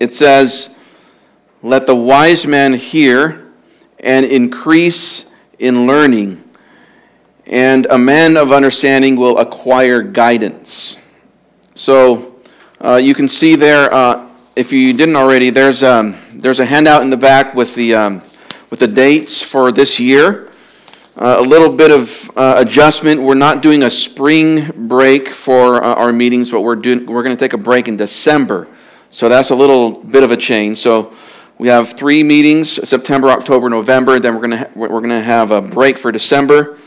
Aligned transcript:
it 0.00 0.12
says, 0.12 0.78
Let 1.62 1.86
the 1.86 1.94
wise 1.94 2.46
man 2.46 2.74
hear 2.74 3.52
and 3.98 4.24
increase 4.24 5.34
in 5.58 5.86
learning, 5.86 6.42
and 7.46 7.86
a 7.86 7.98
man 7.98 8.36
of 8.36 8.52
understanding 8.52 9.16
will 9.16 9.38
acquire 9.38 10.02
guidance. 10.02 10.96
So 11.74 12.36
uh, 12.80 12.96
you 12.96 13.14
can 13.14 13.28
see 13.28 13.56
there, 13.56 13.92
uh, 13.92 14.28
if 14.54 14.72
you 14.72 14.92
didn't 14.92 15.16
already, 15.16 15.50
there's, 15.50 15.82
um, 15.82 16.16
there's 16.32 16.60
a 16.60 16.64
handout 16.64 17.02
in 17.02 17.10
the 17.10 17.16
back 17.16 17.54
with 17.54 17.74
the, 17.74 17.94
um, 17.94 18.22
with 18.70 18.80
the 18.80 18.86
dates 18.86 19.42
for 19.42 19.72
this 19.72 19.98
year. 19.98 20.50
Uh, 21.16 21.36
a 21.40 21.42
little 21.42 21.70
bit 21.70 21.90
of 21.90 22.30
uh, 22.36 22.54
adjustment. 22.58 23.20
We're 23.20 23.34
not 23.34 23.60
doing 23.60 23.82
a 23.82 23.90
spring 23.90 24.70
break 24.86 25.28
for 25.28 25.82
uh, 25.82 25.94
our 25.94 26.12
meetings, 26.12 26.52
but 26.52 26.60
we're, 26.60 26.76
doing, 26.76 27.06
we're 27.06 27.24
going 27.24 27.36
to 27.36 27.44
take 27.44 27.54
a 27.54 27.58
break 27.58 27.88
in 27.88 27.96
December. 27.96 28.68
So 29.10 29.28
that's 29.28 29.50
a 29.50 29.54
little 29.54 29.92
bit 29.92 30.22
of 30.22 30.30
a 30.30 30.36
change. 30.36 30.78
So 30.78 31.14
we 31.56 31.68
have 31.68 31.94
three 31.94 32.22
meetings 32.22 32.88
September, 32.88 33.28
October, 33.28 33.70
November. 33.70 34.18
Then 34.20 34.34
we're 34.34 34.46
going 34.46 34.64
to, 34.64 34.70
we're 34.74 34.88
going 34.88 35.08
to 35.08 35.22
have 35.22 35.50
a 35.50 35.62
break 35.62 35.96
for 35.96 36.12
December 36.12 36.78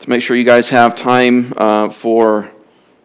to 0.00 0.10
make 0.10 0.20
sure 0.20 0.36
you 0.36 0.44
guys 0.44 0.68
have 0.68 0.94
time 0.94 1.54
uh, 1.56 1.88
for 1.88 2.50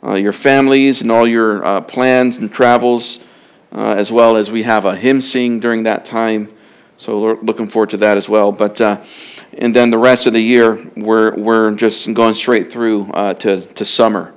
uh, 0.03 0.15
your 0.15 0.33
families 0.33 1.01
and 1.01 1.11
all 1.11 1.25
your 1.25 1.63
uh, 1.63 1.81
plans 1.81 2.37
and 2.37 2.51
travels, 2.51 3.23
as 3.71 4.11
well 4.11 4.35
as 4.35 4.51
we 4.51 4.63
have 4.63 4.85
a 4.85 4.95
hymn 4.95 5.21
sing 5.21 5.59
during 5.59 5.83
that 5.83 6.03
time. 6.03 6.51
So 6.97 7.21
we're 7.21 7.41
looking 7.41 7.69
forward 7.69 7.91
to 7.91 7.97
that 7.97 8.17
as 8.17 8.27
well. 8.27 8.51
But 8.51 8.81
and 9.53 9.75
then 9.75 9.89
the 9.89 9.97
rest 9.97 10.25
of 10.25 10.33
the 10.33 10.41
year 10.41 10.91
we're, 10.95 11.35
we're 11.35 11.71
just 11.71 12.13
going 12.13 12.33
straight 12.33 12.71
through 12.71 13.11
uh, 13.11 13.33
to, 13.35 13.61
to 13.61 13.85
summer. 13.85 14.33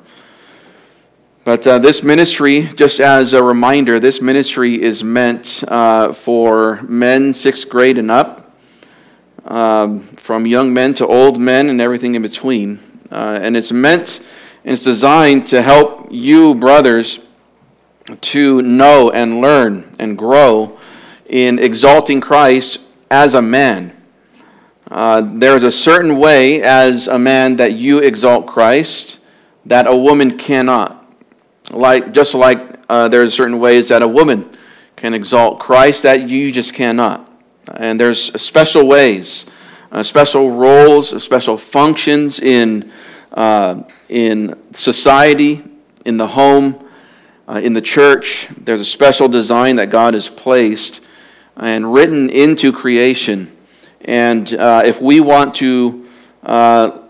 But 1.44 1.66
uh, 1.66 1.78
this 1.78 2.02
ministry, 2.02 2.68
just 2.74 3.00
as 3.00 3.32
a 3.32 3.42
reminder, 3.42 3.98
this 3.98 4.20
ministry 4.20 4.80
is 4.80 5.02
meant 5.02 5.64
uh, 5.66 6.12
for 6.12 6.82
men 6.82 7.32
sixth 7.32 7.68
grade 7.68 7.98
and 7.98 8.10
up, 8.10 8.52
um, 9.44 10.00
from 10.00 10.46
young 10.46 10.72
men 10.72 10.94
to 10.94 11.06
old 11.06 11.40
men 11.40 11.68
and 11.68 11.80
everything 11.80 12.14
in 12.14 12.22
between. 12.22 12.78
Uh, 13.10 13.38
and 13.42 13.56
it's 13.56 13.72
meant 13.72 14.20
and 14.64 14.74
it's 14.74 14.84
designed 14.84 15.46
to 15.48 15.62
help 15.62 16.08
you, 16.10 16.54
brothers, 16.54 17.26
to 18.20 18.62
know 18.62 19.10
and 19.10 19.40
learn 19.40 19.90
and 19.98 20.16
grow 20.16 20.78
in 21.26 21.58
exalting 21.58 22.20
Christ 22.20 22.88
as 23.10 23.34
a 23.34 23.42
man 23.42 23.92
uh, 24.92 25.22
there 25.36 25.56
is 25.56 25.62
a 25.62 25.72
certain 25.72 26.18
way 26.18 26.62
as 26.62 27.08
a 27.08 27.18
man 27.18 27.56
that 27.56 27.72
you 27.72 28.00
exalt 28.00 28.46
Christ 28.46 29.20
that 29.64 29.86
a 29.86 29.96
woman 29.96 30.36
cannot. 30.36 30.91
Like 31.72 32.12
just 32.12 32.34
like 32.34 32.78
uh, 32.88 33.08
are 33.12 33.30
certain 33.30 33.58
ways 33.58 33.88
that 33.88 34.02
a 34.02 34.08
woman 34.08 34.50
can 34.96 35.14
exalt 35.14 35.58
Christ 35.58 36.02
that 36.02 36.28
you 36.28 36.52
just 36.52 36.74
cannot. 36.74 37.28
And 37.74 37.98
there's 37.98 38.20
special 38.40 38.86
ways, 38.86 39.46
uh, 39.90 40.02
special 40.02 40.50
roles, 40.50 41.22
special 41.22 41.56
functions 41.56 42.38
in 42.38 42.92
uh, 43.32 43.82
in 44.08 44.58
society, 44.72 45.64
in 46.04 46.18
the 46.18 46.26
home, 46.26 46.86
uh, 47.48 47.60
in 47.64 47.72
the 47.72 47.80
church. 47.80 48.48
There's 48.58 48.80
a 48.80 48.84
special 48.84 49.26
design 49.28 49.76
that 49.76 49.88
God 49.88 50.12
has 50.12 50.28
placed 50.28 51.00
and 51.56 51.92
written 51.92 52.28
into 52.30 52.72
creation 52.72 53.56
and 54.04 54.54
uh, 54.54 54.82
if 54.84 55.00
we 55.00 55.20
want 55.20 55.54
to 55.54 56.08
uh, 56.42 57.02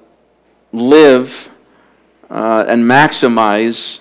live 0.73 1.51
and 2.29 2.85
maximize 2.85 4.01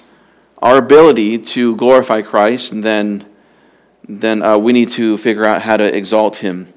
our 0.62 0.78
ability 0.78 1.38
to 1.40 1.76
glorify 1.76 2.22
Christ, 2.22 2.82
then, 2.82 3.26
then 4.08 4.44
uh, 4.44 4.58
we 4.58 4.74
need 4.74 4.90
to 4.92 5.18
figure 5.18 5.46
out 5.46 5.62
how 5.62 5.78
to 5.78 5.96
exalt 5.96 6.38
Him 6.38 6.74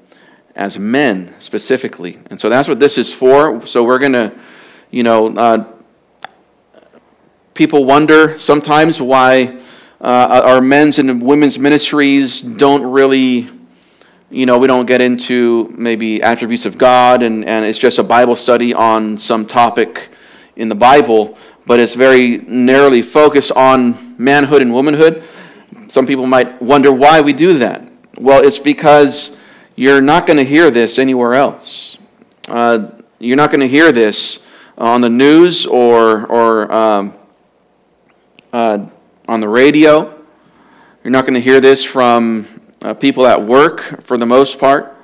as 0.55 0.79
men 0.79 1.35
specifically. 1.39 2.17
And 2.29 2.39
so 2.39 2.49
that's 2.49 2.67
what 2.67 2.79
this 2.79 2.97
is 2.97 3.13
for. 3.13 3.65
So 3.65 3.83
we're 3.83 3.99
going 3.99 4.13
to, 4.13 4.33
you 4.89 5.03
know, 5.03 5.35
uh, 5.35 5.67
people 7.53 7.85
wonder 7.85 8.39
sometimes 8.39 9.01
why 9.01 9.57
uh, 10.01 10.41
our 10.45 10.61
men's 10.61 10.99
and 10.99 11.21
women's 11.21 11.59
ministries 11.59 12.41
don't 12.41 12.83
really 12.83 13.49
you 14.31 14.45
know, 14.45 14.57
we 14.57 14.67
don't 14.67 14.85
get 14.85 15.01
into 15.01 15.73
maybe 15.77 16.21
attributes 16.21 16.65
of 16.65 16.77
God 16.77 17.21
and, 17.21 17.45
and 17.45 17.63
it's 17.63 17.79
just 17.79 17.99
a 17.99 18.03
Bible 18.03 18.35
study 18.35 18.73
on 18.73 19.17
some 19.17 19.45
topic 19.45 20.09
in 20.55 20.67
the 20.67 20.75
Bible, 20.75 21.37
but 21.65 21.79
it's 21.79 21.95
very 21.95 22.37
narrowly 22.37 23.01
focused 23.01 23.51
on 23.53 24.15
manhood 24.17 24.61
and 24.61 24.71
womanhood. 24.71 25.23
Some 25.87 26.05
people 26.05 26.25
might 26.25 26.61
wonder 26.61 26.91
why 26.91 27.21
we 27.21 27.33
do 27.33 27.57
that. 27.59 27.87
Well, 28.17 28.45
it's 28.45 28.59
because 28.59 29.39
you're 29.75 30.01
not 30.01 30.25
going 30.25 30.37
to 30.37 30.43
hear 30.43 30.71
this 30.71 30.99
anywhere 30.99 31.33
else. 31.33 31.97
Uh, 32.47 32.91
you're 33.19 33.37
not 33.37 33.49
going 33.49 33.61
to 33.61 33.67
hear 33.67 33.91
this 33.91 34.47
on 34.77 35.01
the 35.01 35.09
news 35.09 35.65
or, 35.65 36.25
or 36.27 36.71
um, 36.71 37.13
uh, 38.53 38.85
on 39.27 39.39
the 39.39 39.49
radio. 39.49 40.13
You're 41.03 41.11
not 41.11 41.23
going 41.25 41.33
to 41.33 41.41
hear 41.41 41.59
this 41.59 41.83
from 41.83 42.47
uh, 42.81 42.93
people 42.93 43.25
at 43.25 43.41
work 43.41 43.81
for 44.01 44.17
the 44.17 44.25
most 44.25 44.59
part. 44.59 44.95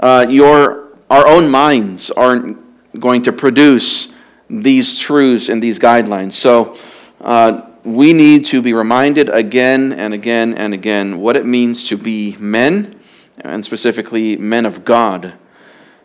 Uh, 0.00 0.26
your, 0.28 0.96
our 1.10 1.26
own 1.26 1.48
minds 1.48 2.10
aren't 2.10 2.58
going 3.00 3.22
to 3.22 3.32
produce 3.32 4.13
these 4.48 4.98
truths 4.98 5.48
and 5.48 5.62
these 5.62 5.78
guidelines. 5.78 6.32
So 6.32 6.76
uh, 7.20 7.62
we 7.84 8.12
need 8.12 8.46
to 8.46 8.62
be 8.62 8.72
reminded 8.72 9.28
again 9.28 9.92
and 9.92 10.14
again 10.14 10.54
and 10.54 10.72
again 10.72 11.20
what 11.20 11.36
it 11.36 11.44
means 11.46 11.88
to 11.88 11.96
be 11.96 12.36
men, 12.38 12.98
and 13.40 13.64
specifically 13.64 14.36
men 14.36 14.64
of 14.64 14.84
God. 14.84 15.34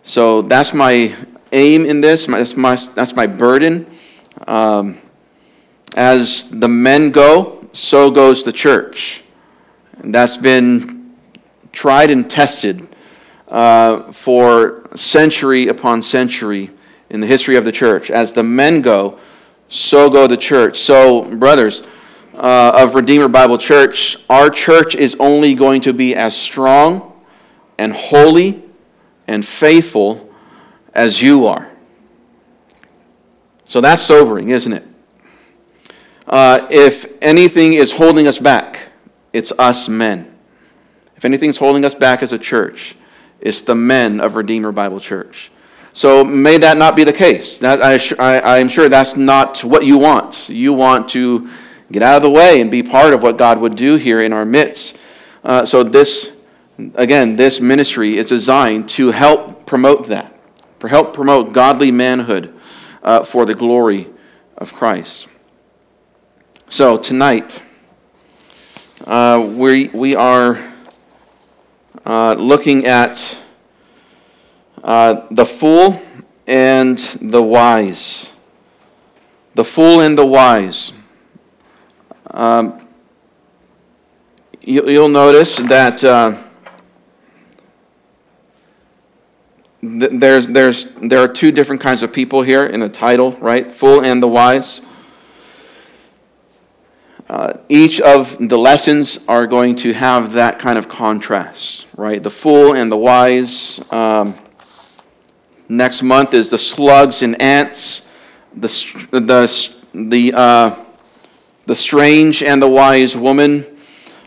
So 0.04 0.42
that's 0.42 0.74
my 0.74 1.16
aim 1.52 1.86
in 1.86 2.02
this, 2.02 2.26
that's 2.26 2.56
my, 2.56 2.76
that's 2.96 3.16
my 3.16 3.28
burden. 3.28 3.86
Um, 4.48 4.98
as 5.96 6.50
the 6.52 6.68
men 6.68 7.12
go, 7.12 7.68
so 7.74 8.12
goes 8.12 8.44
the 8.44 8.52
church. 8.52 9.24
And 9.98 10.14
that's 10.14 10.38
been 10.38 11.16
tried 11.72 12.10
and 12.10 12.30
tested 12.30 12.88
uh, 13.48 14.12
for 14.12 14.90
century 14.96 15.68
upon 15.68 16.02
century 16.02 16.70
in 17.10 17.20
the 17.20 17.28
history 17.28 17.56
of 17.56 17.66
the 17.66 17.72
church. 17.72 18.12
As 18.12 18.34
the 18.34 18.44
men 18.44 18.82
go, 18.82 19.20
so 19.68 20.10
go 20.10 20.28
the 20.28 20.38
church. 20.38 20.80
So, 20.80 21.24
brothers 21.24 21.84
uh, 22.34 22.72
of 22.76 22.96
Redeemer 22.96 23.28
Bible 23.28 23.58
Church, 23.58 24.18
our 24.30 24.50
church 24.50 24.96
is 24.96 25.16
only 25.20 25.54
going 25.54 25.82
to 25.82 25.94
be 25.94 26.16
as 26.16 26.36
strong 26.36 27.22
and 27.78 27.94
holy 27.94 28.64
and 29.28 29.46
faithful 29.46 30.30
as 30.94 31.22
you 31.22 31.48
are. 31.48 31.70
So 33.66 33.82
that's 33.82 34.02
sobering, 34.02 34.50
isn't 34.50 34.74
it? 34.74 34.84
Uh, 36.28 36.68
if 36.72 37.06
anything 37.22 37.74
is 37.74 37.92
holding 37.92 38.28
us 38.28 38.40
back, 38.40 38.90
it's 39.34 39.52
us 39.60 39.88
men. 39.88 40.36
If 41.16 41.26
anything's 41.26 41.58
holding 41.58 41.86
us 41.86 41.94
back 41.94 42.24
as 42.24 42.34
a 42.34 42.40
church, 42.40 42.96
it's 43.40 43.62
the 43.62 43.76
men 43.76 44.20
of 44.20 44.36
Redeemer 44.36 44.72
Bible 44.72 45.00
Church. 45.00 45.52
So 45.94 46.24
may 46.24 46.58
that 46.58 46.78
not 46.78 46.96
be 46.96 47.04
the 47.04 47.14
case. 47.14 47.58
That, 47.60 47.82
I, 47.82 48.60
am 48.60 48.70
sure 48.70 48.90
that's 48.90 49.16
not 49.16 49.64
what 49.64 49.86
you 49.86 49.98
want. 49.98 50.50
You 50.50 50.74
want 50.74 51.10
to 51.10 51.50
get 51.92 52.04
out 52.04 52.18
of 52.18 52.24
the 52.24 52.30
way 52.30 52.62
and 52.62 52.70
be 52.70 52.84
part 52.84 53.14
of 53.14 53.24
what 53.24 53.38
God 53.38 53.60
would 53.60 53.76
do 53.76 53.96
here 53.96 54.20
in 54.20 54.32
our 54.32 54.46
midst. 54.46 55.00
Uh, 55.44 55.66
so 55.66 55.84
this, 55.84 56.42
again, 56.96 57.36
this 57.36 57.60
ministry 57.60 58.18
is 58.18 58.30
designed 58.30 58.88
to 58.90 59.12
help 59.12 59.66
promote 59.66 60.08
that, 60.08 60.34
for 60.80 60.88
help 60.88 61.14
promote 61.14 61.54
godly 61.54 61.92
manhood 61.92 62.54
uh, 63.02 63.24
for 63.24 63.46
the 63.46 63.56
glory 63.56 64.08
of 64.58 64.74
Christ. 64.74 65.28
So 66.70 66.98
tonight. 66.98 67.62
Uh, 69.08 69.54
we, 69.56 69.88
we 69.88 70.14
are 70.14 70.62
uh, 72.06 72.34
looking 72.34 72.86
at 72.86 73.40
uh, 74.84 75.26
the 75.32 75.46
fool 75.46 76.02
and 76.48 76.98
the 77.22 77.42
wise. 77.42 78.32
The 79.56 79.64
fool 79.64 80.02
and 80.02 80.18
the 80.18 80.26
wise. 80.26 80.94
Um, 82.32 82.88
you, 84.62 84.84
will 84.84 85.10
notice 85.10 85.58
that 85.58 86.04
uh, 86.04 86.38
th- 89.82 90.12
there's, 90.14 90.48
there's, 90.48 90.94
there 90.96 91.20
are 91.20 91.28
two 91.28 91.52
different 91.52 91.82
kinds 91.82 92.04
of 92.04 92.14
people 92.14 92.42
here 92.42 92.66
in 92.66 92.80
the 92.80 92.90
title, 92.90 93.32
right? 93.34 93.72
Fool 93.72 94.04
and 94.04 94.22
the 94.22 94.28
wise. 94.28 94.82
Uh, 97.30 97.54
each 97.70 98.02
of 98.02 98.38
the 98.50 98.58
lessons 98.58 99.24
are 99.28 99.46
going 99.46 99.76
to 99.76 99.94
have 99.94 100.34
that 100.34 100.58
kind 100.58 100.80
of 100.80 100.90
contrast, 100.90 101.86
right? 101.96 102.24
The 102.24 102.32
fool 102.32 102.76
and 102.76 102.92
the 102.92 102.98
wise. 102.98 103.80
Um, 103.92 104.36
next 105.70 106.02
month 106.02 106.34
is 106.34 106.50
the 106.50 106.58
slugs 106.58 107.22
and 107.22 107.40
ants, 107.42 108.10
the, 108.54 108.68
the, 109.12 109.86
the, 109.94 110.34
uh, 110.34 110.76
the 111.68 111.76
strange 111.76 112.44
and 112.44 112.62
the 112.62 112.68
wise 112.68 113.16
woman. 113.16 113.66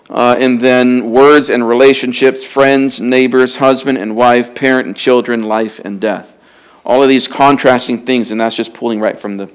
Uh, 0.09 0.37
and 0.39 0.61
then 0.61 1.11
words 1.11 1.49
and 1.49 1.67
relationships, 1.67 2.45
friends, 2.45 3.01
neighbors, 3.01 3.57
husband 3.57 3.97
and 3.97 4.15
wife, 4.15 4.55
parent 4.55 4.87
and 4.87 4.95
children, 4.95 5.43
life 5.43 5.81
and 5.85 6.01
death. 6.01 6.37
All 6.85 7.03
of 7.03 7.09
these 7.09 7.27
contrasting 7.27 8.05
things, 8.05 8.31
and 8.31 8.41
that's 8.41 8.55
just 8.55 8.75
pulling 8.75 9.01
right 9.01 9.19
from 9.19 9.39
the 9.39 9.51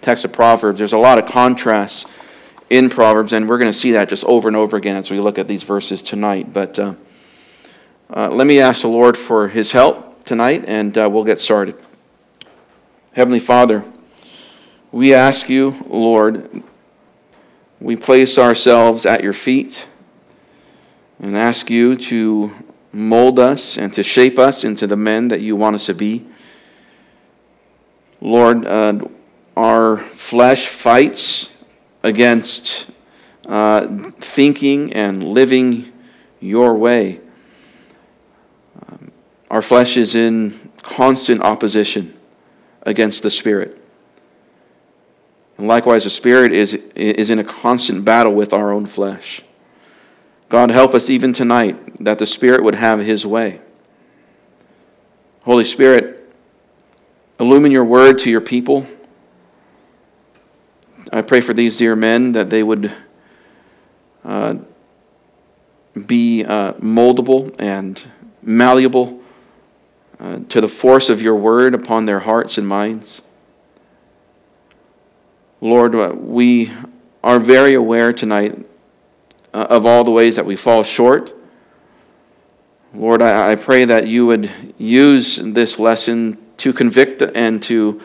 text 0.00 0.24
of 0.24 0.32
Proverbs. 0.32 0.78
There's 0.78 0.94
a 0.94 0.98
lot 0.98 1.18
of 1.18 1.26
contrasts 1.26 2.06
in 2.70 2.88
Proverbs, 2.88 3.32
and 3.32 3.48
we're 3.48 3.58
going 3.58 3.70
to 3.70 3.76
see 3.78 3.92
that 3.92 4.08
just 4.08 4.24
over 4.24 4.48
and 4.48 4.56
over 4.56 4.76
again 4.76 4.96
as 4.96 5.10
we 5.10 5.20
look 5.20 5.38
at 5.38 5.46
these 5.46 5.62
verses 5.62 6.02
tonight. 6.02 6.52
But 6.52 6.78
uh, 6.78 6.94
uh, 8.12 8.30
let 8.30 8.48
me 8.48 8.58
ask 8.58 8.82
the 8.82 8.88
Lord 8.88 9.16
for 9.16 9.46
his 9.46 9.70
help 9.70 10.09
tonight, 10.30 10.64
and 10.68 10.96
uh, 10.96 11.10
we'll 11.10 11.24
get 11.24 11.40
started. 11.40 11.74
Heavenly 13.14 13.40
Father, 13.40 13.82
we 14.92 15.12
ask 15.12 15.48
you, 15.48 15.74
Lord, 15.88 16.62
we 17.80 17.96
place 17.96 18.38
ourselves 18.38 19.04
at 19.04 19.24
your 19.24 19.32
feet 19.32 19.88
and 21.18 21.36
ask 21.36 21.68
you 21.68 21.96
to 21.96 22.52
mold 22.92 23.40
us 23.40 23.76
and 23.76 23.92
to 23.94 24.04
shape 24.04 24.38
us 24.38 24.62
into 24.62 24.86
the 24.86 24.96
men 24.96 25.26
that 25.26 25.40
you 25.40 25.56
want 25.56 25.74
us 25.74 25.86
to 25.86 25.94
be. 25.94 26.24
Lord, 28.20 28.64
uh, 28.66 29.00
our 29.56 29.96
flesh 29.96 30.68
fights 30.68 31.52
against 32.04 32.88
uh, 33.48 34.12
thinking 34.20 34.92
and 34.92 35.24
living 35.24 35.92
your 36.38 36.76
way. 36.76 37.18
Our 39.50 39.62
flesh 39.62 39.96
is 39.96 40.14
in 40.14 40.70
constant 40.82 41.42
opposition 41.42 42.16
against 42.82 43.24
the 43.24 43.30
Spirit. 43.30 43.76
And 45.58 45.66
likewise, 45.66 46.04
the 46.04 46.10
Spirit 46.10 46.52
is, 46.52 46.74
is 46.94 47.30
in 47.30 47.40
a 47.40 47.44
constant 47.44 48.04
battle 48.04 48.32
with 48.32 48.52
our 48.52 48.70
own 48.70 48.86
flesh. 48.86 49.42
God, 50.48 50.70
help 50.70 50.94
us 50.94 51.10
even 51.10 51.32
tonight 51.32 52.02
that 52.02 52.18
the 52.18 52.26
Spirit 52.26 52.62
would 52.62 52.76
have 52.76 53.00
His 53.00 53.26
way. 53.26 53.60
Holy 55.42 55.64
Spirit, 55.64 56.32
illumine 57.40 57.72
your 57.72 57.84
word 57.84 58.18
to 58.18 58.30
your 58.30 58.40
people. 58.40 58.86
I 61.12 61.22
pray 61.22 61.40
for 61.40 61.52
these 61.52 61.76
dear 61.76 61.96
men 61.96 62.32
that 62.32 62.50
they 62.50 62.62
would 62.62 62.92
uh, 64.24 64.54
be 66.06 66.44
uh, 66.44 66.74
moldable 66.74 67.54
and 67.58 68.00
malleable 68.42 69.19
to 70.20 70.60
the 70.60 70.68
force 70.68 71.08
of 71.08 71.22
your 71.22 71.34
word 71.34 71.74
upon 71.74 72.04
their 72.04 72.20
hearts 72.20 72.58
and 72.58 72.68
minds. 72.68 73.22
Lord, 75.60 75.94
uh, 75.94 76.14
we 76.14 76.72
are 77.22 77.38
very 77.38 77.74
aware 77.74 78.12
tonight 78.12 78.58
uh, 79.52 79.66
of 79.70 79.86
all 79.86 80.04
the 80.04 80.10
ways 80.10 80.36
that 80.36 80.44
we 80.46 80.56
fall 80.56 80.82
short. 80.82 81.34
Lord, 82.92 83.22
I, 83.22 83.52
I 83.52 83.54
pray 83.56 83.84
that 83.84 84.06
you 84.06 84.26
would 84.26 84.50
use 84.78 85.36
this 85.36 85.78
lesson 85.78 86.38
to 86.58 86.72
convict 86.72 87.22
and 87.22 87.62
to, 87.64 88.00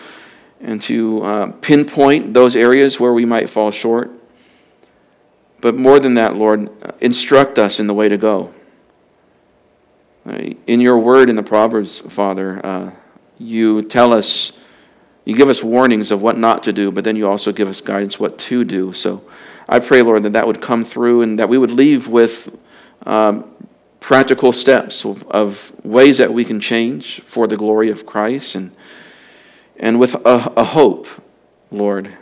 and 0.61 0.81
to 0.83 1.23
uh, 1.23 1.51
pinpoint 1.61 2.33
those 2.33 2.55
areas 2.55 2.99
where 2.99 3.13
we 3.13 3.25
might 3.25 3.49
fall 3.49 3.71
short. 3.71 4.11
But 5.61 5.75
more 5.75 5.99
than 5.99 6.13
that, 6.13 6.35
Lord, 6.35 6.69
instruct 7.01 7.57
us 7.57 7.79
in 7.79 7.87
the 7.87 7.93
way 7.93 8.07
to 8.09 8.17
go. 8.17 8.53
In 10.25 10.81
your 10.81 10.97
word 10.97 11.29
in 11.29 11.35
the 11.35 11.43
Proverbs, 11.43 11.99
Father, 11.99 12.65
uh, 12.65 12.91
you 13.37 13.81
tell 13.83 14.11
us 14.11 14.59
you 15.25 15.35
give 15.35 15.49
us 15.49 15.63
warnings 15.63 16.11
of 16.11 16.21
what 16.21 16.37
not 16.37 16.63
to 16.63 16.73
do, 16.73 16.91
but 16.91 17.03
then 17.03 17.15
you 17.15 17.27
also 17.27 17.51
give 17.51 17.67
us 17.67 17.81
guidance 17.81 18.19
what 18.19 18.37
to 18.37 18.63
do. 18.63 18.93
So 18.93 19.23
I 19.67 19.79
pray, 19.79 20.03
Lord, 20.03 20.23
that 20.23 20.33
that 20.33 20.45
would 20.45 20.61
come 20.61 20.85
through 20.85 21.23
and 21.23 21.39
that 21.39 21.49
we 21.49 21.57
would 21.57 21.71
leave 21.71 22.07
with 22.07 22.55
um, 23.07 23.51
practical 23.99 24.51
steps 24.51 25.03
of, 25.03 25.27
of, 25.31 25.73
ways 25.83 26.19
that 26.19 26.31
we 26.31 26.45
can 26.45 26.59
change 26.59 27.21
for 27.21 27.47
the 27.47 27.55
glory 27.57 27.89
of 27.89 28.05
Christ 28.05 28.55
and, 28.55 28.71
and 29.77 29.99
with 29.99 30.13
a, 30.13 30.53
a 30.55 30.63
hope, 30.63 31.07
Lord, 31.71 32.15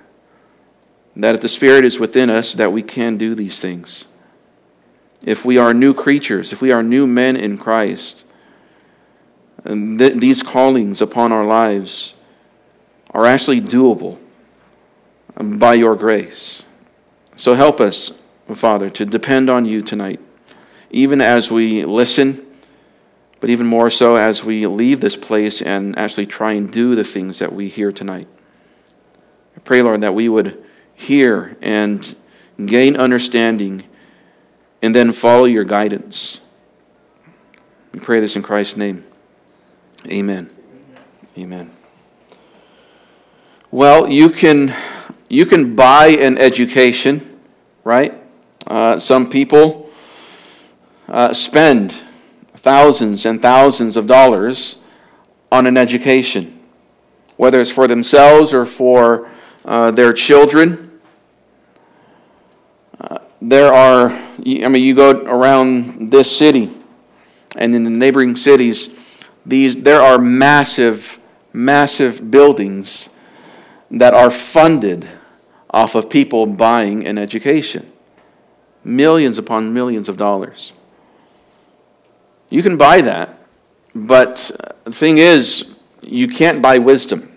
that 1.15 1.35
if 1.35 1.41
the 1.41 1.49
Spirit 1.49 1.83
is 1.83 1.99
within 1.99 2.29
us, 2.29 2.53
that 2.53 2.71
we 2.71 2.81
can 2.81 3.17
do 3.17 3.35
these 3.35 3.59
things. 3.59 4.05
If 5.23 5.45
we 5.45 5.57
are 5.57 5.73
new 5.73 5.93
creatures, 5.93 6.51
if 6.51 6.61
we 6.61 6.71
are 6.71 6.83
new 6.83 7.07
men 7.07 7.35
in 7.35 7.57
Christ, 7.57 8.25
th- 9.65 10.19
these 10.19 10.43
callings 10.43 11.01
upon 11.01 11.31
our 11.31 11.45
lives, 11.45 12.15
are 13.11 13.25
actually 13.25 13.61
doable 13.61 14.17
um, 15.37 15.59
by 15.59 15.75
your 15.75 15.95
grace. 15.95 16.65
So 17.35 17.53
help 17.53 17.79
us, 17.79 18.21
Father, 18.53 18.89
to 18.91 19.05
depend 19.05 19.49
on 19.49 19.65
you 19.65 19.81
tonight, 19.81 20.19
even 20.89 21.21
as 21.21 21.51
we 21.51 21.85
listen, 21.85 22.45
but 23.39 23.49
even 23.49 23.67
more 23.67 23.89
so 23.89 24.15
as 24.15 24.43
we 24.43 24.65
leave 24.67 24.99
this 24.99 25.15
place 25.15 25.61
and 25.61 25.97
actually 25.97 26.25
try 26.25 26.53
and 26.53 26.71
do 26.71 26.95
the 26.95 27.03
things 27.03 27.39
that 27.39 27.53
we 27.53 27.67
hear 27.69 27.91
tonight. 27.91 28.27
I 29.55 29.59
pray, 29.59 29.81
Lord, 29.81 30.01
that 30.01 30.15
we 30.15 30.27
would 30.27 30.63
hear 30.95 31.57
and 31.61 32.15
gain 32.65 32.95
understanding 32.95 33.83
and 34.83 34.93
then 34.93 35.13
follow 35.13 35.45
your 35.45 35.63
guidance. 35.63 36.41
We 37.93 38.01
pray 38.01 38.19
this 38.19 38.35
in 38.35 38.43
Christ's 38.43 38.75
name. 38.75 39.05
Amen. 40.07 40.51
Amen. 41.37 41.71
Well, 43.71 44.09
you 44.09 44.29
can, 44.29 44.75
you 45.29 45.45
can 45.45 45.73
buy 45.73 46.07
an 46.07 46.37
education, 46.37 47.39
right? 47.85 48.13
Uh, 48.67 48.99
some 48.99 49.29
people 49.29 49.89
uh, 51.07 51.31
spend 51.31 51.93
thousands 52.53 53.25
and 53.25 53.41
thousands 53.41 53.95
of 53.95 54.05
dollars 54.05 54.83
on 55.49 55.65
an 55.65 55.77
education, 55.77 56.59
whether 57.37 57.61
it's 57.61 57.71
for 57.71 57.87
themselves 57.87 58.53
or 58.53 58.65
for 58.65 59.29
uh, 59.63 59.91
their 59.91 60.11
children. 60.11 60.82
There 63.45 63.73
are, 63.73 64.09
I 64.09 64.69
mean, 64.69 64.83
you 64.83 64.95
go 64.95 65.11
around 65.25 66.11
this 66.11 66.33
city 66.33 66.71
and 67.57 67.75
in 67.75 67.83
the 67.83 67.89
neighboring 67.89 68.37
cities, 68.37 68.97
these, 69.45 69.83
there 69.83 70.01
are 70.01 70.17
massive, 70.17 71.19
massive 71.51 72.31
buildings 72.31 73.09
that 73.91 74.13
are 74.13 74.31
funded 74.31 75.09
off 75.69 75.93
of 75.93 76.09
people 76.09 76.45
buying 76.45 77.05
an 77.05 77.17
education. 77.17 77.91
Millions 78.85 79.37
upon 79.37 79.73
millions 79.73 80.07
of 80.07 80.15
dollars. 80.15 80.71
You 82.49 82.63
can 82.63 82.77
buy 82.77 83.01
that, 83.01 83.45
but 83.93 84.51
the 84.85 84.93
thing 84.93 85.17
is, 85.17 85.81
you 86.01 86.27
can't 86.27 86.61
buy 86.61 86.77
wisdom. 86.77 87.29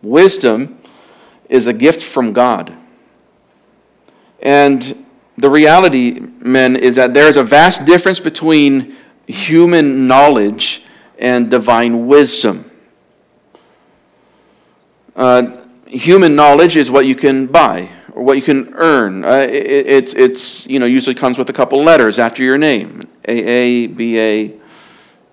Wisdom 0.00 0.78
is 1.50 1.66
a 1.66 1.74
gift 1.74 2.02
from 2.02 2.32
God. 2.32 2.74
And 4.42 5.06
the 5.36 5.50
reality, 5.50 6.20
men, 6.20 6.76
is 6.76 6.96
that 6.96 7.14
there 7.14 7.28
is 7.28 7.36
a 7.36 7.44
vast 7.44 7.86
difference 7.86 8.20
between 8.20 8.96
human 9.26 10.06
knowledge 10.06 10.84
and 11.18 11.50
divine 11.50 12.06
wisdom. 12.06 12.70
Uh, 15.14 15.58
human 15.86 16.34
knowledge 16.34 16.76
is 16.76 16.90
what 16.90 17.06
you 17.06 17.14
can 17.14 17.46
buy 17.46 17.88
or 18.12 18.22
what 18.22 18.36
you 18.36 18.42
can 18.42 18.72
earn. 18.74 19.24
Uh, 19.24 19.46
it, 19.48 19.86
it's, 19.86 20.14
it's, 20.14 20.66
you 20.66 20.78
know, 20.78 20.86
usually 20.86 21.14
comes 21.14 21.38
with 21.38 21.48
a 21.50 21.52
couple 21.52 21.82
letters 21.82 22.18
after 22.18 22.42
your 22.42 22.58
name 22.58 23.02
AA, 23.28 23.86
BA, 23.86 24.58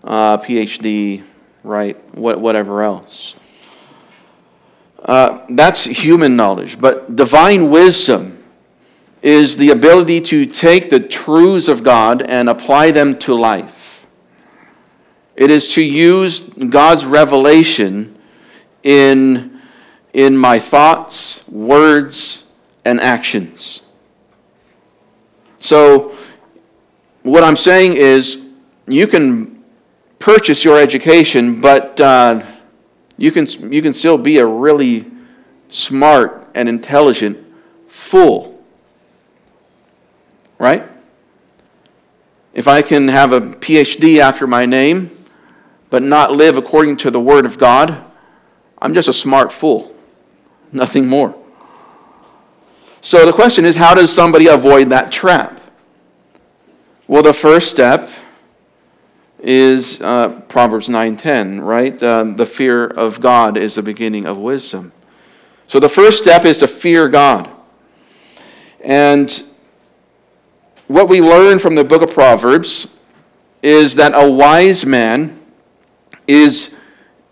uh, 0.04 0.38
PhD, 0.38 1.24
right? 1.64 1.98
What, 2.16 2.40
whatever 2.40 2.82
else. 2.82 3.36
Uh, 5.04 5.46
that's 5.50 5.86
human 5.86 6.36
knowledge. 6.36 6.80
But 6.80 7.16
divine 7.16 7.70
wisdom 7.70 8.37
is 9.22 9.58
the 9.58 9.72
ability 9.72 10.22
to 10.22 10.46
take 10.46 10.90
the 10.90 11.00
truths 11.00 11.68
of 11.68 11.84
God 11.84 12.22
and 12.22 12.50
apply 12.50 12.92
them 12.92 13.18
to 13.20 13.34
life. 13.34 14.08
It 15.36 15.52
is 15.52 15.74
to 15.74 15.82
use 15.82 16.50
God's 16.50 17.06
revelation 17.06 18.18
in 18.84 19.58
in 20.18 20.36
my 20.36 20.58
thoughts, 20.58 21.48
words, 21.48 22.50
and 22.84 23.00
actions. 23.00 23.84
So, 25.60 26.16
what 27.22 27.44
I'm 27.44 27.56
saying 27.56 27.98
is, 27.98 28.50
you 28.88 29.06
can 29.06 29.64
purchase 30.18 30.66
your 30.66 30.80
education, 30.80 31.62
but 31.62 32.00
uh, 32.00 32.44
you, 33.18 33.32
can, 33.32 33.46
you 33.72 33.84
can 33.84 33.94
still 33.94 34.18
be 34.18 34.40
a 34.40 34.46
really 34.46 35.06
smart 35.68 36.50
and 36.56 36.68
intelligent 36.68 37.38
fool. 37.88 38.57
Right? 40.58 40.84
If 42.54 42.68
I 42.68 42.82
can 42.82 43.08
have 43.10 43.32
a 43.32 43.42
PhD 43.42 44.20
after 44.20 44.48
my 44.48 44.66
name, 44.66 45.12
but 45.90 46.04
not 46.04 46.32
live 46.32 46.58
according 46.58 46.98
to 46.98 47.12
the 47.12 47.20
Word 47.20 47.46
of 47.46 47.58
God, 47.58 48.04
I'm 48.80 48.94
just 48.94 49.08
a 49.08 49.14
smart 49.14 49.52
fool 49.52 49.96
nothing 50.72 51.08
more. 51.08 51.36
So 53.02 53.26
the 53.26 53.34
question 53.34 53.66
is 53.66 53.76
how 53.76 53.94
does 53.94 54.14
somebody 54.14 54.48
avoid 54.48 54.90
that 54.90 55.12
trap? 55.12 55.60
Well, 57.08 57.24
the 57.24 57.34
first 57.34 57.72
step 57.72 58.10
is 59.40 60.02
uh, 60.02 60.42
Proverbs 60.48 60.90
9:10, 60.90 61.64
right? 61.64 62.02
Uh, 62.02 62.24
the 62.36 62.46
fear 62.46 62.86
of 62.86 63.22
God 63.22 63.56
is 63.56 63.76
the 63.76 63.84
beginning 63.84 64.26
of 64.26 64.38
wisdom. 64.40 64.92
So 65.68 65.80
the 65.80 65.90
first 65.90 66.22
step 66.22 66.46
is 66.46 66.58
to 66.60 66.68
fear 66.68 67.08
God. 67.08 67.50
And 68.82 69.44
what 70.88 71.10
we 71.10 71.22
learn 71.22 71.60
from 71.60 71.75
the 71.75 71.84
book 71.84 72.01
of 72.01 72.13
Proverbs 72.13 73.00
is 73.62 73.96
that 73.96 74.13
a 74.15 74.29
wise 74.29 74.86
man 74.86 75.39
is 76.27 76.77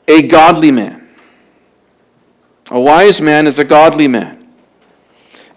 a 0.07 0.27
godly 0.27 0.71
man. 0.71 1.07
A 2.71 2.79
wise 2.79 3.21
man 3.21 3.47
is 3.47 3.59
a 3.59 3.63
godly 3.63 4.07
man. 4.07 4.47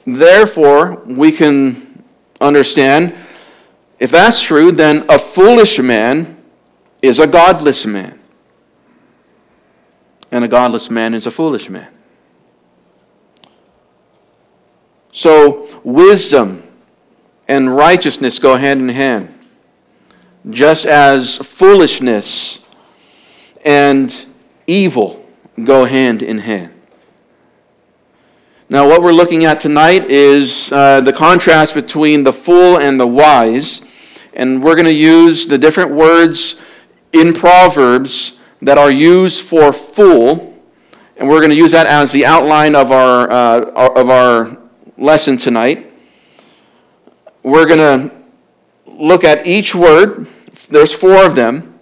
Therefore, 0.07 1.03
we 1.07 1.33
can 1.33 2.05
understand 2.41 3.15
if 3.99 4.13
that's 4.13 4.41
true, 4.41 4.71
then 4.71 5.05
a 5.09 5.19
foolish 5.19 5.79
man 5.81 6.37
is 7.03 7.19
a 7.19 7.27
godless 7.27 7.85
man. 7.85 8.19
And 10.31 10.45
a 10.45 10.49
godless 10.49 10.89
man 10.89 11.15
is 11.15 11.27
a 11.27 11.31
foolish 11.31 11.69
man. 11.69 11.89
So, 15.11 15.81
wisdom 15.83 16.68
and 17.49 17.75
righteousness 17.75 18.39
go 18.39 18.57
hand 18.57 18.81
in 18.81 18.91
hand, 18.91 19.35
just 20.51 20.87
as 20.87 21.39
foolishness 21.39 22.67
and 23.65 24.27
evil 24.67 25.27
go 25.65 25.85
hand 25.87 26.23
in 26.23 26.39
hand. 26.39 26.73
Now, 28.71 28.87
what 28.87 29.01
we're 29.01 29.13
looking 29.13 29.47
at 29.47 29.61
tonight 29.61 30.11
is 30.11 30.71
uh, 30.71 31.01
the 31.01 31.13
contrast 31.13 31.75
between 31.75 32.23
the 32.23 32.35
fool 32.35 32.79
and 32.79 33.01
the 33.01 33.07
wise. 33.07 33.87
And 34.35 34.63
we're 34.63 34.75
going 34.75 34.85
to 34.85 34.93
use 34.93 35.47
the 35.47 35.57
different 35.57 35.93
words 35.93 36.61
in 37.15 37.33
Proverbs 37.33 38.39
that 38.61 38.77
are 38.77 38.91
used 38.91 39.43
for 39.43 39.73
fool. 39.73 40.55
And 41.17 41.31
we're 41.31 41.41
going 41.41 41.51
to 41.51 41.57
use 41.57 41.71
that 41.71 41.87
as 41.87 42.13
the 42.13 42.27
outline 42.27 42.75
of 42.77 42.93
our, 42.93 43.31
uh, 43.31 43.91
of 43.97 44.11
our 44.11 44.59
lesson 44.99 45.39
tonight. 45.39 45.88
We're 47.49 47.65
going 47.65 47.79
to 47.79 48.15
look 48.85 49.25
at 49.25 49.47
each 49.47 49.75
word. 49.75 50.27
There's 50.69 50.93
four 50.93 51.25
of 51.25 51.35
them. 51.35 51.81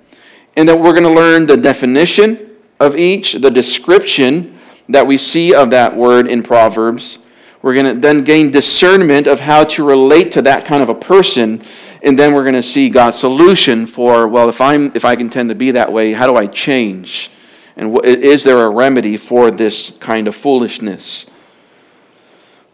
And 0.56 0.68
then 0.68 0.80
we're 0.80 0.92
going 0.92 1.02
to 1.02 1.10
learn 1.10 1.46
the 1.46 1.56
definition 1.56 2.52
of 2.78 2.94
each, 2.94 3.32
the 3.32 3.50
description 3.50 4.60
that 4.88 5.08
we 5.08 5.18
see 5.18 5.52
of 5.52 5.70
that 5.70 5.96
word 5.96 6.28
in 6.28 6.44
Proverbs. 6.44 7.18
We're 7.62 7.74
going 7.74 7.96
to 7.96 8.00
then 8.00 8.22
gain 8.22 8.52
discernment 8.52 9.26
of 9.26 9.40
how 9.40 9.64
to 9.64 9.84
relate 9.84 10.30
to 10.32 10.42
that 10.42 10.66
kind 10.66 10.84
of 10.84 10.88
a 10.88 10.94
person. 10.94 11.64
And 12.00 12.16
then 12.16 12.32
we're 12.32 12.44
going 12.44 12.54
to 12.54 12.62
see 12.62 12.88
God's 12.88 13.18
solution 13.18 13.86
for, 13.86 14.28
well, 14.28 14.48
if, 14.48 14.60
I'm, 14.60 14.92
if 14.94 15.04
I 15.04 15.16
can 15.16 15.28
tend 15.28 15.48
to 15.48 15.56
be 15.56 15.72
that 15.72 15.92
way, 15.92 16.12
how 16.12 16.28
do 16.28 16.36
I 16.36 16.46
change? 16.46 17.32
And 17.76 18.04
is 18.04 18.44
there 18.44 18.64
a 18.66 18.70
remedy 18.70 19.16
for 19.16 19.50
this 19.50 19.98
kind 19.98 20.28
of 20.28 20.36
foolishness? 20.36 21.28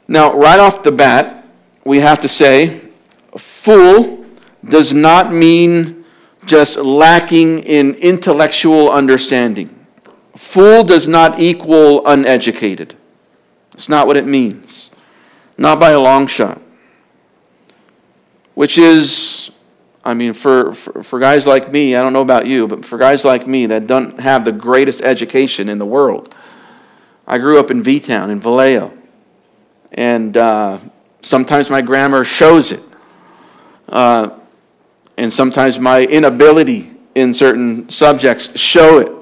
Now, 0.06 0.34
right 0.34 0.60
off 0.60 0.82
the 0.82 0.92
bat, 0.92 1.48
we 1.84 2.00
have 2.00 2.20
to 2.20 2.28
say, 2.28 2.81
fool 3.62 4.26
does 4.64 4.92
not 4.92 5.32
mean 5.32 6.04
just 6.46 6.76
lacking 6.78 7.60
in 7.60 7.94
intellectual 7.94 8.90
understanding. 8.90 9.68
Fool 10.34 10.82
does 10.82 11.06
not 11.06 11.38
equal 11.38 12.04
uneducated. 12.04 12.96
It's 13.72 13.88
not 13.88 14.08
what 14.08 14.16
it 14.16 14.26
means. 14.26 14.90
Not 15.56 15.78
by 15.78 15.90
a 15.90 16.00
long 16.00 16.26
shot. 16.26 16.60
Which 18.54 18.78
is, 18.78 19.52
I 20.04 20.14
mean, 20.14 20.32
for, 20.32 20.72
for, 20.72 21.04
for, 21.04 21.20
guys 21.20 21.46
like 21.46 21.70
me, 21.70 21.94
I 21.94 22.02
don't 22.02 22.12
know 22.12 22.20
about 22.20 22.48
you, 22.48 22.66
but 22.66 22.84
for 22.84 22.98
guys 22.98 23.24
like 23.24 23.46
me 23.46 23.66
that 23.66 23.86
don't 23.86 24.18
have 24.18 24.44
the 24.44 24.50
greatest 24.50 25.02
education 25.02 25.68
in 25.68 25.78
the 25.78 25.86
world, 25.86 26.34
I 27.28 27.38
grew 27.38 27.60
up 27.60 27.70
in 27.70 27.80
V 27.84 28.00
Town, 28.00 28.28
in 28.28 28.40
Vallejo. 28.40 28.92
And 29.92 30.36
uh, 30.36 30.78
sometimes 31.20 31.70
my 31.70 31.80
grammar 31.80 32.24
shows 32.24 32.72
it. 32.72 32.82
Uh, 33.92 34.38
and 35.16 35.32
sometimes 35.32 35.78
my 35.78 36.02
inability 36.02 36.90
in 37.14 37.34
certain 37.34 37.88
subjects 37.88 38.58
show 38.58 38.98
it. 38.98 39.12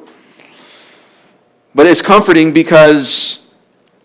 But 1.74 1.86
it's 1.86 2.00
comforting 2.00 2.52
because 2.52 3.54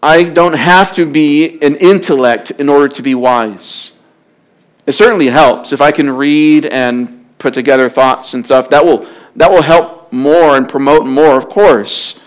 I 0.02 0.24
don't 0.24 0.54
have 0.54 0.94
to 0.96 1.10
be 1.10 1.60
an 1.62 1.76
intellect 1.78 2.52
in 2.52 2.70
order 2.70 2.88
to 2.90 3.02
be 3.02 3.16
wise. 3.16 3.98
It 4.86 4.92
certainly 4.92 5.28
helps 5.28 5.72
if 5.72 5.82
I 5.82 5.92
can 5.92 6.10
read 6.10 6.66
and 6.68 7.26
put 7.40 7.54
together 7.54 7.90
thoughts 7.90 8.34
and 8.34 8.46
stuff. 8.46 8.70
That 8.70 8.86
will, 8.86 9.08
that 9.36 9.50
will 9.50 9.64
help 9.64 10.12
more 10.12 10.58
and 10.58 10.70
promote 10.70 11.06
more, 11.06 11.38
of 11.38 11.50
course. 11.50 12.24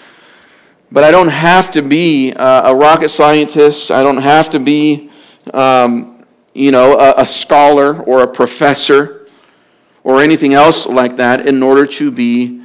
But 0.90 1.04
I 1.04 1.11
don't 1.11 1.28
have 1.28 1.71
to 1.73 1.83
be 1.83 2.33
uh, 2.33 2.73
a 2.73 2.75
rocket 2.75 3.11
scientist. 3.11 3.90
I 3.90 4.02
don't 4.02 4.23
have 4.23 4.50
to 4.50 4.59
be, 4.59 5.11
um, 5.54 6.18
you 6.55 6.71
know, 6.71 6.95
a, 6.95 7.14
a 7.19 7.25
scholar 7.25 8.00
or 8.02 8.23
a 8.23 8.28
professor 8.28 9.28
or 10.02 10.21
anything 10.21 10.55
else 10.55 10.87
like 10.87 11.17
that 11.17 11.47
in 11.47 11.62
order 11.62 11.87
to 11.87 12.11
be 12.11 12.62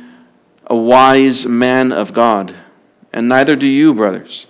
a 0.68 0.76
wise 0.76 1.46
man 1.46 1.92
of 1.92 2.14
God 2.14 2.56
and 3.14 3.30
neither 3.30 3.56
do 3.56 3.68
you, 3.68 3.94
brothers. 3.94 4.48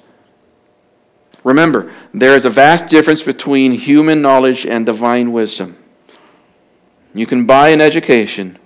Remember, 1.43 1.91
there 2.13 2.35
is 2.35 2.45
a 2.45 2.49
vast 2.49 2.87
difference 2.87 3.21
between 3.21 3.73
human 3.73 4.21
knowledge 4.21 4.65
and 4.65 4.85
divine 4.85 5.33
wisdom. 5.33 5.77
You 7.13 7.25
can 7.25 7.45
buy 7.45 7.69
an 7.69 7.81
education, 7.81 8.57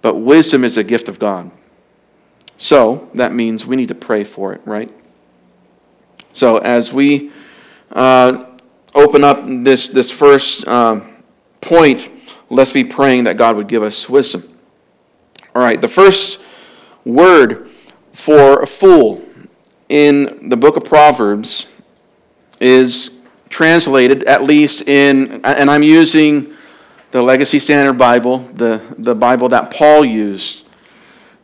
but 0.00 0.14
wisdom 0.14 0.62
is 0.62 0.78
a 0.78 0.84
gift 0.84 1.08
of 1.08 1.18
God. 1.18 1.50
So 2.56 3.10
that 3.14 3.34
means 3.34 3.66
we 3.66 3.74
need 3.74 3.88
to 3.88 3.94
pray 3.96 4.22
for 4.22 4.52
it, 4.52 4.60
right? 4.64 4.90
So 6.32 6.58
as 6.58 6.92
we 6.92 7.32
uh, 7.90 8.51
open 8.94 9.24
up 9.24 9.44
this, 9.44 9.88
this 9.88 10.10
first 10.10 10.66
uh, 10.66 11.00
point, 11.60 12.10
let's 12.50 12.72
be 12.72 12.84
praying 12.84 13.24
that 13.24 13.36
God 13.36 13.56
would 13.56 13.68
give 13.68 13.82
us 13.82 14.08
wisdom. 14.08 14.42
All 15.54 15.62
right, 15.62 15.80
the 15.80 15.88
first 15.88 16.44
word 17.04 17.68
for 18.12 18.62
a 18.62 18.66
fool 18.66 19.22
in 19.88 20.48
the 20.48 20.56
book 20.56 20.76
of 20.76 20.84
Proverbs 20.84 21.72
is 22.60 23.26
translated, 23.48 24.24
at 24.24 24.44
least 24.44 24.88
in, 24.88 25.44
and 25.44 25.70
I'm 25.70 25.82
using 25.82 26.54
the 27.10 27.22
Legacy 27.22 27.58
Standard 27.58 27.98
Bible, 27.98 28.38
the, 28.38 28.80
the 28.98 29.14
Bible 29.14 29.50
that 29.50 29.70
Paul 29.70 30.04
used. 30.04 30.64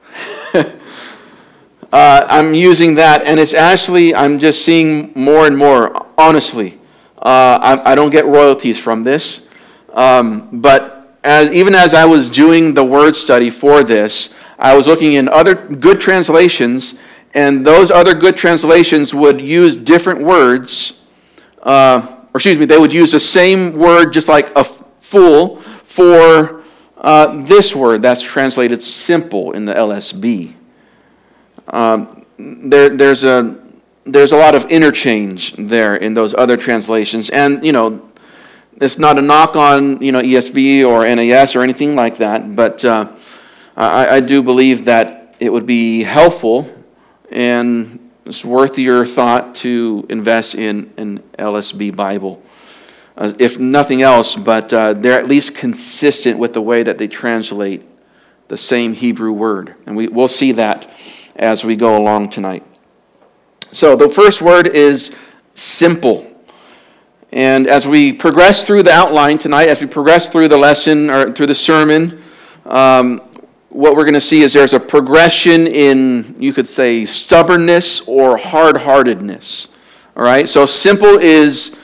uh, 0.55 0.65
I'm 1.93 2.55
using 2.55 2.95
that, 2.95 3.23
and 3.25 3.39
it's 3.39 3.53
actually, 3.53 4.15
I'm 4.15 4.39
just 4.39 4.65
seeing 4.65 5.13
more 5.15 5.47
and 5.47 5.57
more, 5.57 6.07
honestly. 6.17 6.79
Uh, 7.21 7.81
I, 7.85 7.93
I, 7.93 7.95
don't 7.97 8.11
get 8.11 8.27
royalties 8.27 8.79
from 8.79 9.03
this. 9.03 9.49
Um, 9.93 10.61
but 10.61 11.19
as, 11.25 11.51
even 11.51 11.75
as 11.75 11.93
I 11.93 12.05
was 12.05 12.31
doing 12.31 12.75
the 12.75 12.85
word 12.85 13.17
study 13.17 13.51
for 13.51 13.83
this, 13.83 14.37
I 14.57 14.77
was 14.77 14.87
looking 14.87 15.15
in 15.15 15.29
other 15.29 15.55
good 15.55 16.01
translations, 16.01 17.01
and 17.35 17.67
those 17.67 17.91
other 17.91 18.15
good 18.15 18.37
translations 18.37 19.15
would 19.15 19.41
use 19.41 19.75
different 19.75 20.21
words, 20.21 21.05
uh, 21.63 22.07
or 22.07 22.37
excuse 22.37 22.57
me, 22.57 22.67
they 22.67 22.79
would 22.79 22.93
use 22.93 23.13
the 23.13 23.21
same 23.21 23.73
word, 23.73 24.13
just 24.13 24.29
like 24.29 24.55
a 24.57 24.63
fool, 24.63 25.57
for 25.83 26.63
uh, 26.99 27.43
this 27.43 27.75
word 27.75 28.03
that's 28.03 28.23
translated 28.23 28.83
simple 28.83 29.53
in 29.53 29.65
the 29.65 29.73
LSB. 29.73 30.55
Um, 31.67 32.25
there, 32.39 32.89
there's 32.91 33.25
a 33.25 33.59
there's 34.13 34.33
a 34.33 34.37
lot 34.37 34.55
of 34.55 34.65
interchange 34.67 35.53
there 35.53 35.97
in 35.97 36.15
those 36.15 36.35
other 36.35 36.57
translations, 36.57 37.31
and 37.31 37.65
you 37.65 37.73
know, 37.73 38.11
it's 38.81 38.99
not 38.99 39.19
a 39.19 39.23
knock 39.23 39.57
on 39.57 40.03
you 40.03 40.13
know 40.13 40.21
ESV 40.21 40.87
or 40.87 41.05
NAS 41.15 41.55
or 41.55 41.63
anything 41.63 41.95
like 41.95 42.19
that, 42.19 42.57
but 42.57 42.85
uh, 42.85 43.13
I, 43.77 44.17
I 44.17 44.21
do 44.21 44.43
believe 44.43 44.87
that 44.87 45.37
it 45.41 45.53
would 45.53 45.67
be 45.67 46.03
helpful 46.03 46.75
and 47.31 48.11
it's 48.25 48.45
worth 48.45 48.79
your 48.79 49.07
thought 49.07 49.55
to 49.57 50.07
invest 50.09 50.55
in 50.55 50.93
an 50.97 51.21
LSB 51.39 51.95
Bible. 51.95 52.43
Uh, 53.17 53.33
if 53.39 53.59
nothing 53.59 54.03
else, 54.03 54.37
but 54.37 54.73
uh, 54.73 54.93
they're 54.93 55.19
at 55.19 55.27
least 55.27 55.55
consistent 55.55 56.39
with 56.39 56.53
the 56.53 56.61
way 56.61 56.83
that 56.83 56.99
they 56.99 57.09
translate 57.09 57.85
the 58.49 58.57
same 58.57 58.93
Hebrew 58.93 59.33
word. 59.33 59.75
And 59.87 59.97
we, 59.97 60.09
we'll 60.09 60.29
see 60.29 60.53
that 60.53 60.91
as 61.37 61.65
we 61.65 61.75
go 61.75 61.97
along 61.97 62.31
tonight. 62.31 62.65
So 63.73 63.97
the 63.97 64.09
first 64.09 64.43
word 64.43 64.69
is 64.69 65.19
simple. 65.55 66.27
And 67.33 67.67
as 67.67 67.87
we 67.87 68.13
progress 68.13 68.65
through 68.65 68.85
the 68.85 68.93
outline 68.93 69.39
tonight, 69.39 69.69
as 69.69 69.81
we 69.81 69.87
progress 69.87 70.29
through 70.29 70.49
the 70.49 70.57
lesson 70.57 71.11
or 71.11 71.33
through 71.33 71.47
the 71.47 71.55
sermon, 71.55 72.23
um, 72.65 73.21
what 73.69 73.95
we're 73.95 74.05
going 74.05 74.15
to 74.15 74.21
see 74.21 74.43
is 74.43 74.53
there's 74.55 74.73
a 74.73 74.81
progression 74.81 75.67
in, 75.67 76.35
you 76.39 76.53
could 76.53 76.67
say, 76.67 77.05
stubbornness 77.05 78.09
or 78.09 78.39
hard 78.39 78.79
heartedness. 78.79 79.69
All 80.17 80.25
right? 80.25 80.49
So 80.49 80.65
simple 80.65 81.19
is 81.19 81.79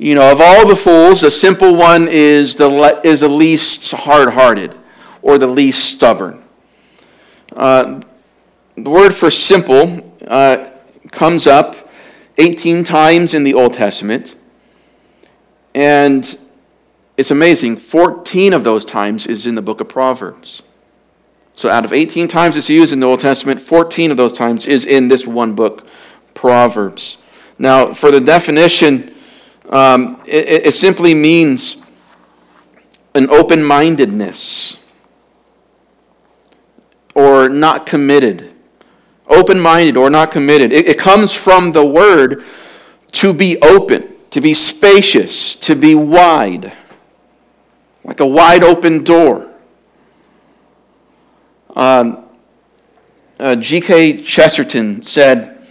you 0.00 0.14
know, 0.14 0.32
of 0.32 0.40
all 0.40 0.66
the 0.66 0.74
fools, 0.74 1.20
the 1.20 1.30
simple 1.30 1.74
one 1.74 2.08
is 2.10 2.54
the, 2.54 2.66
le- 2.66 3.02
is 3.02 3.20
the 3.20 3.28
least 3.28 3.92
hard 3.92 4.30
hearted 4.30 4.74
or 5.20 5.36
the 5.36 5.46
least 5.46 5.94
stubborn. 5.94 6.42
Uh, 7.54 8.00
the 8.76 8.88
word 8.88 9.12
for 9.12 9.30
simple 9.30 10.14
uh, 10.26 10.69
comes 11.10 11.46
up 11.46 11.90
18 12.38 12.84
times 12.84 13.34
in 13.34 13.44
the 13.44 13.54
Old 13.54 13.74
Testament. 13.74 14.36
And 15.74 16.38
it's 17.16 17.30
amazing, 17.30 17.76
14 17.76 18.52
of 18.52 18.64
those 18.64 18.84
times 18.84 19.26
is 19.26 19.46
in 19.46 19.54
the 19.54 19.62
book 19.62 19.80
of 19.80 19.88
Proverbs. 19.88 20.62
So 21.54 21.68
out 21.68 21.84
of 21.84 21.92
18 21.92 22.28
times 22.28 22.56
it's 22.56 22.70
used 22.70 22.92
in 22.92 23.00
the 23.00 23.06
Old 23.06 23.20
Testament, 23.20 23.60
14 23.60 24.10
of 24.10 24.16
those 24.16 24.32
times 24.32 24.64
is 24.64 24.86
in 24.86 25.08
this 25.08 25.26
one 25.26 25.54
book, 25.54 25.86
Proverbs. 26.32 27.18
Now, 27.58 27.92
for 27.92 28.10
the 28.10 28.20
definition, 28.20 29.12
um, 29.68 30.22
it, 30.26 30.66
it 30.66 30.74
simply 30.74 31.12
means 31.12 31.84
an 33.14 33.28
open 33.28 33.62
mindedness 33.62 34.82
or 37.14 37.48
not 37.48 37.84
committed. 37.84 38.49
Open 39.30 39.60
minded 39.60 39.96
or 39.96 40.10
not 40.10 40.32
committed. 40.32 40.72
It, 40.72 40.88
it 40.88 40.98
comes 40.98 41.32
from 41.32 41.70
the 41.70 41.86
word 41.86 42.44
to 43.12 43.32
be 43.32 43.56
open, 43.62 44.16
to 44.30 44.40
be 44.40 44.54
spacious, 44.54 45.54
to 45.54 45.76
be 45.76 45.94
wide, 45.94 46.72
like 48.04 48.18
a 48.20 48.26
wide 48.26 48.64
open 48.64 49.04
door. 49.04 49.48
Um, 51.76 52.24
uh, 53.38 53.56
G.K. 53.56 54.22
Chesterton 54.22 55.02
said, 55.02 55.66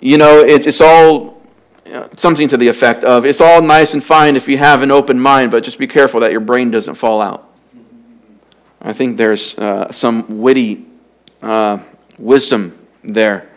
You 0.00 0.18
know, 0.18 0.40
it, 0.40 0.66
it's 0.66 0.82
all 0.82 1.42
something 2.14 2.46
to 2.48 2.56
the 2.56 2.68
effect 2.68 3.04
of, 3.04 3.24
It's 3.24 3.40
all 3.40 3.62
nice 3.62 3.94
and 3.94 4.04
fine 4.04 4.36
if 4.36 4.46
you 4.46 4.58
have 4.58 4.82
an 4.82 4.90
open 4.90 5.18
mind, 5.18 5.50
but 5.50 5.64
just 5.64 5.78
be 5.78 5.86
careful 5.86 6.20
that 6.20 6.30
your 6.30 6.40
brain 6.40 6.70
doesn't 6.70 6.94
fall 6.94 7.20
out. 7.20 7.48
I 8.82 8.92
think 8.92 9.16
there's 9.16 9.58
uh, 9.58 9.90
some 9.90 10.40
witty 10.40 10.86
uh, 11.42 11.78
wisdom 12.20 12.86
there. 13.02 13.48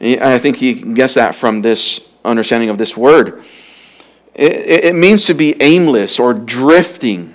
I 0.00 0.38
think 0.38 0.56
he 0.56 0.74
gets 0.74 1.14
that 1.14 1.34
from 1.34 1.62
this 1.62 2.12
understanding 2.24 2.68
of 2.68 2.78
this 2.78 2.96
word. 2.96 3.42
It, 4.34 4.84
it 4.84 4.94
means 4.94 5.24
to 5.26 5.34
be 5.34 5.54
aimless 5.62 6.20
or 6.20 6.34
drifting, 6.34 7.34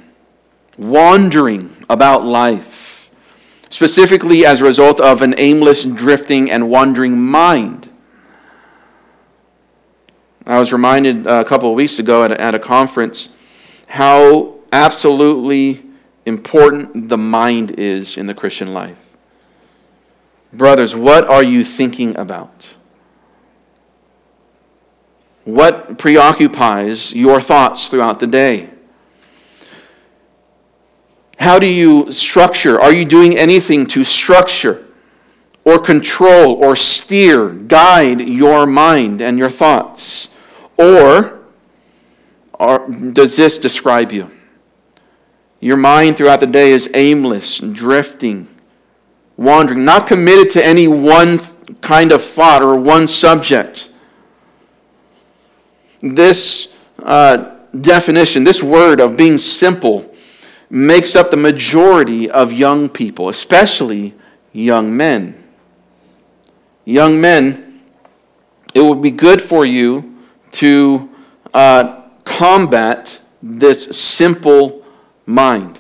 wandering 0.77 1.75
about 1.89 2.23
life, 2.23 3.09
specifically 3.69 4.45
as 4.45 4.61
a 4.61 4.65
result 4.65 4.99
of 4.99 5.21
an 5.23 5.33
aimless, 5.37 5.85
drifting, 5.85 6.51
and 6.51 6.69
wandering 6.69 7.19
mind. 7.19 7.89
I 10.45 10.59
was 10.59 10.73
reminded 10.73 11.25
uh, 11.25 11.39
a 11.39 11.45
couple 11.45 11.69
of 11.69 11.75
weeks 11.75 11.97
ago 11.97 12.23
at 12.23 12.31
a, 12.31 12.41
at 12.41 12.55
a 12.55 12.59
conference 12.59 13.35
how 13.87 14.59
absolutely 14.71 15.83
important 16.25 17.09
the 17.09 17.17
mind 17.17 17.71
is 17.71 18.17
in 18.17 18.27
the 18.27 18.33
Christian 18.33 18.73
life. 18.73 19.00
Brothers, 20.53 20.95
what 20.95 21.25
are 21.25 21.43
you 21.43 21.63
thinking 21.63 22.17
about? 22.17 22.75
What 25.45 25.97
preoccupies 25.97 27.13
your 27.13 27.41
thoughts 27.41 27.87
throughout 27.87 28.19
the 28.19 28.27
day? 28.27 28.69
How 31.39 31.57
do 31.57 31.65
you 31.65 32.11
structure? 32.11 32.79
Are 32.79 32.93
you 32.93 33.05
doing 33.05 33.37
anything 33.37 33.87
to 33.87 34.03
structure 34.03 34.85
or 35.63 35.79
control 35.79 36.53
or 36.63 36.75
steer, 36.75 37.49
guide 37.49 38.21
your 38.21 38.67
mind 38.67 39.21
and 39.21 39.39
your 39.39 39.49
thoughts? 39.49 40.29
Or, 40.77 41.39
does 43.13 43.37
this 43.37 43.57
describe 43.57 44.11
you? 44.11 44.29
Your 45.59 45.77
mind 45.77 46.17
throughout 46.17 46.41
the 46.41 46.47
day 46.47 46.71
is 46.71 46.89
aimless, 46.93 47.59
drifting, 47.59 48.47
wandering, 49.41 49.83
not 49.83 50.05
committed 50.05 50.51
to 50.51 50.65
any 50.65 50.87
one 50.87 51.39
kind 51.81 52.11
of 52.11 52.21
thought 52.21 52.61
or 52.61 52.75
one 52.75 53.07
subject. 53.07 53.89
This 56.01 56.77
uh, 56.99 57.55
definition, 57.79 58.43
this 58.43 58.61
word 58.61 58.99
of 58.99 59.17
being 59.17 59.37
simple, 59.37 60.13
makes 60.69 61.15
up 61.15 61.31
the 61.31 61.37
majority 61.37 62.29
of 62.29 62.53
young 62.53 62.87
people, 62.87 63.29
especially 63.29 64.13
young 64.53 64.95
men. 64.95 65.43
Young 66.85 67.19
men, 67.19 67.81
it 68.73 68.81
would 68.81 69.01
be 69.01 69.11
good 69.11 69.41
for 69.41 69.65
you 69.65 70.17
to 70.53 71.09
uh, 71.53 72.09
combat 72.23 73.19
this 73.41 73.85
simple 73.85 74.85
mind, 75.25 75.79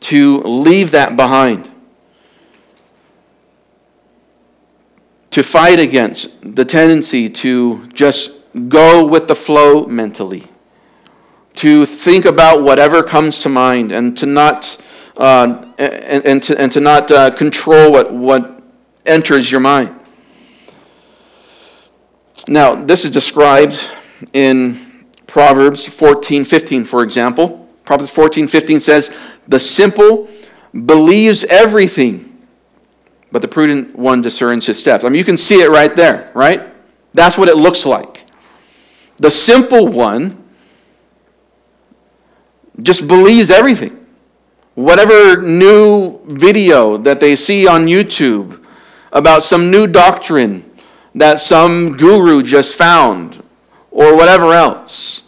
to 0.00 0.38
leave 0.40 0.90
that 0.90 1.16
behind, 1.16 1.71
to 5.32 5.42
fight 5.42 5.78
against 5.78 6.54
the 6.54 6.64
tendency 6.64 7.28
to 7.28 7.86
just 7.88 8.46
go 8.68 9.06
with 9.06 9.28
the 9.28 9.34
flow 9.34 9.86
mentally, 9.86 10.44
to 11.54 11.84
think 11.84 12.24
about 12.24 12.62
whatever 12.62 13.02
comes 13.02 13.38
to 13.40 13.48
mind, 13.48 13.92
and 13.92 14.16
to 14.16 14.26
not 14.26 14.78
uh, 15.18 15.66
and, 15.78 16.24
and, 16.24 16.42
to, 16.42 16.58
and 16.58 16.72
to 16.72 16.80
not 16.80 17.10
uh, 17.10 17.30
control 17.30 17.92
what, 17.92 18.12
what 18.12 18.62
enters 19.04 19.50
your 19.50 19.60
mind. 19.60 19.94
Now, 22.48 22.74
this 22.74 23.04
is 23.04 23.10
described 23.10 23.90
in 24.32 25.06
Proverbs 25.26 25.86
14 25.86 26.44
15, 26.44 26.84
for 26.84 27.02
example. 27.02 27.68
Proverbs 27.84 28.10
14, 28.10 28.48
15 28.48 28.80
says, 28.80 29.14
The 29.48 29.58
simple 29.58 30.28
believes 30.72 31.44
everything, 31.44 32.31
but 33.32 33.42
the 33.42 33.48
prudent 33.48 33.96
one 33.96 34.22
discerns 34.22 34.66
his 34.66 34.78
steps. 34.78 35.02
I 35.02 35.08
mean, 35.08 35.18
you 35.18 35.24
can 35.24 35.36
see 35.36 35.60
it 35.62 35.70
right 35.70 35.94
there, 35.96 36.30
right? 36.34 36.72
That's 37.12 37.36
what 37.36 37.48
it 37.48 37.56
looks 37.56 37.84
like. 37.84 38.24
The 39.16 39.30
simple 39.30 39.88
one 39.88 40.42
just 42.80 43.08
believes 43.08 43.50
everything. 43.50 44.06
Whatever 44.74 45.42
new 45.42 46.20
video 46.26 46.96
that 46.98 47.20
they 47.20 47.36
see 47.36 47.66
on 47.66 47.86
YouTube 47.86 48.64
about 49.12 49.42
some 49.42 49.70
new 49.70 49.86
doctrine 49.86 50.70
that 51.14 51.40
some 51.40 51.96
guru 51.96 52.42
just 52.42 52.74
found, 52.74 53.42
or 53.90 54.16
whatever 54.16 54.52
else 54.52 55.22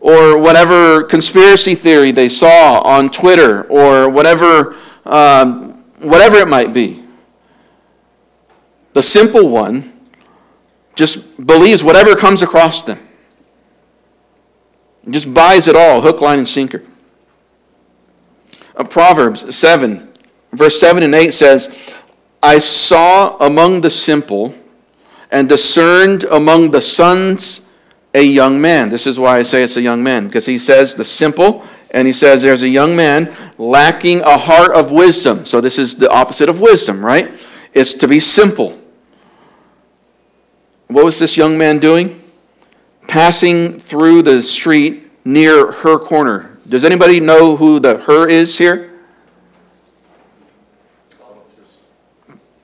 or 0.00 0.38
whatever 0.38 1.02
conspiracy 1.02 1.74
theory 1.74 2.12
they 2.12 2.28
saw 2.28 2.80
on 2.80 3.10
Twitter 3.10 3.64
or 3.64 4.08
whatever, 4.08 4.76
um, 5.04 5.84
whatever 6.00 6.36
it 6.36 6.48
might 6.48 6.72
be. 6.72 7.04
The 8.92 9.02
simple 9.02 9.48
one 9.48 9.92
just 10.94 11.46
believes 11.46 11.84
whatever 11.84 12.16
comes 12.16 12.42
across 12.42 12.82
them. 12.82 12.98
Just 15.08 15.32
buys 15.32 15.68
it 15.68 15.76
all, 15.76 16.00
hook, 16.00 16.20
line, 16.20 16.38
and 16.38 16.48
sinker. 16.48 16.82
Uh, 18.76 18.84
Proverbs 18.84 19.56
7, 19.56 20.12
verse 20.52 20.78
7 20.78 21.02
and 21.02 21.14
8 21.14 21.32
says, 21.32 21.94
I 22.42 22.58
saw 22.58 23.36
among 23.38 23.80
the 23.80 23.90
simple 23.90 24.54
and 25.30 25.48
discerned 25.48 26.24
among 26.24 26.70
the 26.70 26.80
sons 26.80 27.70
a 28.14 28.22
young 28.22 28.60
man. 28.60 28.88
This 28.88 29.06
is 29.06 29.18
why 29.18 29.38
I 29.38 29.42
say 29.42 29.62
it's 29.62 29.76
a 29.76 29.82
young 29.82 30.02
man, 30.02 30.26
because 30.26 30.46
he 30.46 30.58
says 30.58 30.94
the 30.94 31.04
simple, 31.04 31.64
and 31.90 32.06
he 32.06 32.12
says 32.12 32.42
there's 32.42 32.62
a 32.62 32.68
young 32.68 32.94
man 32.94 33.34
lacking 33.56 34.20
a 34.20 34.36
heart 34.36 34.72
of 34.72 34.92
wisdom. 34.92 35.46
So 35.46 35.60
this 35.60 35.78
is 35.78 35.96
the 35.96 36.10
opposite 36.10 36.48
of 36.48 36.60
wisdom, 36.60 37.04
right? 37.04 37.30
It's 37.72 37.94
to 37.94 38.08
be 38.08 38.20
simple. 38.20 38.78
What 40.88 41.04
was 41.04 41.18
this 41.18 41.36
young 41.36 41.58
man 41.58 41.78
doing? 41.78 42.22
Passing 43.06 43.78
through 43.78 44.22
the 44.22 44.42
street 44.42 45.10
near 45.24 45.72
her 45.72 45.98
corner. 45.98 46.58
Does 46.68 46.84
anybody 46.84 47.20
know 47.20 47.56
who 47.56 47.78
the 47.78 47.98
her 47.98 48.28
is 48.28 48.58
here? 48.58 48.92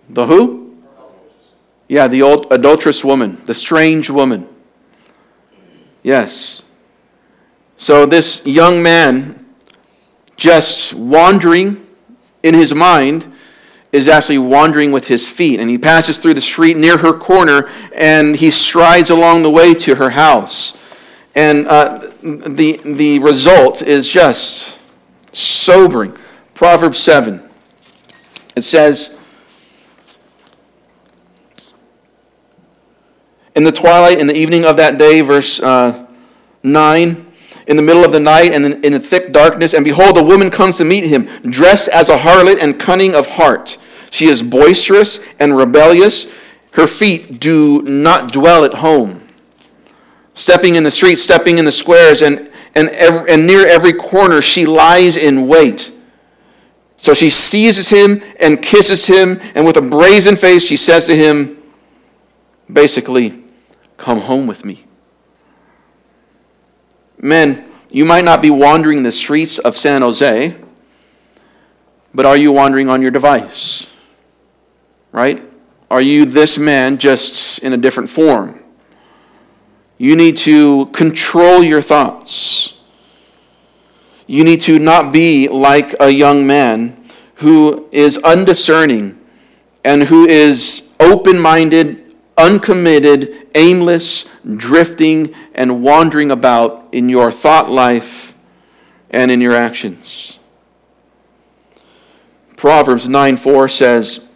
The 0.08 0.26
who? 0.26 0.76
Yeah, 1.88 2.08
the 2.08 2.22
old 2.22 2.46
adulterous 2.50 3.04
woman, 3.04 3.40
the 3.44 3.54
strange 3.54 4.10
woman. 4.10 4.48
Yes. 6.02 6.62
So 7.76 8.06
this 8.06 8.46
young 8.46 8.82
man, 8.82 9.46
just 10.36 10.94
wandering 10.94 11.86
in 12.42 12.54
his 12.54 12.74
mind, 12.74 13.32
is 13.94 14.08
actually 14.08 14.38
wandering 14.38 14.90
with 14.90 15.06
his 15.06 15.28
feet. 15.28 15.60
And 15.60 15.70
he 15.70 15.78
passes 15.78 16.18
through 16.18 16.34
the 16.34 16.40
street 16.40 16.76
near 16.76 16.98
her 16.98 17.12
corner 17.12 17.70
and 17.94 18.34
he 18.34 18.50
strides 18.50 19.08
along 19.08 19.44
the 19.44 19.50
way 19.50 19.72
to 19.72 19.94
her 19.94 20.10
house. 20.10 20.82
And 21.36 21.68
uh, 21.68 22.10
the, 22.20 22.80
the 22.84 23.20
result 23.20 23.82
is 23.82 24.08
just 24.08 24.80
sobering. 25.30 26.16
Proverbs 26.54 26.98
7. 26.98 27.48
It 28.56 28.62
says, 28.62 29.16
In 33.54 33.62
the 33.62 33.72
twilight, 33.72 34.18
in 34.18 34.26
the 34.26 34.36
evening 34.36 34.64
of 34.64 34.76
that 34.78 34.98
day, 34.98 35.20
verse 35.20 35.60
uh, 35.60 36.06
9, 36.64 37.32
in 37.66 37.76
the 37.76 37.82
middle 37.82 38.04
of 38.04 38.12
the 38.12 38.20
night 38.20 38.52
and 38.52 38.84
in 38.84 38.92
the 38.92 39.00
thick 39.00 39.32
darkness, 39.32 39.72
and 39.72 39.84
behold, 39.84 40.18
a 40.18 40.22
woman 40.22 40.50
comes 40.50 40.76
to 40.78 40.84
meet 40.84 41.04
him, 41.04 41.26
dressed 41.42 41.88
as 41.88 42.08
a 42.08 42.18
harlot 42.18 42.62
and 42.62 42.78
cunning 42.78 43.14
of 43.14 43.26
heart. 43.26 43.78
She 44.10 44.26
is 44.26 44.42
boisterous 44.42 45.26
and 45.40 45.56
rebellious. 45.56 46.32
Her 46.72 46.86
feet 46.86 47.40
do 47.40 47.82
not 47.82 48.32
dwell 48.32 48.64
at 48.64 48.74
home. 48.74 49.22
Stepping 50.34 50.74
in 50.76 50.82
the 50.82 50.90
streets, 50.90 51.22
stepping 51.22 51.58
in 51.58 51.64
the 51.64 51.72
squares, 51.72 52.20
and, 52.20 52.50
and, 52.74 52.88
every, 52.90 53.30
and 53.30 53.46
near 53.46 53.66
every 53.66 53.92
corner, 53.92 54.42
she 54.42 54.66
lies 54.66 55.16
in 55.16 55.46
wait. 55.46 55.92
So 56.96 57.14
she 57.14 57.30
seizes 57.30 57.90
him 57.90 58.22
and 58.40 58.62
kisses 58.62 59.06
him, 59.06 59.40
and 59.54 59.64
with 59.64 59.76
a 59.76 59.82
brazen 59.82 60.36
face, 60.36 60.64
she 60.64 60.76
says 60.76 61.06
to 61.06 61.16
him, 61.16 61.62
basically, 62.72 63.42
Come 63.96 64.20
home 64.20 64.46
with 64.46 64.64
me. 64.64 64.83
Men, 67.24 67.64
you 67.90 68.04
might 68.04 68.26
not 68.26 68.42
be 68.42 68.50
wandering 68.50 69.02
the 69.02 69.10
streets 69.10 69.58
of 69.58 69.78
San 69.78 70.02
Jose, 70.02 70.54
but 72.12 72.26
are 72.26 72.36
you 72.36 72.52
wandering 72.52 72.90
on 72.90 73.00
your 73.00 73.10
device? 73.10 73.90
Right? 75.10 75.42
Are 75.90 76.02
you 76.02 76.26
this 76.26 76.58
man 76.58 76.98
just 76.98 77.60
in 77.60 77.72
a 77.72 77.78
different 77.78 78.10
form? 78.10 78.62
You 79.96 80.16
need 80.16 80.36
to 80.38 80.84
control 80.92 81.64
your 81.64 81.80
thoughts. 81.80 82.78
You 84.26 84.44
need 84.44 84.60
to 84.62 84.78
not 84.78 85.10
be 85.10 85.48
like 85.48 85.94
a 86.00 86.10
young 86.10 86.46
man 86.46 87.08
who 87.36 87.88
is 87.90 88.18
undiscerning 88.18 89.18
and 89.82 90.02
who 90.02 90.26
is 90.26 90.94
open 91.00 91.38
minded, 91.38 92.16
uncommitted, 92.36 93.48
aimless, 93.54 94.30
drifting, 94.56 95.34
and 95.54 95.82
wandering 95.82 96.30
about 96.30 96.83
in 96.94 97.08
your 97.08 97.32
thought 97.32 97.68
life 97.68 98.34
and 99.10 99.28
in 99.30 99.40
your 99.40 99.54
actions. 99.54 100.38
Proverbs 102.56 103.08
9 103.08 103.36
4 103.36 103.68
says, 103.68 104.30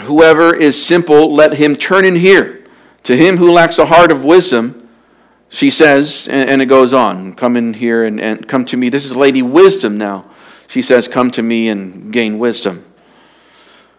Whoever 0.00 0.56
is 0.56 0.82
simple, 0.82 1.32
let 1.32 1.54
him 1.54 1.76
turn 1.76 2.06
and 2.06 2.16
hear. 2.16 2.64
To 3.04 3.16
him 3.16 3.36
who 3.36 3.52
lacks 3.52 3.78
a 3.78 3.84
heart 3.84 4.10
of 4.10 4.24
wisdom, 4.24 4.88
she 5.50 5.68
says, 5.68 6.26
and, 6.26 6.48
and 6.48 6.62
it 6.62 6.66
goes 6.66 6.94
on, 6.94 7.34
come 7.34 7.54
in 7.54 7.74
here 7.74 8.04
and, 8.04 8.18
and 8.18 8.48
come 8.48 8.64
to 8.64 8.78
me. 8.78 8.88
This 8.88 9.04
is 9.04 9.14
Lady 9.14 9.42
Wisdom 9.42 9.98
now. 9.98 10.28
She 10.68 10.80
says, 10.80 11.06
Come 11.06 11.30
to 11.32 11.42
me 11.42 11.68
and 11.68 12.10
gain 12.10 12.38
wisdom. 12.38 12.84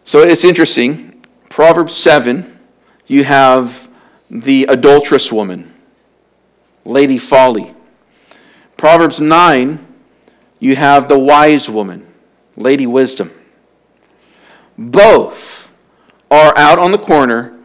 So 0.05 0.21
it's 0.21 0.43
interesting. 0.43 1.23
Proverbs 1.49 1.95
7, 1.95 2.59
you 3.05 3.23
have 3.23 3.87
the 4.29 4.65
adulterous 4.65 5.31
woman, 5.31 5.71
Lady 6.83 7.19
Folly. 7.19 7.74
Proverbs 8.85 9.19
9, 9.19 9.83
you 10.59 10.75
have 10.75 11.07
the 11.07 11.17
wise 11.17 11.67
woman, 11.67 12.05
Lady 12.55 12.85
Wisdom. 12.85 13.31
Both 14.77 15.71
are 16.29 16.55
out 16.55 16.77
on 16.77 16.91
the 16.91 16.99
corner 16.99 17.57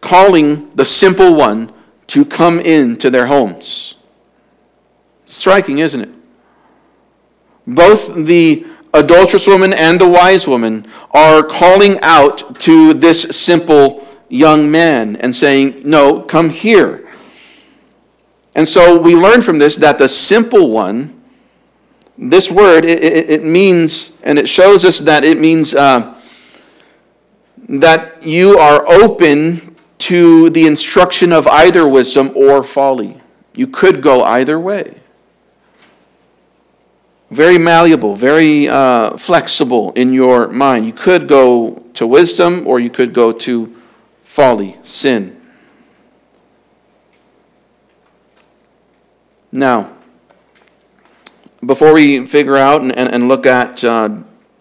calling 0.00 0.74
the 0.74 0.84
simple 0.84 1.36
one 1.36 1.72
to 2.08 2.24
come 2.24 2.58
into 2.58 3.08
their 3.08 3.26
homes. 3.26 3.94
Striking, 5.26 5.78
isn't 5.78 6.00
it? 6.00 6.10
Both 7.64 8.12
the 8.12 8.66
adulterous 8.92 9.46
woman 9.46 9.72
and 9.72 10.00
the 10.00 10.08
wise 10.08 10.48
woman 10.48 10.86
are 11.12 11.44
calling 11.44 12.00
out 12.00 12.58
to 12.62 12.94
this 12.94 13.22
simple 13.30 14.08
young 14.28 14.68
man 14.68 15.14
and 15.14 15.36
saying, 15.36 15.82
No, 15.84 16.20
come 16.20 16.50
here. 16.50 17.01
And 18.54 18.68
so 18.68 19.00
we 19.00 19.14
learn 19.14 19.40
from 19.40 19.58
this 19.58 19.76
that 19.76 19.98
the 19.98 20.08
simple 20.08 20.70
one, 20.70 21.22
this 22.18 22.50
word, 22.50 22.84
it, 22.84 23.02
it, 23.02 23.30
it 23.30 23.44
means, 23.44 24.20
and 24.22 24.38
it 24.38 24.48
shows 24.48 24.84
us 24.84 24.98
that 25.00 25.24
it 25.24 25.38
means 25.38 25.74
uh, 25.74 26.14
that 27.68 28.22
you 28.22 28.58
are 28.58 28.86
open 28.88 29.76
to 29.98 30.50
the 30.50 30.66
instruction 30.66 31.32
of 31.32 31.46
either 31.46 31.88
wisdom 31.88 32.32
or 32.36 32.62
folly. 32.62 33.20
You 33.54 33.66
could 33.66 34.02
go 34.02 34.22
either 34.24 34.58
way 34.58 35.02
very 37.32 37.56
malleable, 37.56 38.14
very 38.14 38.68
uh, 38.68 39.16
flexible 39.16 39.92
in 39.92 40.12
your 40.12 40.48
mind. 40.48 40.84
You 40.86 40.92
could 40.92 41.26
go 41.26 41.82
to 41.94 42.06
wisdom 42.06 42.68
or 42.68 42.78
you 42.78 42.90
could 42.90 43.14
go 43.14 43.32
to 43.32 43.74
folly, 44.22 44.76
sin. 44.82 45.40
Now, 49.52 49.92
before 51.64 51.94
we 51.94 52.26
figure 52.26 52.56
out 52.56 52.80
and, 52.80 52.96
and, 52.96 53.14
and 53.14 53.28
look 53.28 53.46
at 53.46 53.84
uh, 53.84 54.08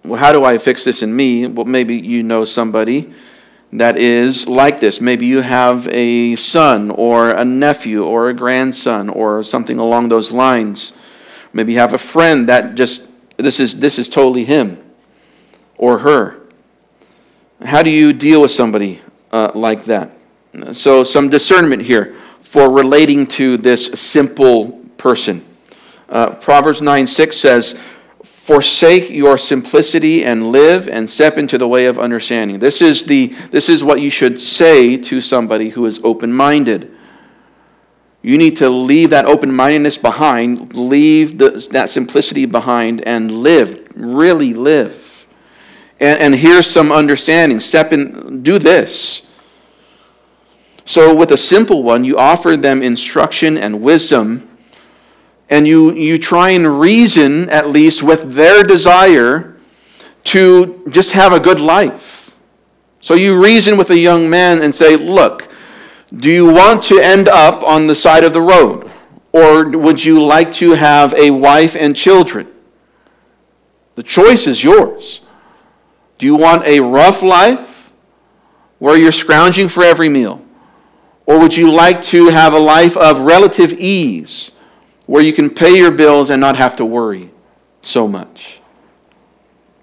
well, 0.03 0.19
how 0.19 0.31
do 0.31 0.43
I 0.43 0.57
fix 0.57 0.83
this 0.83 1.01
in 1.01 1.15
me, 1.15 1.47
well, 1.47 1.65
maybe 1.65 1.95
you 1.95 2.21
know 2.21 2.45
somebody 2.45 3.13
that 3.73 3.97
is 3.97 4.47
like 4.47 4.79
this. 4.79 4.99
Maybe 4.99 5.25
you 5.25 5.41
have 5.41 5.87
a 5.87 6.35
son 6.35 6.91
or 6.91 7.31
a 7.31 7.45
nephew 7.45 8.03
or 8.03 8.29
a 8.29 8.33
grandson 8.33 9.09
or 9.09 9.43
something 9.43 9.77
along 9.77 10.09
those 10.09 10.31
lines 10.31 10.93
Maybe 11.53 11.73
you 11.73 11.79
have 11.79 11.93
a 11.93 11.97
friend 11.97 12.47
that 12.49 12.75
just, 12.75 13.09
this 13.37 13.59
is, 13.59 13.79
this 13.79 13.99
is 13.99 14.07
totally 14.07 14.45
him 14.45 14.81
or 15.77 15.99
her. 15.99 16.39
How 17.63 17.83
do 17.83 17.89
you 17.89 18.13
deal 18.13 18.41
with 18.41 18.51
somebody 18.51 19.01
uh, 19.31 19.51
like 19.53 19.85
that? 19.85 20.11
So, 20.71 21.03
some 21.03 21.29
discernment 21.29 21.83
here 21.83 22.15
for 22.41 22.69
relating 22.69 23.25
to 23.27 23.57
this 23.57 23.85
simple 23.85 24.80
person. 25.01 25.43
Uh, 26.07 26.35
Proverbs 26.35 26.81
9 26.81 27.07
6 27.07 27.35
says, 27.35 27.81
Forsake 28.23 29.09
your 29.09 29.37
simplicity 29.37 30.23
and 30.23 30.51
live 30.51 30.87
and 30.87 31.09
step 31.09 31.37
into 31.37 31.57
the 31.57 31.67
way 31.67 31.85
of 31.85 31.97
understanding. 31.97 32.59
This 32.59 32.81
is, 32.81 33.05
the, 33.05 33.27
this 33.49 33.67
is 33.67 33.83
what 33.83 33.99
you 33.99 34.09
should 34.09 34.39
say 34.39 34.97
to 34.97 35.21
somebody 35.21 35.69
who 35.69 35.85
is 35.85 35.99
open 36.03 36.31
minded. 36.31 36.91
You 38.21 38.37
need 38.37 38.57
to 38.57 38.69
leave 38.69 39.09
that 39.09 39.25
open 39.25 39.53
mindedness 39.53 39.97
behind, 39.97 40.75
leave 40.75 41.39
the, 41.39 41.67
that 41.71 41.89
simplicity 41.89 42.45
behind, 42.45 43.01
and 43.07 43.31
live. 43.31 43.87
Really 43.95 44.53
live. 44.53 45.25
And, 45.99 46.19
and 46.19 46.35
here's 46.35 46.67
some 46.67 46.91
understanding. 46.91 47.59
Step 47.59 47.93
in, 47.93 48.43
do 48.43 48.59
this. 48.59 49.31
So, 50.85 51.15
with 51.15 51.31
a 51.31 51.37
simple 51.37 51.83
one, 51.83 52.03
you 52.03 52.17
offer 52.17 52.57
them 52.57 52.83
instruction 52.83 53.57
and 53.57 53.81
wisdom, 53.81 54.50
and 55.51 55.67
you, 55.67 55.93
you 55.93 56.17
try 56.17 56.51
and 56.51 56.79
reason, 56.79 57.49
at 57.49 57.69
least, 57.69 58.01
with 58.01 58.33
their 58.33 58.63
desire 58.63 59.57
to 60.23 60.81
just 60.89 61.11
have 61.11 61.33
a 61.33 61.39
good 61.39 61.59
life. 61.59 62.35
So, 63.01 63.15
you 63.15 63.39
reason 63.39 63.77
with 63.77 63.89
a 63.89 63.97
young 63.97 64.29
man 64.29 64.61
and 64.61 64.73
say, 64.73 64.95
Look, 64.95 65.49
do 66.15 66.31
you 66.31 66.45
want 66.51 66.83
to 66.83 66.99
end 66.99 67.27
up 67.27 67.63
on 67.63 67.87
the 67.87 67.95
side 67.95 68.23
of 68.23 68.31
the 68.31 68.41
road? 68.41 68.89
Or 69.33 69.67
would 69.69 70.03
you 70.03 70.23
like 70.23 70.51
to 70.53 70.71
have 70.71 71.13
a 71.15 71.31
wife 71.31 71.75
and 71.75 71.95
children? 71.95 72.47
The 73.95 74.03
choice 74.03 74.47
is 74.47 74.63
yours. 74.63 75.21
Do 76.17 76.25
you 76.25 76.35
want 76.35 76.63
a 76.63 76.79
rough 76.79 77.21
life 77.21 77.91
where 78.79 78.95
you're 78.95 79.11
scrounging 79.11 79.67
for 79.67 79.83
every 79.83 80.09
meal? 80.09 80.43
Or 81.25 81.39
would 81.39 81.55
you 81.55 81.71
like 81.71 82.01
to 82.03 82.27
have 82.29 82.53
a 82.53 82.59
life 82.59 82.95
of 82.95 83.21
relative 83.21 83.73
ease 83.73 84.51
where 85.11 85.21
you 85.21 85.33
can 85.33 85.49
pay 85.49 85.75
your 85.75 85.91
bills 85.91 86.29
and 86.29 86.39
not 86.39 86.55
have 86.55 86.73
to 86.77 86.85
worry 86.85 87.29
so 87.81 88.07
much? 88.07 88.61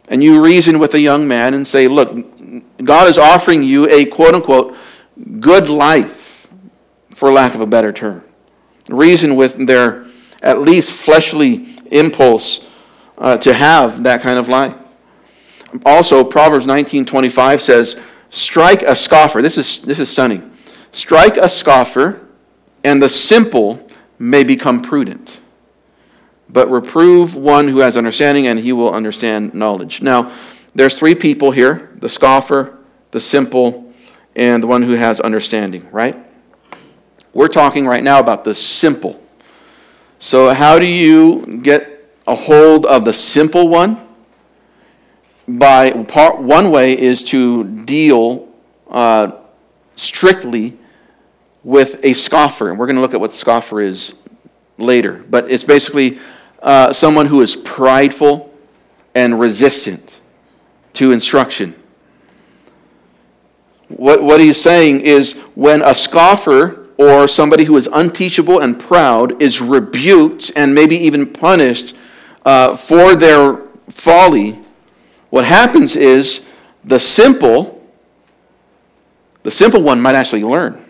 And 0.08 0.22
you 0.22 0.42
reason 0.42 0.78
with 0.78 0.94
a 0.94 1.00
young 1.00 1.28
man 1.28 1.52
and 1.52 1.68
say, 1.68 1.86
Look, 1.86 2.16
God 2.82 3.08
is 3.08 3.18
offering 3.18 3.62
you 3.62 3.86
a 3.90 4.06
quote 4.06 4.34
unquote 4.34 4.74
good 5.38 5.68
life 5.68 6.48
for 7.10 7.30
lack 7.30 7.54
of 7.54 7.60
a 7.60 7.66
better 7.66 7.92
term. 7.92 8.24
Reason 8.88 9.36
with 9.36 9.66
their 9.66 10.06
at 10.42 10.62
least 10.62 10.92
fleshly 10.92 11.76
impulse 11.90 12.66
uh, 13.18 13.36
to 13.36 13.52
have 13.52 14.04
that 14.04 14.22
kind 14.22 14.38
of 14.38 14.48
life. 14.48 14.76
Also, 15.84 16.24
Proverbs 16.24 16.64
19:25 16.64 17.60
says, 17.60 18.00
"Strike 18.30 18.80
a 18.80 18.96
scoffer." 18.96 19.42
This 19.42 19.58
is 19.58 19.80
this 19.80 20.00
is 20.00 20.08
stunning. 20.08 20.50
Strike 20.90 21.36
a 21.36 21.50
scoffer, 21.50 22.20
and 22.82 23.02
the 23.02 23.10
simple 23.10 23.88
may 24.18 24.44
become 24.44 24.83
prudent. 24.83 25.40
But 26.48 26.70
reprove 26.70 27.35
one 27.35 27.68
who 27.68 27.78
has 27.81 27.96
understanding, 27.96 28.46
and 28.46 28.59
he 28.59 28.72
will 28.72 28.92
understand 28.92 29.54
knowledge. 29.54 30.00
Now, 30.00 30.33
there's 30.74 30.94
three 30.94 31.14
people 31.14 31.50
here: 31.50 31.90
the 31.96 32.09
scoffer, 32.09 32.78
the 33.11 33.20
simple, 33.20 33.92
and 34.35 34.62
the 34.62 34.66
one 34.66 34.83
who 34.83 34.94
has 34.94 35.20
understanding. 35.20 35.88
Right? 35.90 36.16
We're 37.35 37.48
talking 37.48 37.87
right 37.87 38.02
now 38.02 38.18
about 38.18 38.44
the 38.44 38.54
simple. 38.54 39.22
So, 40.18 40.52
how 40.54 40.78
do 40.78 40.87
you 40.87 41.61
get 41.62 42.12
a 42.26 42.35
hold 42.35 42.87
of 42.87 43.04
the 43.04 43.12
simple 43.12 43.68
one? 43.68 43.98
By 45.46 45.90
part, 46.04 46.40
one 46.40 46.70
way 46.70 46.98
is 46.98 47.22
to 47.24 47.64
deal 47.64 48.48
uh, 48.90 49.33
strictly 49.96 50.78
with 51.68 52.02
a 52.02 52.14
scoffer. 52.14 52.70
And 52.70 52.78
we're 52.78 52.87
going 52.87 52.96
to 52.96 53.02
look 53.02 53.12
at 53.12 53.20
what 53.20 53.31
scoffer 53.31 53.83
is 53.83 54.22
later. 54.78 55.22
But 55.28 55.50
it's 55.50 55.64
basically 55.64 56.18
uh, 56.62 56.94
someone 56.94 57.26
who 57.26 57.42
is 57.42 57.54
prideful 57.57 58.54
and 59.14 59.38
resistant 59.38 60.22
to 60.94 61.12
instruction. 61.12 61.74
What, 63.88 64.22
what 64.22 64.40
he's 64.40 64.59
saying 64.59 65.02
is 65.02 65.35
when 65.54 65.83
a 65.85 65.94
scoffer 65.94 66.88
or 66.96 67.28
somebody 67.28 67.64
who 67.64 67.76
is 67.76 67.87
unteachable 67.92 68.61
and 68.61 68.81
proud 68.81 69.42
is 69.42 69.61
rebuked 69.61 70.50
and 70.57 70.74
maybe 70.74 70.96
even 70.96 71.31
punished 71.31 71.94
uh, 72.46 72.76
for 72.76 73.14
their 73.14 73.59
folly, 73.90 74.59
what 75.28 75.44
happens 75.44 75.96
is 75.96 76.50
the 76.83 76.98
simple, 76.98 77.87
the 79.42 79.50
simple 79.50 79.83
one 79.83 80.00
might 80.00 80.14
actually 80.14 80.42
learn. 80.42 80.87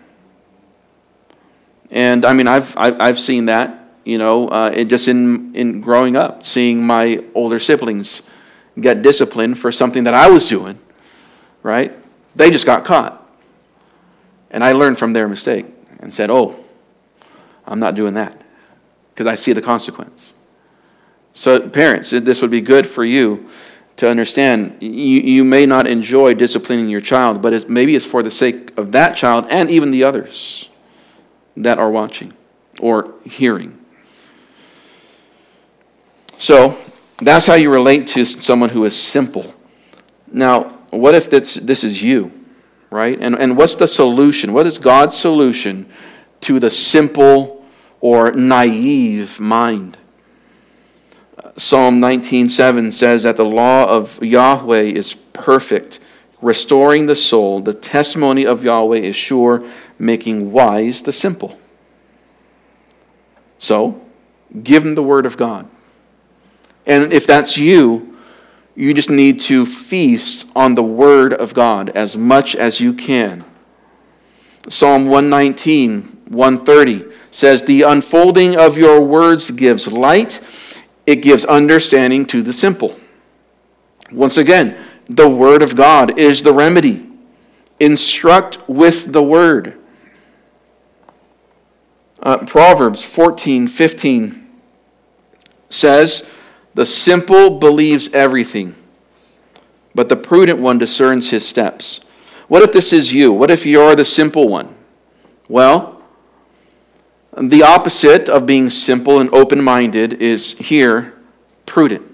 And 1.99 2.25
I 2.25 2.33
mean, 2.33 2.47
I've, 2.47 2.77
I've 2.77 3.19
seen 3.19 3.47
that, 3.47 3.89
you 4.05 4.19
know, 4.19 4.47
uh, 4.47 4.85
just 4.85 5.09
in, 5.09 5.53
in 5.57 5.81
growing 5.81 6.15
up, 6.15 6.45
seeing 6.45 6.81
my 6.81 7.25
older 7.35 7.59
siblings 7.59 8.23
get 8.81 9.03
disciplined 9.03 9.59
for 9.59 9.73
something 9.73 10.05
that 10.05 10.15
I 10.15 10.31
was 10.31 10.49
doing, 10.49 10.79
right? 11.65 11.93
They 12.37 12.53
just 12.53 12.67
got 12.67 12.85
caught. 12.85 13.29
And 14.53 14.63
I 14.63 14.75
learned 14.75 14.97
from 14.97 15.13
their 15.13 15.27
mistake 15.27 15.67
and 15.99 16.15
said, 16.15 16.31
oh, 16.31 16.65
I'm 17.67 17.81
not 17.81 17.97
doing 17.97 18.15
that 18.15 18.41
because 19.13 19.27
I 19.27 19.35
see 19.35 19.53
the 19.53 19.61
consequence. 19.61 20.35
So, 21.35 21.69
parents, 21.69 22.11
this 22.11 22.41
would 22.43 22.53
be 22.53 22.61
good 22.61 22.87
for 22.87 23.05
you 23.05 23.51
to 23.97 24.09
understand. 24.09 24.77
You, 24.81 24.89
you 24.91 25.43
may 25.43 25.67
not 25.67 25.89
enjoy 25.89 26.35
disciplining 26.35 26.89
your 26.89 27.01
child, 27.01 27.43
but 27.43 27.53
it's, 27.53 27.69
maybe 27.69 27.97
it's 27.97 28.07
for 28.07 28.23
the 28.23 28.31
sake 28.31 28.79
of 28.79 28.93
that 28.93 29.17
child 29.17 29.49
and 29.51 29.69
even 29.69 29.91
the 29.91 30.05
others 30.05 30.69
that 31.63 31.79
are 31.79 31.91
watching 31.91 32.33
or 32.81 33.15
hearing. 33.25 33.79
So, 36.37 36.79
that's 37.21 37.47
how 37.47 37.55
you 37.55 37.71
relate 37.71 38.07
to 38.09 38.25
someone 38.25 38.71
who 38.71 38.85
is 38.85 38.97
simple. 38.97 39.53
Now, 40.31 40.79
what 40.91 41.15
if 41.15 41.29
this, 41.29 41.55
this 41.55 41.83
is 41.83 42.03
you, 42.03 42.33
right? 42.91 43.19
And, 43.21 43.35
and 43.35 43.57
what's 43.57 43.75
the 43.75 43.89
solution? 43.89 44.53
What 44.53 44.67
is 44.67 44.79
God's 44.79 45.17
solution 45.17 45.87
to 46.43 46.61
the 46.61 46.71
simple 46.71 47.67
or 48.01 48.31
naive 48.33 49.41
mind? 49.41 49.97
Psalm 51.57 52.01
19:7 52.01 52.93
says 52.93 53.25
that 53.25 53.37
the 53.37 53.45
law 53.45 53.85
of 53.85 54.23
Yahweh 54.23 54.83
is 54.83 55.15
perfect, 55.15 55.99
restoring 56.41 57.07
the 57.07 57.17
soul. 57.17 57.59
The 57.61 57.75
testimony 57.75 58.47
of 58.47 58.63
Yahweh 58.63 58.99
is 58.99 59.17
sure, 59.17 59.65
making 59.99 60.53
wise 60.53 61.03
the 61.03 61.13
simple. 61.13 61.59
So, 63.59 64.01
give 64.63 64.85
them 64.85 64.95
the 64.95 65.03
word 65.03 65.27
of 65.27 65.37
God. 65.37 65.69
And 66.87 67.13
if 67.13 67.27
that's 67.27 67.59
you, 67.59 68.17
you 68.75 68.95
just 68.95 69.11
need 69.11 69.41
to 69.41 69.67
feast 69.67 70.49
on 70.55 70.77
the 70.77 70.83
word 70.83 71.33
of 71.33 71.53
God 71.53 71.91
as 71.91 72.17
much 72.17 72.55
as 72.55 72.81
you 72.81 72.93
can. 72.93 73.45
Psalm 74.69 75.07
119, 75.07 76.03
130 76.29 77.05
says, 77.31 77.63
The 77.65 77.83
unfolding 77.83 78.57
of 78.57 78.79
your 78.79 79.01
words 79.01 79.51
gives 79.51 79.89
light, 79.89 80.41
it 81.07 81.17
gives 81.17 81.45
understanding 81.47 82.27
to 82.27 82.43
the 82.43 82.53
simple. 82.53 82.99
Once 84.13 84.37
again, 84.37 84.77
the 85.07 85.29
word 85.29 85.63
of 85.63 85.75
God 85.75 86.19
is 86.19 86.43
the 86.43 86.53
remedy. 86.53 87.11
Instruct 87.81 88.69
with 88.69 89.13
the 89.13 89.23
word. 89.23 89.78
Uh, 92.21 92.39
Proverbs 92.39 93.05
14, 93.05 93.69
15 93.69 94.49
says, 95.69 96.31
the 96.75 96.87
simple 96.87 97.59
believes 97.59 98.13
everything, 98.15 98.75
but 99.95 100.09
the 100.09 100.17
prudent 100.17 100.61
one 100.61 100.79
discerns 100.79 101.31
his 101.31 101.47
steps. 101.47 102.01
What 102.47 102.63
if 102.63 102.73
this 102.73 102.93
is 102.93 103.13
you? 103.13 103.33
What 103.33 103.51
if 103.51 103.67
you're 103.67 103.95
the 103.95 104.05
simple 104.05 104.49
one? 104.49 104.75
Well, 105.49 106.03
the 107.37 107.63
opposite 107.63 108.29
of 108.29 108.47
being 108.47 108.71
simple 108.71 109.21
and 109.21 109.33
open 109.35 109.63
minded 109.63 110.15
is 110.15 110.59
here 110.59 111.15
prudent. 111.67 112.11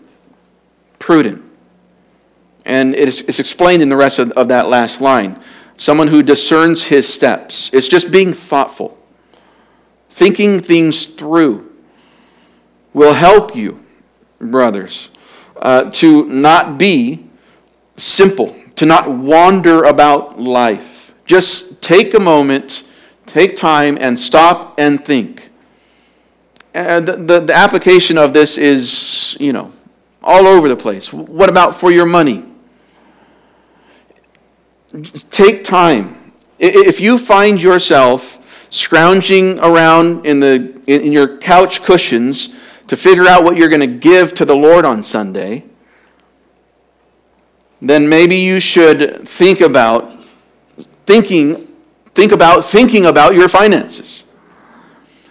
Prudent. 0.99 1.43
And 2.65 2.95
it's, 2.95 3.21
it's, 3.23 3.39
explained 3.39 3.83
in 3.83 3.91
the 3.91 3.97
rest 3.97 4.19
of, 4.19 4.33
of 4.33 4.49
that 4.49 4.69
last 4.69 5.01
line. 5.01 5.41
Someone 5.77 6.09
who 6.09 6.23
discerns 6.23 6.85
his 6.85 7.07
steps. 7.07 7.69
It's 7.73 7.89
just 7.89 8.11
being 8.11 8.33
thoughtful, 8.33 8.97
thinking 10.15 10.61
things 10.61 11.07
through 11.07 11.73
will 12.93 13.15
help 13.15 13.57
you 13.57 13.85
brothers, 14.39 15.11
uh, 15.61 15.91
to 15.91 16.25
not 16.29 16.79
be 16.79 17.27
simple, 17.97 18.55
to 18.77 18.87
not 18.87 19.11
wander 19.11 19.83
about 19.83 20.39
life. 20.39 21.13
Just 21.25 21.83
take 21.83 22.15
a 22.15 22.21
moment, 22.21 22.85
take 23.27 23.57
time, 23.57 23.99
and 24.01 24.17
stop 24.17 24.79
and 24.79 25.05
think. 25.05 25.51
And 26.75 27.09
the, 27.09 27.17
the, 27.17 27.41
the 27.41 27.55
application 27.55 28.17
of 28.17 28.33
this 28.33 28.57
is, 28.57 29.37
you 29.41 29.53
know, 29.53 29.73
all 30.23 30.47
over 30.47 30.69
the 30.69 30.77
place. 30.77 31.13
What 31.13 31.49
about 31.49 31.75
for 31.75 31.91
your 31.91 32.07
money? 32.07 32.45
Take 35.33 35.65
time. 35.65 36.33
If 36.61 37.01
you 37.01 37.19
find 37.19 37.61
yourself 37.61 38.39
scrounging 38.71 39.59
around 39.61 40.27
in, 40.27 40.41
the, 40.41 40.81
in 40.87 41.13
your 41.13 41.39
couch 41.39 41.83
cushions, 41.83 42.57
to 42.87 42.97
figure 42.97 43.27
out 43.27 43.45
what 43.45 43.57
you're 43.57 43.69
going 43.69 43.81
to 43.81 43.87
give 43.87 44.35
to 44.35 44.45
the 44.45 44.55
Lord 44.55 44.85
on 44.85 45.03
Sunday, 45.03 45.65
then 47.81 48.09
maybe 48.09 48.37
you 48.37 48.61
should 48.61 49.27
think 49.27 49.61
about 49.61 50.13
thinking 51.07 51.69
think 52.15 52.31
about 52.31 52.65
thinking 52.65 53.07
about 53.07 53.35
your 53.35 53.49
finances. 53.49 54.25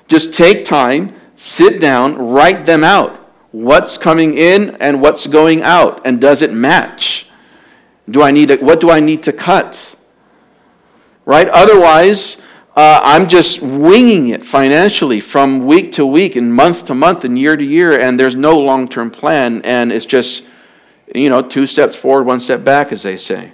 Just 0.08 0.34
take 0.34 0.65
time, 0.65 1.15
sit 1.38 1.80
down, 1.80 2.17
write 2.17 2.65
them 2.65 2.84
out. 2.84 3.15
What's 3.52 3.98
coming 3.98 4.38
in 4.38 4.76
and 4.82 5.02
what's 5.02 5.26
going 5.26 5.62
out 5.63 6.02
and 6.06 6.19
does 6.19 6.41
it 6.41 6.52
match? 6.52 7.30
Do 8.10 8.22
I 8.22 8.32
need 8.32 8.50
to, 8.50 8.58
what 8.58 8.82
do 8.82 8.89
I 8.89 9.00
need 9.00 9.24
to 9.24 9.34
cut? 9.34 9.96
Right? 11.26 11.48
Otherwise, 11.48 12.42
uh, 12.76 13.00
I'm 13.04 13.30
just 13.30 13.62
winging 13.62 14.30
it 14.30 14.44
financially 14.44 15.20
from 15.20 15.66
week 15.66 15.92
to 15.94 16.06
week 16.06 16.36
and 16.36 16.52
month 16.52 16.88
to 16.88 16.96
month 16.96 17.24
and 17.24 17.38
year 17.38 17.56
to 17.56 17.64
year, 17.64 18.00
and 18.00 18.20
there's 18.20 18.36
no 18.36 18.58
long 18.58 18.88
term 18.88 19.12
plan, 19.12 19.62
and 19.64 19.92
it's 19.92 20.08
just, 20.08 20.50
you 21.14 21.30
know, 21.30 21.44
two 21.44 21.68
steps 21.68 21.96
forward, 21.96 22.24
one 22.24 22.40
step 22.40 22.64
back, 22.64 22.92
as 22.92 23.04
they 23.04 23.16
say. 23.16 23.54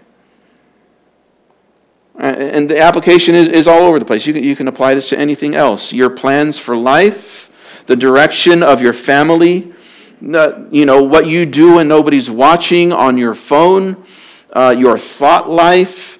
And 2.15 2.69
the 2.69 2.81
application 2.81 3.33
is, 3.33 3.47
is 3.47 3.65
all 3.65 3.79
over 3.79 3.97
the 3.97 4.03
place. 4.03 4.27
You 4.27 4.33
can, 4.33 4.43
you 4.43 4.55
can 4.55 4.67
apply 4.67 4.93
this 4.93 5.07
to 5.09 5.17
anything 5.17 5.55
else. 5.55 5.93
Your 5.93 6.09
plans 6.09 6.59
for 6.59 6.75
life, 6.75 7.49
the 7.85 7.95
direction 7.95 8.61
of 8.61 8.81
your 8.81 8.91
family, 8.91 9.73
you 10.21 10.85
know, 10.85 11.03
what 11.03 11.27
you 11.27 11.45
do 11.45 11.75
when 11.75 11.87
nobody's 11.87 12.29
watching 12.29 12.91
on 12.91 13.17
your 13.17 13.33
phone, 13.33 14.03
uh, 14.51 14.75
your 14.77 14.97
thought 14.97 15.49
life, 15.49 16.19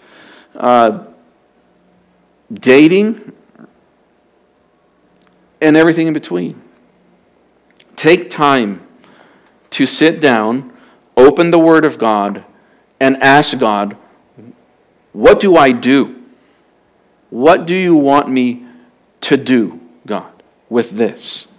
uh, 0.56 1.06
dating, 2.52 3.34
and 5.62 5.78
everything 5.78 6.08
in 6.08 6.14
between. 6.14 6.62
Take 7.96 8.30
time 8.30 8.86
to 9.72 9.86
sit 9.86 10.20
down, 10.20 10.72
open 11.16 11.52
the 11.52 11.60
Word 11.60 11.86
of 11.86 11.98
God, 11.98 12.44
and 13.00 13.22
ask 13.22 13.58
God, 13.60 13.98
What 15.12 15.40
do 15.40 15.56
I 15.58 15.72
do? 15.72 16.24
What 17.30 17.68
do 17.68 17.76
you 17.76 17.96
want 17.96 18.30
me 18.30 18.66
to 19.22 19.38
do, 19.38 19.80
God, 20.06 20.32
with 20.70 20.92
this? 20.92 21.54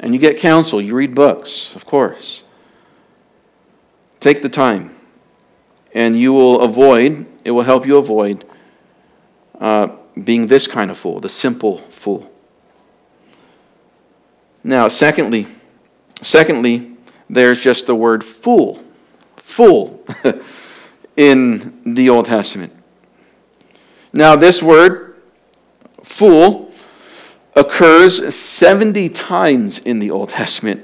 And 0.00 0.12
you 0.12 0.20
get 0.20 0.36
counsel, 0.36 0.82
you 0.82 0.94
read 0.94 1.14
books, 1.14 1.74
of 1.74 1.86
course. 1.86 2.44
Take 4.20 4.42
the 4.42 4.48
time, 4.48 4.94
and 5.94 6.18
you 6.18 6.32
will 6.32 6.60
avoid, 6.60 7.26
it 7.44 7.52
will 7.52 7.62
help 7.62 7.86
you 7.86 7.96
avoid 7.96 8.44
uh, 9.60 9.88
being 10.22 10.46
this 10.46 10.66
kind 10.66 10.90
of 10.90 10.98
fool, 10.98 11.20
the 11.20 11.28
simple 11.28 11.78
fool. 11.78 12.30
Now, 14.62 14.88
secondly, 14.88 15.46
secondly, 16.22 16.96
there's 17.28 17.60
just 17.60 17.86
the 17.86 17.94
word 17.94 18.24
fool, 18.24 18.82
fool, 19.36 20.04
in 21.16 21.94
the 21.94 22.08
Old 22.08 22.26
Testament. 22.26 22.72
Now, 24.12 24.36
this 24.36 24.62
word, 24.62 25.22
fool, 26.02 26.72
occurs 27.54 28.34
70 28.34 29.08
times 29.10 29.78
in 29.78 29.98
the 29.98 30.10
Old 30.10 30.30
Testament. 30.30 30.82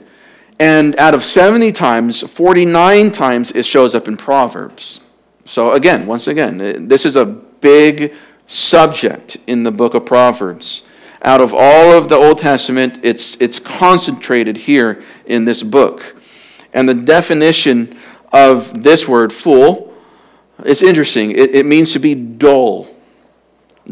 And 0.58 0.96
out 0.96 1.14
of 1.14 1.24
70 1.24 1.72
times, 1.72 2.20
49 2.20 3.10
times 3.12 3.50
it 3.52 3.64
shows 3.64 3.94
up 3.94 4.06
in 4.06 4.16
Proverbs. 4.16 5.00
So, 5.44 5.72
again, 5.72 6.06
once 6.06 6.26
again, 6.26 6.86
this 6.86 7.06
is 7.06 7.16
a 7.16 7.24
big 7.24 8.14
subject 8.50 9.36
in 9.46 9.62
the 9.62 9.70
book 9.70 9.94
of 9.94 10.04
Proverbs. 10.04 10.82
Out 11.22 11.40
of 11.40 11.54
all 11.54 11.92
of 11.92 12.08
the 12.08 12.16
Old 12.16 12.38
Testament, 12.38 12.98
it's, 13.02 13.40
it's 13.40 13.58
concentrated 13.58 14.56
here 14.56 15.04
in 15.24 15.44
this 15.44 15.62
book. 15.62 16.16
And 16.72 16.88
the 16.88 16.94
definition 16.94 17.96
of 18.32 18.82
this 18.82 19.06
word, 19.06 19.32
fool, 19.32 19.94
is 20.64 20.82
interesting. 20.82 21.30
It, 21.30 21.54
it 21.54 21.66
means 21.66 21.92
to 21.92 22.00
be 22.00 22.14
dull, 22.14 22.88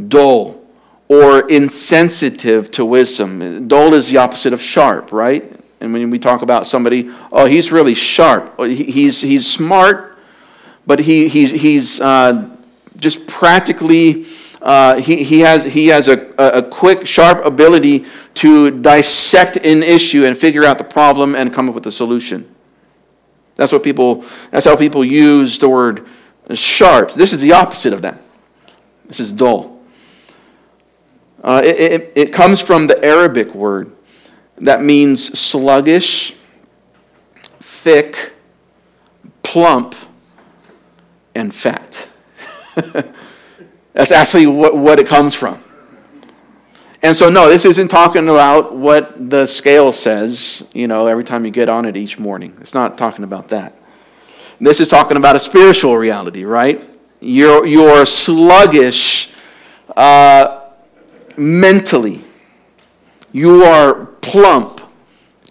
dull, 0.08 0.66
or 1.06 1.48
insensitive 1.48 2.70
to 2.72 2.84
wisdom. 2.84 3.68
Dull 3.68 3.94
is 3.94 4.08
the 4.08 4.16
opposite 4.16 4.52
of 4.52 4.60
sharp, 4.60 5.12
right? 5.12 5.52
And 5.80 5.92
when 5.92 6.10
we 6.10 6.18
talk 6.18 6.42
about 6.42 6.66
somebody, 6.66 7.10
oh, 7.30 7.46
he's 7.46 7.70
really 7.70 7.94
sharp. 7.94 8.58
He's, 8.58 9.20
he's 9.20 9.46
smart, 9.46 10.18
but 10.84 10.98
he, 10.98 11.28
he's, 11.28 11.50
he's 11.50 12.00
uh, 12.00 12.50
just 12.96 13.26
practically, 13.26 14.26
uh, 14.60 15.00
he, 15.00 15.22
he 15.22 15.40
has, 15.40 15.64
he 15.64 15.86
has 15.88 16.08
a, 16.08 16.28
a 16.38 16.62
quick, 16.62 17.06
sharp 17.06 17.44
ability 17.44 18.06
to 18.34 18.70
dissect 18.80 19.56
an 19.56 19.82
issue 19.82 20.24
and 20.24 20.36
figure 20.36 20.64
out 20.64 20.78
the 20.78 20.84
problem 20.84 21.34
and 21.34 21.52
come 21.52 21.68
up 21.68 21.74
with 21.74 21.86
a 21.86 21.92
solution. 21.92 22.54
That's 23.54 23.72
what 23.72 23.82
people, 23.82 24.24
that's 24.50 24.66
how 24.66 24.76
people 24.76 25.04
use 25.04 25.58
the 25.58 25.68
word 25.68 26.06
sharp. 26.54 27.12
This 27.12 27.32
is 27.32 27.40
the 27.40 27.52
opposite 27.52 27.92
of 27.92 28.02
that. 28.02 28.20
This 29.06 29.20
is 29.20 29.32
dull. 29.32 29.80
Uh, 31.42 31.62
it, 31.64 31.78
it, 31.78 32.12
it 32.16 32.32
comes 32.32 32.60
from 32.60 32.88
the 32.88 33.04
Arabic 33.04 33.54
word 33.54 33.92
that 34.60 34.82
means 34.82 35.38
sluggish, 35.38 36.34
thick, 37.60 38.32
plump, 39.42 39.94
and 41.34 41.54
fat. 41.54 42.08
That's 43.98 44.12
actually 44.12 44.46
what, 44.46 44.76
what 44.76 45.00
it 45.00 45.08
comes 45.08 45.34
from. 45.34 45.58
And 47.02 47.16
so, 47.16 47.30
no, 47.30 47.48
this 47.48 47.64
isn't 47.64 47.88
talking 47.88 48.28
about 48.28 48.72
what 48.72 49.28
the 49.28 49.44
scale 49.44 49.90
says, 49.90 50.70
you 50.72 50.86
know, 50.86 51.08
every 51.08 51.24
time 51.24 51.44
you 51.44 51.50
get 51.50 51.68
on 51.68 51.84
it 51.84 51.96
each 51.96 52.16
morning. 52.16 52.56
It's 52.60 52.74
not 52.74 52.96
talking 52.96 53.24
about 53.24 53.48
that. 53.48 53.74
This 54.60 54.78
is 54.78 54.86
talking 54.86 55.16
about 55.16 55.34
a 55.34 55.40
spiritual 55.40 55.98
reality, 55.98 56.44
right? 56.44 56.88
You're, 57.20 57.66
you're 57.66 58.06
sluggish 58.06 59.32
uh, 59.96 60.70
mentally. 61.36 62.22
You 63.32 63.64
are 63.64 64.06
plump 64.06 64.80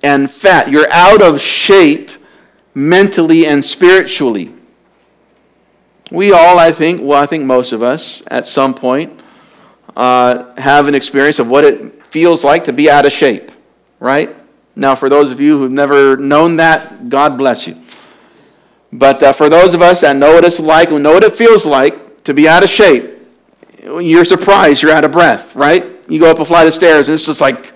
and 0.01 0.31
fat. 0.31 0.71
You're 0.71 0.89
out 0.93 1.21
of 1.21 1.41
shape 1.41 2.11
mentally 2.73 3.45
and 3.45 3.63
spiritually. 3.65 4.53
We 6.11 6.31
all, 6.31 6.57
I 6.57 6.71
think, 6.71 7.01
well, 7.01 7.21
I 7.21 7.25
think 7.25 7.43
most 7.43 7.73
of 7.73 7.83
us, 7.83 8.23
at 8.27 8.45
some 8.45 8.73
point, 8.73 9.19
uh, 9.95 10.55
have 10.59 10.87
an 10.87 10.95
experience 10.95 11.39
of 11.39 11.49
what 11.49 11.65
it 11.65 12.05
feels 12.05 12.43
like 12.43 12.65
to 12.65 12.73
be 12.73 12.89
out 12.89 13.05
of 13.05 13.11
shape, 13.11 13.51
right? 13.99 14.35
Now, 14.75 14.95
for 14.95 15.09
those 15.09 15.31
of 15.31 15.41
you 15.41 15.57
who've 15.57 15.71
never 15.71 16.15
known 16.15 16.57
that, 16.57 17.09
God 17.09 17.37
bless 17.37 17.67
you. 17.67 17.81
But 18.93 19.21
uh, 19.21 19.33
for 19.33 19.49
those 19.49 19.73
of 19.73 19.81
us 19.81 20.01
that 20.01 20.15
know 20.15 20.35
what 20.35 20.45
it's 20.45 20.59
like, 20.59 20.89
who 20.89 20.99
know 20.99 21.13
what 21.13 21.23
it 21.23 21.33
feels 21.33 21.65
like 21.65 22.23
to 22.23 22.33
be 22.33 22.47
out 22.47 22.63
of 22.63 22.69
shape, 22.69 23.17
you're 23.83 24.25
surprised 24.25 24.81
you're 24.81 24.91
out 24.91 25.03
of 25.03 25.11
breath, 25.11 25.55
right? 25.55 25.85
You 26.07 26.19
go 26.19 26.31
up 26.31 26.39
a 26.39 26.45
flight 26.45 26.67
of 26.67 26.73
stairs 26.73 27.09
and 27.09 27.15
it's 27.15 27.25
just 27.25 27.41
like, 27.41 27.73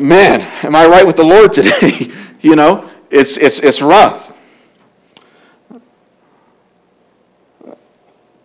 man, 0.00 0.40
am 0.64 0.74
I 0.74 0.86
right 0.86 1.06
with 1.06 1.16
the 1.16 1.24
Lord 1.24 1.52
today? 1.52 2.10
you 2.40 2.56
know, 2.56 2.88
it's, 3.10 3.36
it's, 3.36 3.60
it's 3.60 3.80
rough. 3.80 4.35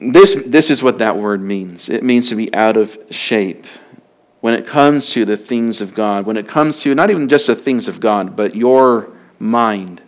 This, 0.01 0.43
this 0.47 0.71
is 0.71 0.81
what 0.81 0.97
that 0.97 1.15
word 1.15 1.41
means 1.41 1.87
it 1.87 2.03
means 2.03 2.29
to 2.29 2.35
be 2.35 2.51
out 2.55 2.75
of 2.75 2.97
shape 3.11 3.67
when 4.39 4.55
it 4.55 4.65
comes 4.65 5.11
to 5.11 5.23
the 5.25 5.37
things 5.37 5.79
of 5.79 5.93
God, 5.93 6.25
when 6.25 6.37
it 6.37 6.47
comes 6.47 6.81
to 6.81 6.95
not 6.95 7.11
even 7.11 7.29
just 7.29 7.45
the 7.45 7.55
things 7.55 7.87
of 7.87 7.99
God, 7.99 8.35
but 8.35 8.55
your 8.55 9.11
mind. 9.37 10.01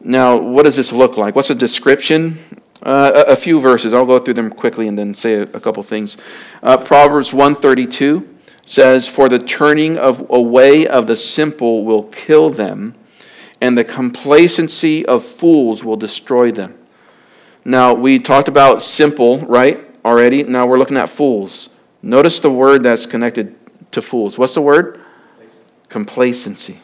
Now, 0.00 0.36
what 0.36 0.64
does 0.64 0.76
this 0.76 0.92
look 0.92 1.16
like? 1.16 1.34
What's 1.34 1.48
a 1.48 1.54
description? 1.54 2.38
Uh, 2.82 3.24
a, 3.26 3.32
a, 3.32 3.36
few 3.36 3.58
verses. 3.58 3.94
I'll 3.94 4.04
go 4.04 4.18
through 4.18 4.34
them 4.34 4.50
quickly 4.50 4.86
and 4.86 4.98
then 4.98 5.14
say 5.14 5.36
a, 5.36 5.42
a 5.42 5.60
couple 5.60 5.82
things. 5.82 6.18
Uh, 6.62 6.76
Proverbs 6.76 7.32
132 7.32 8.36
says, 8.66 9.08
For 9.08 9.30
the 9.30 9.38
turning 9.38 9.96
of 9.96 10.28
away 10.28 10.86
of 10.86 11.06
the 11.06 11.16
simple 11.16 11.86
will 11.86 12.04
kill 12.04 12.50
them, 12.50 12.94
and 13.62 13.76
the 13.76 13.82
complacency 13.82 15.04
of 15.06 15.24
fools 15.24 15.82
will 15.82 15.96
destroy 15.96 16.52
them. 16.52 16.78
Now, 17.66 17.94
we 17.94 18.20
talked 18.20 18.46
about 18.46 18.80
simple, 18.80 19.40
right, 19.40 19.84
already. 20.04 20.44
Now 20.44 20.68
we're 20.68 20.78
looking 20.78 20.96
at 20.96 21.08
fools. 21.08 21.68
Notice 22.00 22.38
the 22.38 22.48
word 22.48 22.84
that's 22.84 23.06
connected 23.06 23.56
to 23.90 24.00
fools. 24.00 24.38
What's 24.38 24.54
the 24.54 24.60
word? 24.60 25.00
Complacency. 25.88 26.78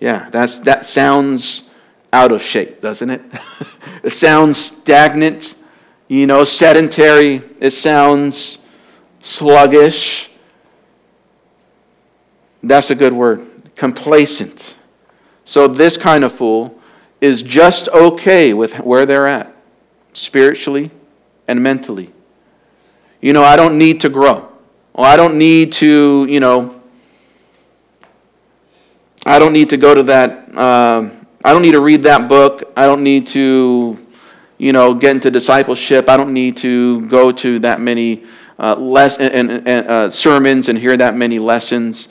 Yeah, 0.00 0.30
that's, 0.30 0.60
that 0.60 0.86
sounds 0.86 1.74
out 2.14 2.32
of 2.32 2.40
shape, 2.40 2.80
doesn't 2.80 3.10
it? 3.10 3.20
it 4.02 4.14
sounds 4.14 4.56
stagnant, 4.56 5.62
you 6.08 6.26
know, 6.26 6.44
sedentary. 6.44 7.42
It 7.60 7.72
sounds 7.72 8.66
sluggish. 9.20 10.30
That's 12.62 12.88
a 12.88 12.94
good 12.94 13.12
word. 13.12 13.46
Complacent. 13.76 14.76
So, 15.44 15.68
this 15.68 15.98
kind 15.98 16.24
of 16.24 16.32
fool 16.32 16.80
is 17.22 17.42
just 17.42 17.88
okay 17.90 18.52
with 18.52 18.80
where 18.80 19.06
they're 19.06 19.28
at, 19.28 19.54
spiritually 20.12 20.90
and 21.46 21.62
mentally. 21.62 22.10
You 23.20 23.32
know, 23.32 23.44
I 23.44 23.54
don't 23.54 23.78
need 23.78 24.00
to 24.00 24.08
grow. 24.08 24.48
Well, 24.92 25.06
I 25.06 25.16
don't 25.16 25.38
need 25.38 25.72
to, 25.74 26.26
you 26.28 26.40
know, 26.40 26.82
I 29.24 29.38
don't 29.38 29.52
need 29.52 29.70
to 29.70 29.76
go 29.76 29.94
to 29.94 30.02
that, 30.02 30.52
uh, 30.54 31.10
I 31.44 31.52
don't 31.52 31.62
need 31.62 31.72
to 31.72 31.80
read 31.80 32.02
that 32.02 32.28
book. 32.28 32.72
I 32.76 32.86
don't 32.86 33.04
need 33.04 33.28
to, 33.28 33.96
you 34.58 34.72
know, 34.72 34.92
get 34.92 35.12
into 35.12 35.30
discipleship. 35.30 36.08
I 36.08 36.16
don't 36.16 36.32
need 36.32 36.56
to 36.58 37.06
go 37.06 37.30
to 37.30 37.60
that 37.60 37.80
many 37.80 38.24
uh, 38.58 38.74
and, 39.18 39.20
and, 39.20 39.68
and 39.68 39.86
uh, 39.88 40.10
sermons 40.10 40.68
and 40.68 40.76
hear 40.76 40.96
that 40.96 41.16
many 41.16 41.38
lessons 41.38 42.08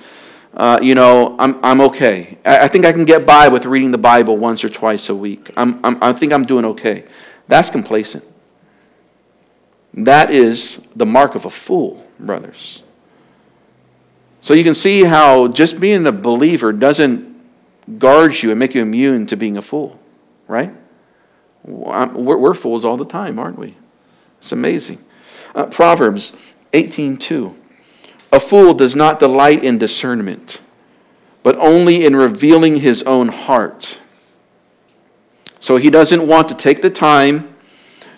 uh, 0.54 0.80
you 0.82 0.96
know, 0.96 1.36
I'm, 1.40 1.64
I'm 1.64 1.82
okay. 1.82 2.38
I, 2.44 2.66
I, 2.66 2.68
think 2.68 2.86
I 2.86 2.92
can 2.92 3.06
get 3.06 3.26
by 3.26 3.48
with 3.48 3.66
reading 3.66 3.92
the 3.92 3.98
Bible 3.98 4.38
once 4.38 4.64
or 4.64 4.70
twice 4.70 5.10
a 5.10 5.16
week. 5.16 5.50
I'm, 5.56 5.84
I'm, 5.84 5.98
I 6.04 6.12
think 6.14 6.34
I'm 6.34 6.44
doing 6.44 6.66
okay. 6.66 7.06
That's 7.48 7.70
complacent. 7.70 8.26
That 9.94 10.32
is 10.32 10.88
the 10.96 11.06
mark 11.06 11.36
of 11.36 11.46
a 11.46 11.50
fool, 11.50 12.06
brothers. 12.20 12.84
So 14.42 14.54
you 14.54 14.64
can 14.64 14.74
see 14.74 15.04
how 15.04 15.48
just 15.48 15.80
being 15.80 16.06
a 16.08 16.12
believer 16.12 16.74
doesn't 16.74 17.32
guard 18.00 18.42
you 18.42 18.50
and 18.52 18.60
make 18.60 18.74
you 18.74 18.82
immune 18.82 19.26
to 19.28 19.38
being 19.38 19.58
a 19.58 19.62
fool, 19.62 20.00
right? 20.48 20.74
We're, 21.64 22.38
we're 22.38 22.54
fools 22.54 22.84
all 22.84 22.98
the 22.98 23.06
time, 23.06 23.38
aren't 23.38 23.58
we? 23.58 23.76
It's 24.40 24.52
amazing. 24.52 25.04
Uh, 25.54 25.66
Proverbs 25.66 26.34
18:2. 26.74 27.56
A 28.32 28.40
fool 28.40 28.74
does 28.74 28.96
not 28.96 29.20
delight 29.20 29.64
in 29.64 29.78
discernment, 29.78 30.62
but 31.44 31.58
only 31.58 32.06
in 32.06 32.16
revealing 32.16 32.78
his 32.78 33.04
own 33.04 33.28
heart. 33.28 34.00
So 35.60 35.78
he 35.78 35.90
doesn't 35.90 36.26
want 36.26 36.48
to 36.48 36.56
take 36.56 36.82
the 36.82 36.90
time 36.90 37.56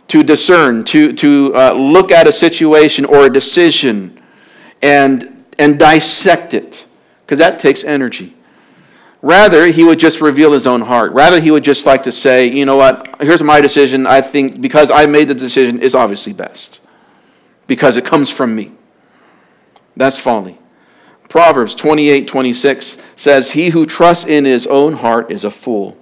to 0.09 0.23
discern, 0.23 0.83
to, 0.85 1.13
to 1.13 1.55
uh, 1.55 1.73
look 1.73 2.11
at 2.11 2.27
a 2.27 2.31
situation 2.31 3.05
or 3.05 3.25
a 3.25 3.29
decision 3.29 4.21
and, 4.81 5.45
and 5.57 5.79
dissect 5.79 6.53
it, 6.53 6.85
because 7.25 7.39
that 7.39 7.57
takes 7.57 7.83
energy. 7.83 8.35
Rather, 9.21 9.67
he 9.67 9.83
would 9.83 9.99
just 9.99 10.19
reveal 10.19 10.51
his 10.51 10.67
own 10.67 10.81
heart. 10.81 11.13
Rather, 11.13 11.39
he 11.39 11.49
would 11.49 11.63
just 11.63 11.85
like 11.85 12.03
to 12.03 12.11
say, 12.11 12.45
you 12.45 12.65
know 12.65 12.75
what, 12.75 13.15
here's 13.21 13.41
my 13.41 13.61
decision. 13.61 14.05
I 14.05 14.19
think 14.19 14.59
because 14.59 14.91
I 14.91 15.05
made 15.05 15.29
the 15.29 15.33
decision 15.33 15.81
is 15.81 15.95
obviously 15.95 16.33
best, 16.33 16.81
because 17.65 17.97
it 17.97 18.05
comes 18.05 18.29
from 18.29 18.53
me. 18.55 18.73
That's 19.95 20.17
folly. 20.17 20.59
Proverbs 21.29 21.73
28 21.73 22.27
26 22.27 23.01
says, 23.15 23.51
He 23.51 23.69
who 23.69 23.85
trusts 23.85 24.25
in 24.25 24.45
his 24.45 24.67
own 24.67 24.93
heart 24.93 25.31
is 25.31 25.43
a 25.43 25.51
fool, 25.51 25.97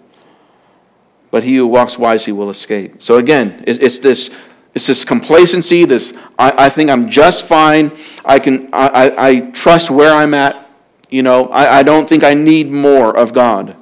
but 1.29 1.43
he 1.43 1.55
who 1.55 1.67
walks 1.67 1.97
wisely 1.97 2.33
will 2.33 2.49
escape. 2.49 3.01
So 3.01 3.17
again, 3.17 3.63
it's 3.65 3.99
this, 3.99 4.37
it's 4.73 4.87
this 4.87 5.05
complacency, 5.05 5.85
this, 5.85 6.17
I, 6.37 6.65
I 6.65 6.69
think 6.69 6.89
I'm 6.89 7.09
just 7.09 7.45
fine. 7.45 7.93
I, 8.25 8.39
can, 8.39 8.69
I, 8.73 9.13
I, 9.17 9.39
trust 9.51 9.89
where 9.89 10.13
I'm 10.13 10.33
at. 10.33 10.69
You 11.09 11.23
know, 11.23 11.47
I, 11.47 11.79
I 11.79 11.83
don't 11.83 12.07
think 12.07 12.23
I 12.23 12.33
need 12.33 12.71
more 12.71 13.15
of 13.15 13.33
God. 13.33 13.75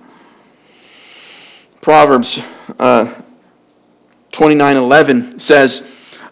Proverbs 1.81 2.41
uh, 2.77 3.11
29 4.31 4.77
11 4.77 5.39
says, 5.39 5.88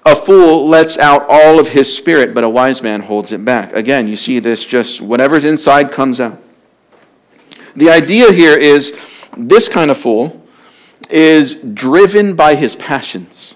a 0.07 0.15
fool 0.15 0.67
lets 0.67 0.97
out 0.97 1.25
all 1.27 1.59
of 1.59 1.69
his 1.69 1.95
spirit, 1.95 2.33
but 2.33 2.43
a 2.43 2.49
wise 2.49 2.81
man 2.81 3.01
holds 3.01 3.31
it 3.33 3.43
back. 3.43 3.73
Again, 3.73 4.07
you 4.07 4.15
see 4.15 4.39
this 4.39 4.63
just 4.63 5.01
whatever's 5.01 5.43
inside 5.43 5.91
comes 5.91 6.21
out. 6.21 6.41
The 7.75 7.89
idea 7.89 8.31
here 8.31 8.57
is 8.57 8.99
this 9.37 9.67
kind 9.67 9.91
of 9.91 9.97
fool 9.97 10.47
is 11.09 11.61
driven 11.61 12.35
by 12.35 12.55
his 12.55 12.75
passions. 12.75 13.55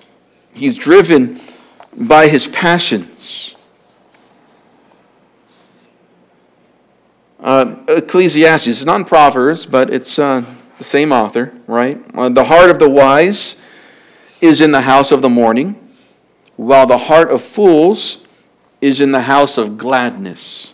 He's 0.53 0.75
driven 0.75 1.39
by 1.97 2.27
his 2.27 2.47
passions. 2.47 3.55
Uh, 7.39 7.75
Ecclesiastes, 7.87 8.67
it's 8.67 8.85
not 8.85 8.97
in 8.97 9.05
Proverbs, 9.05 9.65
but 9.65 9.89
it's 9.89 10.19
uh, 10.19 10.45
the 10.77 10.83
same 10.83 11.11
author, 11.11 11.53
right? 11.65 11.99
Uh, 12.13 12.29
the 12.29 12.43
heart 12.43 12.69
of 12.69 12.77
the 12.77 12.89
wise 12.89 13.63
is 14.41 14.61
in 14.61 14.71
the 14.71 14.81
house 14.81 15.11
of 15.11 15.21
the 15.21 15.29
mourning, 15.29 15.80
while 16.55 16.85
the 16.85 16.97
heart 16.97 17.31
of 17.31 17.41
fools 17.41 18.27
is 18.81 19.01
in 19.01 19.11
the 19.11 19.21
house 19.21 19.57
of 19.57 19.77
gladness. 19.77 20.73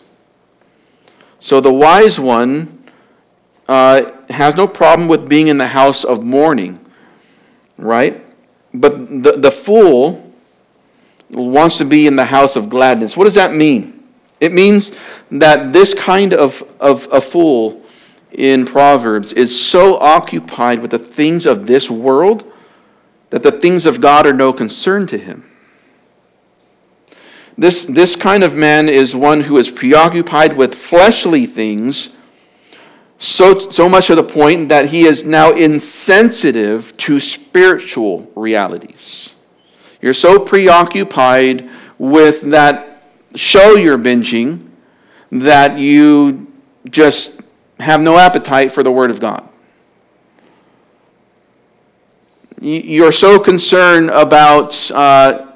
So 1.38 1.60
the 1.60 1.72
wise 1.72 2.18
one 2.18 2.84
uh, 3.68 4.12
has 4.30 4.56
no 4.56 4.66
problem 4.66 5.08
with 5.08 5.28
being 5.28 5.48
in 5.48 5.58
the 5.58 5.68
house 5.68 6.04
of 6.04 6.24
mourning, 6.24 6.78
right? 7.76 8.24
But 8.72 9.22
the, 9.22 9.32
the 9.32 9.50
fool 9.50 10.32
wants 11.30 11.78
to 11.78 11.84
be 11.84 12.06
in 12.06 12.16
the 12.16 12.24
house 12.24 12.56
of 12.56 12.68
gladness. 12.68 13.16
What 13.16 13.24
does 13.24 13.34
that 13.34 13.54
mean? 13.54 14.02
It 14.40 14.52
means 14.52 14.96
that 15.30 15.72
this 15.72 15.94
kind 15.94 16.32
of, 16.32 16.62
of 16.80 17.08
a 17.12 17.20
fool 17.20 17.82
in 18.32 18.64
Proverbs 18.64 19.32
is 19.32 19.58
so 19.58 19.98
occupied 19.98 20.80
with 20.80 20.90
the 20.90 20.98
things 20.98 21.46
of 21.46 21.66
this 21.66 21.90
world 21.90 22.50
that 23.30 23.42
the 23.42 23.52
things 23.52 23.84
of 23.84 24.00
God 24.00 24.26
are 24.26 24.32
no 24.32 24.52
concern 24.52 25.06
to 25.08 25.18
him. 25.18 25.47
This, 27.58 27.84
this 27.86 28.14
kind 28.14 28.44
of 28.44 28.54
man 28.54 28.88
is 28.88 29.16
one 29.16 29.40
who 29.40 29.58
is 29.58 29.68
preoccupied 29.68 30.56
with 30.56 30.76
fleshly 30.76 31.44
things, 31.44 32.16
so, 33.18 33.58
so 33.58 33.88
much 33.88 34.06
to 34.06 34.14
the 34.14 34.22
point 34.22 34.68
that 34.68 34.90
he 34.90 35.06
is 35.06 35.24
now 35.26 35.50
insensitive 35.50 36.96
to 36.98 37.18
spiritual 37.18 38.30
realities. 38.36 39.34
You're 40.00 40.14
so 40.14 40.38
preoccupied 40.38 41.68
with 41.98 42.42
that 42.42 43.02
show 43.34 43.74
you're 43.74 43.98
binging 43.98 44.68
that 45.32 45.78
you 45.78 46.46
just 46.88 47.42
have 47.80 48.00
no 48.00 48.18
appetite 48.18 48.70
for 48.70 48.84
the 48.84 48.92
Word 48.92 49.10
of 49.10 49.18
God. 49.18 49.48
You're 52.60 53.12
so 53.12 53.40
concerned 53.40 54.10
about 54.10 54.90
uh, 54.92 55.47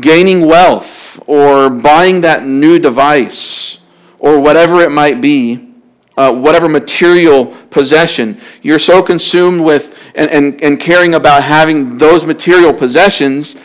gaining 0.00 0.46
wealth 0.46 1.22
or 1.26 1.70
buying 1.70 2.22
that 2.22 2.44
new 2.44 2.78
device 2.78 3.78
or 4.18 4.40
whatever 4.40 4.80
it 4.80 4.90
might 4.90 5.20
be, 5.20 5.68
uh, 6.16 6.32
whatever 6.32 6.68
material 6.68 7.46
possession. 7.70 8.40
You're 8.62 8.78
so 8.78 9.02
consumed 9.02 9.62
with 9.62 9.98
and, 10.14 10.30
and, 10.30 10.62
and 10.62 10.80
caring 10.80 11.14
about 11.14 11.42
having 11.42 11.98
those 11.98 12.24
material 12.24 12.72
possessions 12.72 13.62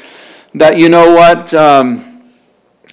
that 0.54 0.78
you 0.78 0.90
know 0.90 1.14
what? 1.14 1.54
Um, 1.54 2.04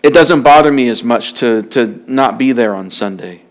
it 0.02 0.12
doesn't 0.12 0.42
bother 0.42 0.70
me 0.70 0.88
as 0.88 1.02
much 1.02 1.34
to, 1.34 1.62
to 1.62 2.02
not 2.06 2.38
be 2.38 2.52
there 2.52 2.74
on 2.74 2.90
Sunday. 2.90 3.42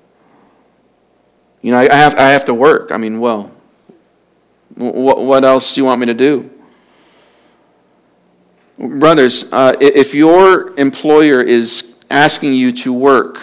You 1.62 1.72
know, 1.72 1.80
I, 1.80 1.92
I 1.92 1.96
have, 1.96 2.16
I 2.16 2.32
have 2.32 2.46
to 2.46 2.54
work. 2.54 2.92
I 2.92 2.98
mean, 2.98 3.20
well, 3.20 3.52
what, 4.76 5.22
what 5.22 5.44
else 5.44 5.74
do 5.74 5.82
you 5.82 5.86
want 5.86 6.00
me 6.00 6.06
to 6.08 6.14
do? 6.14 6.52
Brothers, 8.78 9.52
uh, 9.54 9.74
if 9.80 10.14
your 10.14 10.78
employer 10.80 11.42
is 11.42 11.96
asking 12.10 12.54
you 12.54 12.72
to 12.72 12.92
work 12.92 13.40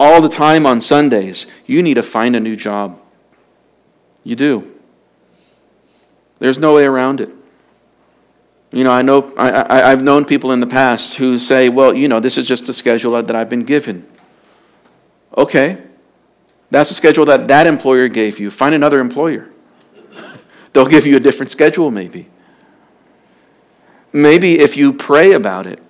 all 0.00 0.20
the 0.20 0.28
time 0.28 0.66
on 0.66 0.80
Sundays, 0.80 1.46
you 1.66 1.82
need 1.82 1.94
to 1.94 2.02
find 2.02 2.34
a 2.34 2.40
new 2.40 2.56
job. 2.56 2.98
You 4.24 4.34
do. 4.34 4.72
There's 6.40 6.58
no 6.58 6.74
way 6.74 6.84
around 6.84 7.20
it. 7.20 7.30
You 8.72 8.84
know, 8.84 8.90
I 8.90 9.02
know 9.02 9.32
I, 9.36 9.90
have 9.90 10.02
known 10.02 10.24
people 10.24 10.50
in 10.50 10.60
the 10.60 10.66
past 10.66 11.16
who 11.16 11.36
say, 11.36 11.68
"Well, 11.68 11.94
you 11.94 12.08
know, 12.08 12.20
this 12.20 12.38
is 12.38 12.48
just 12.48 12.66
the 12.66 12.72
schedule 12.72 13.22
that 13.22 13.36
I've 13.36 13.50
been 13.50 13.64
given." 13.64 14.06
Okay, 15.36 15.78
that's 16.70 16.88
the 16.88 16.94
schedule 16.94 17.26
that 17.26 17.48
that 17.48 17.66
employer 17.66 18.08
gave 18.08 18.40
you. 18.40 18.50
Find 18.50 18.74
another 18.74 18.98
employer. 18.98 19.50
They'll 20.72 20.86
give 20.86 21.06
you 21.06 21.16
a 21.16 21.20
different 21.20 21.52
schedule, 21.52 21.90
maybe. 21.90 22.28
Maybe 24.12 24.58
if 24.58 24.76
you 24.76 24.92
pray 24.92 25.32
about 25.32 25.66
it, 25.66 25.80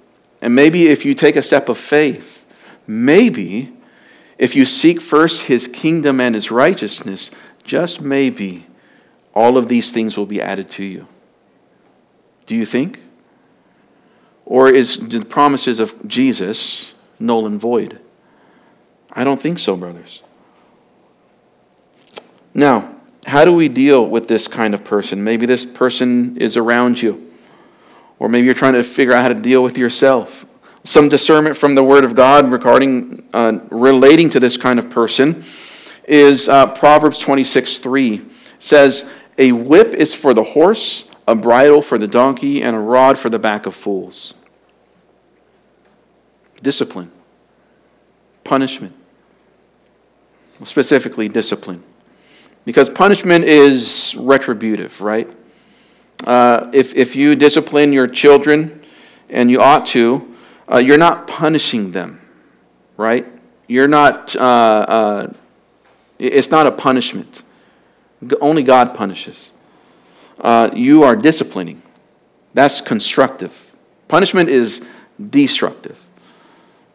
and 0.41 0.55
maybe 0.55 0.89
if 0.89 1.05
you 1.05 1.15
take 1.15 1.37
a 1.37 1.43
step 1.43 1.69
of 1.69 1.79
faith, 1.79 2.47
maybe 2.87 3.73
if 4.39 4.57
you 4.57 4.65
seek 4.65 5.01
first 5.01 5.43
His 5.43 5.69
kingdom 5.69 6.21
and 6.21 6.35
His 6.35 6.51
righteousness, 6.51 7.31
just 7.65 8.01
maybe 8.01 8.67
all 9.35 9.57
of 9.57 9.69
these 9.69 9.93
things 9.93 10.17
will 10.17 10.27
be 10.27 10.41
added 10.41 10.69
to 10.69 10.85
you. 10.85 11.07
Do 12.47 12.55
you 12.55 12.67
think? 12.67 13.01
Or 14.45 14.69
is 14.69 15.09
the 15.09 15.25
promises 15.25 15.81
of 15.81 16.07
Jesus 16.07 16.93
null 17.19 17.47
and 17.47 17.61
void? 17.61 18.01
I 19.13 19.25
don't 19.25 19.41
think 19.41 19.59
so, 19.59 19.77
brothers. 19.77 20.23
Now, 22.55 22.97
how 23.27 23.45
do 23.45 23.53
we 23.53 23.69
deal 23.69 24.05
with 24.05 24.29
this 24.29 24.49
kind 24.49 24.75
of 24.75 24.85
person? 24.85 25.23
Maybe 25.23 25.47
this 25.47 25.65
person 25.65 26.37
is 26.39 26.57
around 26.57 27.01
you, 27.01 27.32
or 28.23 28.29
maybe 28.29 28.45
you're 28.45 28.55
trying 28.55 28.75
to 28.75 28.85
figure 28.85 29.13
out 29.13 29.23
how 29.23 29.29
to 29.29 29.35
deal 29.35 29.65
with 29.65 29.77
yourself. 29.77 30.47
Some 30.85 31.09
discernment 31.09 31.57
from 31.57 31.75
the 31.75 31.83
Word 31.83 32.05
of 32.05 32.15
God 32.15 32.53
regarding 32.53 33.29
uh, 33.35 33.59
relating 33.69 34.31
to 34.31 34.39
this 34.39 34.57
kind 34.57 34.79
of 34.79 34.89
person 34.89 35.45
is 36.05 36.49
uh, 36.49 36.69
Proverbs 36.69 37.19
26 37.19 37.81
3 37.81 38.25
says, 38.61 39.11
a 39.39 39.51
whip 39.51 39.89
is 39.89 40.15
for 40.15 40.35
the 40.35 40.45
horse, 40.45 41.11
a 41.27 41.35
bridle 41.35 41.83
for 41.83 41.99
the 41.99 42.07
donkey, 42.07 42.63
and 42.63 42.77
a 42.77 42.79
rod 42.79 43.19
for 43.19 43.29
the 43.29 43.41
back 43.41 43.67
of 43.67 43.75
fools. 43.75 44.35
Discipline, 46.63 47.11
punishment, 48.45 48.95
specifically 50.63 51.29
discipline. 51.29 51.83
Because 52.65 52.89
punishment 52.89 53.47
is 53.47 54.15
retributive, 54.17 55.01
right? 55.01 55.29
Uh, 56.25 56.71
if, 56.73 56.95
if 56.95 57.17
you 57.17 57.35
discipline 57.35 57.93
your 57.93 58.07
children, 58.07 58.81
and 59.31 59.51
you 59.51 59.61
ought 59.61 59.87
to, 59.87 60.37
uh, 60.71 60.79
you're 60.79 60.99
not 60.99 61.27
punishing 61.27 61.93
them, 61.93 62.21
right? 62.97 63.27
You're 63.67 63.89
not, 63.89 64.37
uh, 64.37 64.43
uh 64.43 65.33
it's 66.19 66.51
not 66.51 66.67
a 66.67 66.71
punishment. 66.71 67.43
Only 68.41 68.63
God 68.63 68.95
punishes. 68.95 69.51
You 70.75 71.03
are 71.03 71.17
disciplining. 71.17 71.83
That's 72.55 72.81
constructive. 72.81 73.75
Punishment 74.07 74.49
is 74.49 74.87
destructive. 75.31 76.01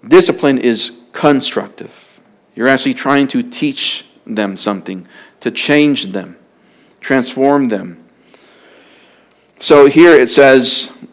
Discipline 0.08 0.60
is 0.60 1.04
constructive. 1.12 2.22
You're 2.56 2.68
actually 2.68 2.94
trying 2.94 3.28
to 3.30 3.44
teach 3.44 4.06
them 4.26 4.56
something, 4.56 5.08
to 5.40 5.52
change 5.52 6.08
them, 6.08 6.38
transform 7.00 7.66
them. 7.66 8.04
So 9.60 9.88
here 9.88 10.14
it 10.14 10.30
says 10.30 11.08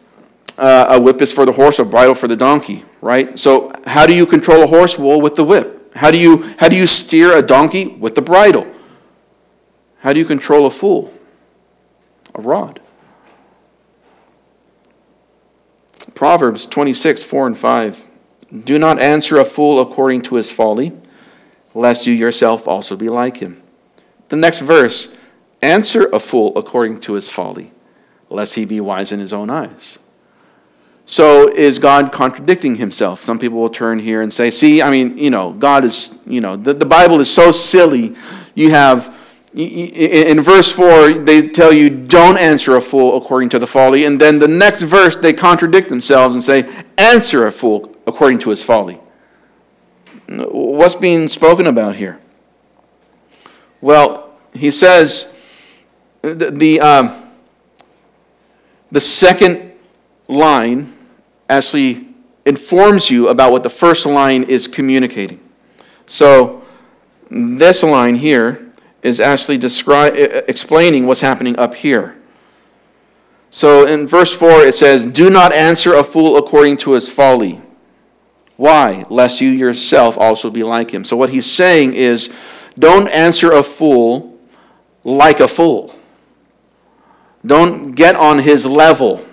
uh, 0.57 0.85
a 0.89 1.01
whip 1.01 1.21
is 1.21 1.31
for 1.31 1.45
the 1.45 1.51
horse, 1.51 1.79
a 1.79 1.85
bridle 1.85 2.15
for 2.15 2.27
the 2.27 2.35
donkey, 2.35 2.85
right? 3.01 3.37
So 3.37 3.73
how 3.85 4.05
do 4.05 4.13
you 4.13 4.25
control 4.25 4.63
a 4.63 4.67
horse? 4.67 4.97
Well, 4.97 5.21
with 5.21 5.35
the 5.35 5.43
whip. 5.43 5.95
How 5.95 6.11
do 6.11 6.17
you, 6.17 6.53
how 6.57 6.67
do 6.67 6.75
you 6.75 6.87
steer 6.87 7.37
a 7.37 7.41
donkey? 7.41 7.87
With 7.87 8.15
the 8.15 8.21
bridle. 8.21 8.71
How 9.99 10.13
do 10.13 10.19
you 10.19 10.25
control 10.25 10.65
a 10.65 10.71
fool? 10.71 11.13
A 12.35 12.41
rod. 12.41 12.81
Proverbs 16.13 16.65
26, 16.65 17.23
4 17.23 17.47
and 17.47 17.57
5. 17.57 18.05
Do 18.63 18.77
not 18.77 18.99
answer 18.99 19.37
a 19.37 19.45
fool 19.45 19.79
according 19.79 20.21
to 20.23 20.35
his 20.35 20.51
folly, 20.51 20.93
lest 21.73 22.07
you 22.07 22.13
yourself 22.13 22.67
also 22.67 22.95
be 22.95 23.09
like 23.09 23.37
him. 23.37 23.61
The 24.29 24.35
next 24.35 24.59
verse 24.59 25.15
answer 25.61 26.07
a 26.13 26.19
fool 26.19 26.57
according 26.57 26.99
to 27.01 27.13
his 27.13 27.29
folly, 27.29 27.71
lest 28.35 28.55
he 28.55 28.65
be 28.65 28.79
wise 28.79 29.11
in 29.11 29.19
his 29.19 29.33
own 29.33 29.49
eyes. 29.49 29.99
So 31.05 31.47
is 31.47 31.77
God 31.77 32.11
contradicting 32.11 32.75
himself? 32.75 33.23
Some 33.23 33.37
people 33.37 33.59
will 33.59 33.69
turn 33.69 33.99
here 33.99 34.21
and 34.21 34.33
say, 34.33 34.49
see, 34.49 34.81
I 34.81 34.89
mean, 34.89 35.17
you 35.17 35.29
know, 35.29 35.53
God 35.53 35.85
is, 35.85 36.19
you 36.25 36.41
know, 36.41 36.55
the, 36.55 36.73
the 36.73 36.85
Bible 36.85 37.19
is 37.19 37.31
so 37.31 37.51
silly. 37.51 38.15
You 38.55 38.71
have 38.71 39.15
in 39.55 40.41
verse 40.41 40.69
4, 40.69 41.13
they 41.13 41.47
tell 41.47 41.71
you, 41.71 41.89
don't 41.89 42.37
answer 42.37 42.75
a 42.75 42.81
fool 42.81 43.15
according 43.15 43.47
to 43.49 43.59
the 43.59 43.67
folly. 43.67 44.03
And 44.03 44.19
then 44.19 44.37
the 44.37 44.49
next 44.49 44.81
verse, 44.81 45.15
they 45.15 45.31
contradict 45.31 45.87
themselves 45.87 46.35
and 46.35 46.43
say, 46.43 46.69
answer 46.97 47.47
a 47.47 47.51
fool 47.51 47.95
according 48.05 48.39
to 48.39 48.49
his 48.49 48.61
folly. 48.61 48.99
What's 50.27 50.95
being 50.95 51.29
spoken 51.29 51.67
about 51.67 51.95
here? 51.95 52.19
Well, 53.79 54.37
he 54.53 54.71
says 54.71 55.37
the, 56.21 56.51
the, 56.51 56.81
um, 56.81 57.24
the 58.91 59.01
second 59.01 59.73
line 60.27 60.95
actually 61.49 62.07
informs 62.45 63.09
you 63.09 63.29
about 63.29 63.51
what 63.51 63.63
the 63.63 63.69
first 63.69 64.05
line 64.05 64.43
is 64.43 64.67
communicating. 64.67 65.39
So, 66.05 66.63
this 67.29 67.83
line 67.83 68.15
here 68.15 68.71
is 69.01 69.19
actually 69.19 69.57
descri- 69.57 70.43
explaining 70.47 71.05
what's 71.05 71.21
happening 71.21 71.57
up 71.57 71.75
here. 71.75 72.15
So 73.51 73.87
in 73.87 74.05
verse 74.05 74.33
4, 74.33 74.65
it 74.65 74.75
says, 74.75 75.05
Do 75.05 75.29
not 75.29 75.53
answer 75.53 75.93
a 75.93 76.03
fool 76.03 76.37
according 76.37 76.77
to 76.77 76.91
his 76.91 77.07
folly. 77.07 77.61
Why? 78.57 79.05
Lest 79.09 79.39
you 79.39 79.49
yourself 79.49 80.17
also 80.17 80.49
be 80.49 80.63
like 80.63 80.91
him. 80.91 81.05
So 81.05 81.15
what 81.15 81.29
he's 81.29 81.49
saying 81.49 81.93
is, 81.93 82.35
don't 82.77 83.07
answer 83.07 83.53
a 83.53 83.63
fool 83.63 84.37
like 85.05 85.39
a 85.39 85.47
fool. 85.47 85.94
Don't 87.45 87.91
get 87.91 88.15
on 88.15 88.39
his 88.39 88.65
level. 88.65 89.25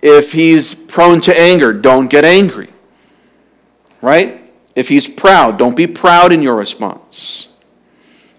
If 0.00 0.32
he's 0.32 0.74
prone 0.74 1.20
to 1.22 1.38
anger, 1.38 1.72
don't 1.72 2.08
get 2.08 2.24
angry. 2.24 2.70
Right? 4.00 4.52
If 4.74 4.88
he's 4.88 5.08
proud, 5.08 5.58
don't 5.58 5.76
be 5.76 5.86
proud 5.86 6.32
in 6.32 6.40
your 6.40 6.54
response. 6.54 7.48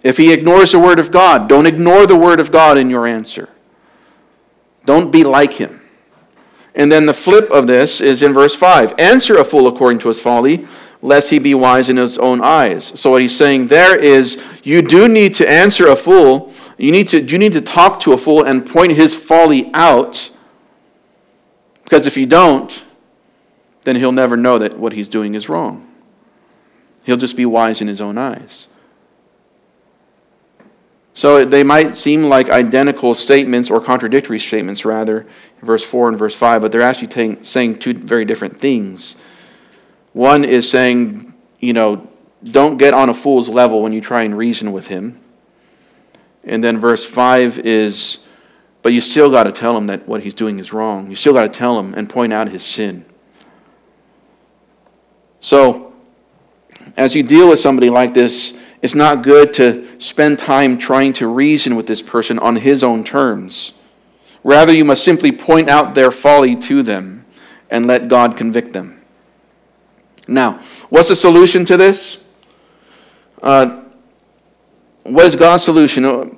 If 0.03 0.17
he 0.17 0.31
ignores 0.31 0.71
the 0.71 0.79
word 0.79 0.99
of 0.99 1.11
God, 1.11 1.49
don't 1.49 1.65
ignore 1.65 2.07
the 2.07 2.15
word 2.15 2.39
of 2.39 2.51
God 2.51 2.77
in 2.77 2.89
your 2.89 3.05
answer. 3.05 3.49
Don't 4.85 5.11
be 5.11 5.23
like 5.23 5.53
him. 5.53 5.81
And 6.73 6.91
then 6.91 7.05
the 7.05 7.13
flip 7.13 7.51
of 7.51 7.67
this 7.67 7.99
is 7.99 8.21
in 8.21 8.33
verse 8.33 8.55
5 8.55 8.93
Answer 8.97 9.37
a 9.37 9.43
fool 9.43 9.67
according 9.67 9.99
to 9.99 10.07
his 10.07 10.21
folly, 10.21 10.65
lest 11.01 11.29
he 11.29 11.39
be 11.39 11.53
wise 11.53 11.89
in 11.89 11.97
his 11.97 12.17
own 12.17 12.41
eyes. 12.41 12.97
So 12.99 13.11
what 13.11 13.21
he's 13.21 13.35
saying 13.35 13.67
there 13.67 13.97
is 13.97 14.43
you 14.63 14.81
do 14.81 15.07
need 15.07 15.35
to 15.35 15.49
answer 15.49 15.87
a 15.87 15.95
fool. 15.95 16.53
You 16.79 16.93
need 16.93 17.09
to, 17.09 17.21
you 17.21 17.37
need 17.37 17.51
to 17.51 17.61
talk 17.61 17.99
to 18.01 18.13
a 18.13 18.17
fool 18.17 18.43
and 18.45 18.65
point 18.65 18.93
his 18.93 19.13
folly 19.13 19.69
out. 19.73 20.29
Because 21.83 22.07
if 22.07 22.15
you 22.15 22.25
don't, 22.25 22.83
then 23.83 23.97
he'll 23.97 24.13
never 24.13 24.37
know 24.37 24.57
that 24.59 24.79
what 24.79 24.93
he's 24.93 25.09
doing 25.09 25.35
is 25.35 25.49
wrong. 25.49 25.85
He'll 27.03 27.17
just 27.17 27.35
be 27.35 27.45
wise 27.45 27.81
in 27.81 27.89
his 27.89 27.99
own 27.99 28.17
eyes. 28.17 28.69
So 31.13 31.43
they 31.43 31.65
might 31.65 31.97
seem 31.97 32.23
like 32.23 32.49
identical 32.49 33.13
statements 33.13 33.69
or 33.69 33.81
contradictory 33.81 34.39
statements, 34.39 34.85
rather, 34.85 35.27
verse 35.61 35.83
4 35.83 36.09
and 36.09 36.17
verse 36.17 36.33
5, 36.33 36.61
but 36.61 36.71
they're 36.71 36.81
actually 36.81 37.07
t- 37.07 37.43
saying 37.43 37.79
two 37.79 37.93
very 37.93 38.23
different 38.23 38.57
things. 38.57 39.17
One 40.13 40.45
is 40.45 40.69
saying, 40.69 41.33
you 41.59 41.73
know, 41.73 42.07
don't 42.41 42.77
get 42.77 42.93
on 42.93 43.09
a 43.09 43.13
fool's 43.13 43.49
level 43.49 43.81
when 43.83 43.91
you 43.91 43.99
try 43.99 44.23
and 44.23 44.37
reason 44.37 44.71
with 44.71 44.87
him. 44.87 45.19
And 46.49 46.63
then 46.63 46.79
verse 46.79 47.05
5 47.05 47.59
is, 47.59 48.25
but 48.81 48.91
you 48.91 49.01
still 49.01 49.29
got 49.29 49.43
to 49.43 49.51
tell 49.51 49.77
him 49.77 49.85
that 49.87 50.07
what 50.07 50.23
he's 50.23 50.33
doing 50.33 50.57
is 50.57 50.73
wrong. 50.73 51.07
You 51.07 51.15
still 51.15 51.31
got 51.31 51.43
to 51.43 51.49
tell 51.49 51.77
him 51.77 51.93
and 51.93 52.09
point 52.09 52.33
out 52.33 52.49
his 52.49 52.65
sin. 52.65 53.05
So, 55.39 55.93
as 56.97 57.15
you 57.15 57.21
deal 57.21 57.47
with 57.47 57.59
somebody 57.59 57.91
like 57.91 58.15
this, 58.15 58.59
it's 58.81 58.95
not 58.95 59.21
good 59.21 59.53
to 59.53 59.99
spend 59.99 60.39
time 60.39 60.79
trying 60.79 61.13
to 61.13 61.27
reason 61.27 61.75
with 61.75 61.85
this 61.85 62.01
person 62.01 62.39
on 62.39 62.55
his 62.55 62.83
own 62.83 63.03
terms. 63.03 63.73
Rather, 64.43 64.73
you 64.73 64.83
must 64.83 65.03
simply 65.03 65.31
point 65.31 65.69
out 65.69 65.93
their 65.93 66.09
folly 66.09 66.55
to 66.55 66.81
them 66.81 67.25
and 67.69 67.85
let 67.85 68.07
God 68.07 68.35
convict 68.35 68.73
them. 68.73 68.99
Now, 70.27 70.61
what's 70.89 71.09
the 71.09 71.15
solution 71.15 71.63
to 71.65 71.77
this? 71.77 72.23
Uh, 73.43 73.78
what 75.13 75.25
is 75.25 75.35
God's 75.35 75.63
solution? 75.63 76.05
Uh, 76.05 76.29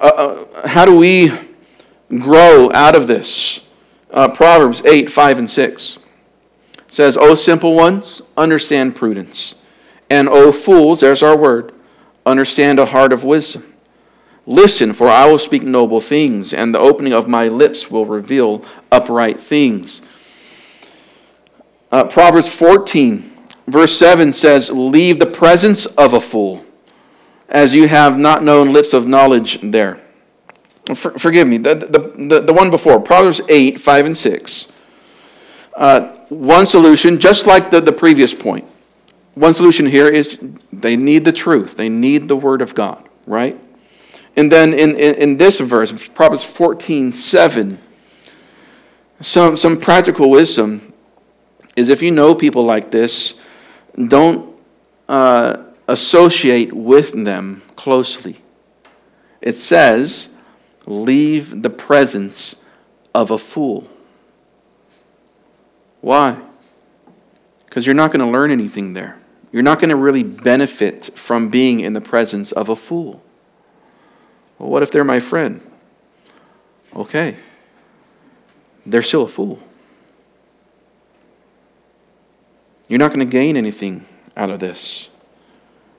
uh, 0.00 0.04
uh 0.04 0.68
how 0.68 0.84
do 0.84 0.96
we 0.96 1.32
grow 2.18 2.70
out 2.72 2.94
of 2.94 3.06
this? 3.06 3.68
Uh, 4.12 4.28
Proverbs 4.28 4.84
8, 4.84 5.10
5, 5.10 5.38
and 5.38 5.50
6 5.50 5.98
says, 6.88 7.16
O 7.16 7.34
simple 7.34 7.74
ones, 7.74 8.22
understand 8.36 8.96
prudence. 8.96 9.54
And 10.10 10.28
O 10.28 10.50
fools, 10.50 11.00
there's 11.00 11.22
our 11.22 11.36
word, 11.36 11.72
understand 12.26 12.80
a 12.80 12.86
heart 12.86 13.12
of 13.12 13.22
wisdom. 13.22 13.64
Listen, 14.46 14.92
for 14.92 15.06
I 15.08 15.26
will 15.26 15.38
speak 15.38 15.62
noble 15.62 16.00
things, 16.00 16.52
and 16.52 16.74
the 16.74 16.80
opening 16.80 17.12
of 17.12 17.28
my 17.28 17.46
lips 17.46 17.90
will 17.90 18.06
reveal 18.06 18.64
upright 18.90 19.40
things. 19.40 20.02
Uh, 21.92 22.04
Proverbs 22.04 22.52
14, 22.52 23.30
verse 23.68 23.96
7 23.96 24.32
says, 24.32 24.70
Leave 24.70 25.20
the 25.20 25.26
presence 25.26 25.86
of 25.86 26.14
a 26.14 26.20
fool, 26.20 26.64
as 27.50 27.74
you 27.74 27.88
have 27.88 28.16
not 28.16 28.42
known 28.42 28.72
lips 28.72 28.94
of 28.94 29.06
knowledge 29.06 29.58
there. 29.60 30.00
For, 30.94 31.10
forgive 31.18 31.46
me, 31.46 31.58
the, 31.58 31.74
the, 31.74 32.26
the, 32.26 32.40
the, 32.40 32.52
one 32.52 32.70
before, 32.70 33.00
Proverbs 33.00 33.40
8, 33.48 33.78
5, 33.78 34.06
and 34.06 34.16
6. 34.16 34.80
Uh, 35.76 36.16
one 36.28 36.64
solution, 36.64 37.18
just 37.18 37.46
like 37.46 37.70
the, 37.70 37.80
the 37.80 37.92
previous 37.92 38.32
point, 38.32 38.64
one 39.34 39.54
solution 39.54 39.86
here 39.86 40.08
is 40.08 40.38
they 40.72 40.96
need 40.96 41.24
the 41.24 41.32
truth. 41.32 41.76
They 41.76 41.88
need 41.88 42.28
the 42.28 42.36
Word 42.36 42.62
of 42.62 42.74
God, 42.74 43.08
right? 43.26 43.58
And 44.36 44.50
then 44.50 44.72
in, 44.72 44.90
in, 44.90 45.14
in 45.16 45.36
this 45.36 45.60
verse, 45.60 46.08
Proverbs 46.08 46.44
14 46.44 47.12
7, 47.12 47.78
some, 49.20 49.56
some 49.56 49.78
practical 49.78 50.30
wisdom 50.30 50.92
is 51.76 51.88
if 51.88 52.02
you 52.02 52.10
know 52.10 52.34
people 52.34 52.64
like 52.64 52.90
this, 52.90 53.42
don't 54.08 54.54
uh, 55.08 55.56
associate 55.90 56.72
with 56.72 57.24
them 57.24 57.62
closely. 57.74 58.36
It 59.40 59.58
says, 59.58 60.36
leave 60.86 61.62
the 61.62 61.70
presence 61.70 62.64
of 63.12 63.30
a 63.30 63.38
fool. 63.38 63.88
Why? 66.00 66.40
Because 67.66 67.86
you're 67.86 67.94
not 67.94 68.12
going 68.12 68.24
to 68.24 68.30
learn 68.30 68.50
anything 68.50 68.92
there. 68.92 69.18
You're 69.52 69.64
not 69.64 69.80
going 69.80 69.90
to 69.90 69.96
really 69.96 70.22
benefit 70.22 71.10
from 71.18 71.48
being 71.48 71.80
in 71.80 71.92
the 71.92 72.00
presence 72.00 72.52
of 72.52 72.68
a 72.68 72.76
fool. 72.76 73.22
Well, 74.58 74.70
what 74.70 74.82
if 74.84 74.92
they're 74.92 75.04
my 75.04 75.18
friend? 75.18 75.60
Okay. 76.94 77.36
They're 78.86 79.02
still 79.02 79.22
a 79.22 79.28
fool. 79.28 79.58
You're 82.88 82.98
not 82.98 83.08
going 83.08 83.26
to 83.26 83.30
gain 83.30 83.56
anything 83.56 84.06
out 84.36 84.50
of 84.50 84.60
this. 84.60 85.09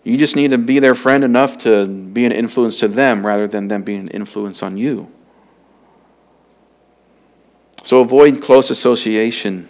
You 0.04 0.18
just 0.18 0.36
need 0.36 0.52
to 0.52 0.58
be 0.58 0.80
their 0.80 0.96
friend 0.96 1.24
enough 1.24 1.60
to 1.60 1.86
be 1.86 2.26
an 2.26 2.32
influence 2.32 2.80
to 2.80 2.88
them 2.88 3.26
rather 3.26 3.48
than 3.48 3.68
them 3.68 3.84
being 3.84 4.00
an 4.00 4.08
influence 4.10 4.64
on 4.64 4.78
you. 4.78 5.12
So 7.84 8.00
avoid 8.00 8.42
close 8.42 8.70
association 8.70 9.70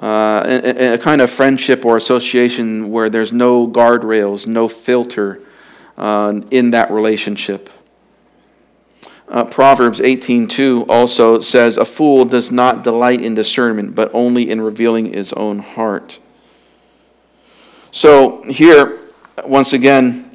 uh, 0.00 0.42
a, 0.46 0.94
a, 0.94 0.98
kind 0.98 1.20
of 1.20 1.30
friendship 1.30 1.84
or 1.84 1.96
association 1.96 2.90
where 2.90 3.10
there's 3.10 3.32
no 3.32 3.68
guardrails, 3.68 4.46
no 4.46 4.66
filter 4.66 5.40
uh, 5.98 6.40
in 6.50 6.70
that 6.70 6.90
relationship. 6.90 7.68
Uh, 9.28 9.44
Proverbs 9.44 10.00
18:2 10.00 10.86
also 10.88 11.40
says, 11.40 11.76
"A 11.76 11.84
fool 11.84 12.24
does 12.24 12.50
not 12.50 12.82
delight 12.82 13.22
in 13.22 13.34
discernment, 13.34 13.94
but 13.94 14.10
only 14.14 14.50
in 14.50 14.60
revealing 14.60 15.12
his 15.12 15.32
own 15.34 15.58
heart." 15.58 16.18
So 17.90 18.42
here, 18.44 18.98
once 19.44 19.72
again, 19.72 20.28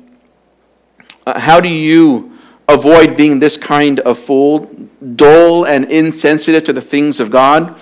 uh, 1.25 1.39
how 1.39 1.59
do 1.59 1.69
you 1.69 2.37
avoid 2.67 3.15
being 3.15 3.39
this 3.39 3.57
kind 3.57 3.99
of 4.01 4.17
fool, 4.17 4.71
dull 5.15 5.65
and 5.65 5.85
insensitive 5.85 6.63
to 6.65 6.73
the 6.73 6.81
things 6.81 7.19
of 7.19 7.29
God? 7.29 7.77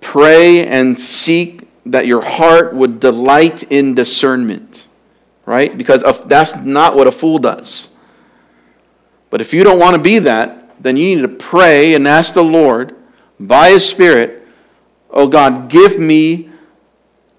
Pray 0.00 0.66
and 0.66 0.98
seek 0.98 1.68
that 1.86 2.06
your 2.06 2.22
heart 2.22 2.74
would 2.74 3.00
delight 3.00 3.64
in 3.70 3.94
discernment, 3.94 4.88
right? 5.44 5.76
Because 5.76 6.02
that's 6.24 6.56
not 6.56 6.96
what 6.96 7.06
a 7.06 7.12
fool 7.12 7.38
does. 7.38 7.96
But 9.30 9.40
if 9.40 9.54
you 9.54 9.64
don't 9.64 9.78
want 9.78 9.94
to 9.94 10.02
be 10.02 10.18
that, 10.20 10.82
then 10.82 10.96
you 10.96 11.16
need 11.16 11.22
to 11.22 11.28
pray 11.28 11.94
and 11.94 12.06
ask 12.06 12.34
the 12.34 12.44
Lord 12.44 12.96
by 13.38 13.70
His 13.70 13.88
Spirit, 13.88 14.46
oh 15.10 15.26
God, 15.28 15.68
give 15.68 15.98
me 15.98 16.50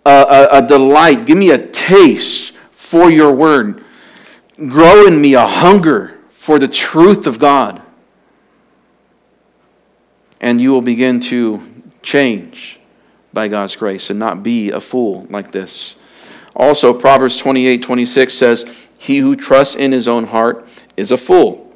a, 0.06 0.10
a, 0.10 0.48
a 0.60 0.68
delight, 0.68 1.26
give 1.26 1.38
me 1.38 1.52
a 1.52 1.68
taste 1.68 2.57
for 2.88 3.12
your 3.12 3.34
word. 3.34 3.84
Grow 4.56 5.06
in 5.06 5.20
me 5.20 5.34
a 5.34 5.46
hunger 5.46 6.18
for 6.30 6.58
the 6.58 6.70
truth 6.70 7.28
of 7.28 7.38
God. 7.38 7.82
And 10.40 10.62
you 10.62 10.72
will 10.72 10.82
begin 10.82 11.20
to 11.22 11.62
change 12.02 12.80
by 13.34 13.50
God's 13.50 13.76
grace 13.76 14.10
and 14.10 14.18
not 14.18 14.42
be 14.42 14.72
a 14.72 14.80
fool 14.80 15.28
like 15.30 15.52
this. 15.52 15.98
Also, 16.56 16.94
Proverbs 16.94 17.36
28 17.36 17.82
26 17.82 18.34
says, 18.34 18.88
He 18.98 19.18
who 19.18 19.36
trusts 19.36 19.76
in 19.76 19.92
his 19.92 20.08
own 20.08 20.26
heart 20.26 20.68
is 20.96 21.12
a 21.12 21.18
fool, 21.18 21.76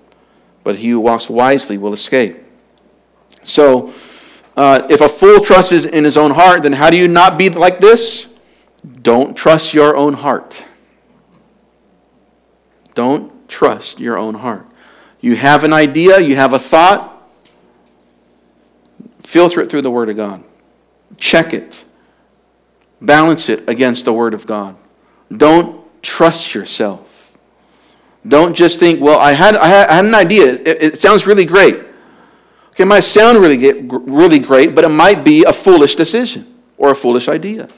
but 0.63 0.77
he 0.77 0.91
who 0.91 1.01
walks 1.01 1.29
wisely 1.29 1.77
will 1.77 1.93
escape. 1.93 2.37
So, 3.43 3.93
uh, 4.55 4.87
if 4.89 5.01
a 5.01 5.09
fool 5.09 5.41
trusts 5.41 5.85
in 5.85 6.03
his 6.05 6.17
own 6.17 6.31
heart, 6.31 6.63
then 6.63 6.73
how 6.73 6.89
do 6.89 6.97
you 6.97 7.07
not 7.07 7.37
be 7.37 7.49
like 7.49 7.79
this? 7.79 8.39
Don't 9.01 9.35
trust 9.35 9.73
your 9.73 9.95
own 9.95 10.13
heart. 10.13 10.63
Don't 12.93 13.47
trust 13.49 13.99
your 13.99 14.17
own 14.17 14.35
heart. 14.35 14.65
You 15.19 15.35
have 15.35 15.63
an 15.63 15.73
idea, 15.73 16.19
you 16.19 16.35
have 16.35 16.53
a 16.53 16.59
thought, 16.59 17.11
Filter 19.31 19.61
it 19.61 19.69
through 19.69 19.81
the 19.81 19.89
Word 19.89 20.09
of 20.09 20.17
God. 20.17 20.43
Check 21.15 21.53
it. 21.53 21.85
Balance 22.99 23.47
it 23.47 23.69
against 23.69 24.03
the 24.03 24.11
Word 24.11 24.33
of 24.33 24.45
God. 24.45 24.75
Don't 25.35 25.85
trust 26.03 26.53
yourself. 26.53 27.33
Don't 28.27 28.53
just 28.53 28.77
think, 28.77 28.99
well, 28.99 29.19
I 29.19 29.31
had, 29.31 29.55
I 29.55 29.67
had, 29.67 30.03
an 30.03 30.13
idea. 30.15 30.55
It, 30.55 30.83
it 30.83 30.97
sounds 30.97 31.25
really 31.25 31.45
great. 31.45 31.75
Okay, 31.75 32.83
it 32.83 32.85
might 32.85 33.05
sound 33.05 33.37
really, 33.37 33.81
really 33.83 34.39
great, 34.39 34.75
but 34.75 34.83
it 34.83 34.89
might 34.89 35.23
be 35.23 35.43
a 35.43 35.53
foolish 35.53 35.95
decision 35.95 36.61
or 36.77 36.91
a 36.91 36.95
foolish 36.95 37.29
idea. 37.29 37.69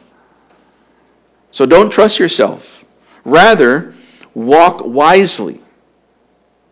So 1.52 1.68
don't 1.68 1.92
trust 1.92 2.18
yourself. 2.18 2.84
Rather, 3.24 3.94
walk 4.34 4.82
wisely. 4.84 5.60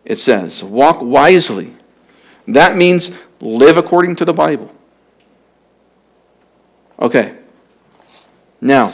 It 0.04 0.16
says, 0.16 0.62
walk 0.64 1.00
wisely. 1.00 1.76
That 2.48 2.76
means 2.76 3.16
live 3.40 3.76
according 3.76 4.16
to 4.16 4.24
the 4.24 4.32
Bible. 4.32 4.72
Okay. 6.98 7.36
Now, 8.60 8.92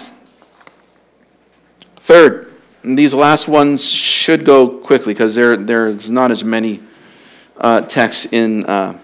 third, 1.97 2.55
these 2.83 3.13
last 3.13 3.49
ones 3.49 3.91
should 3.91 4.45
go 4.45 4.69
quickly 4.69 5.13
because 5.13 5.35
there, 5.35 5.57
there's 5.57 6.11
not 6.11 6.31
as 6.31 6.43
many 6.43 6.81
uh, 7.61 7.83
texts 7.83 8.27
in, 8.33 8.65
uh, 8.65 8.99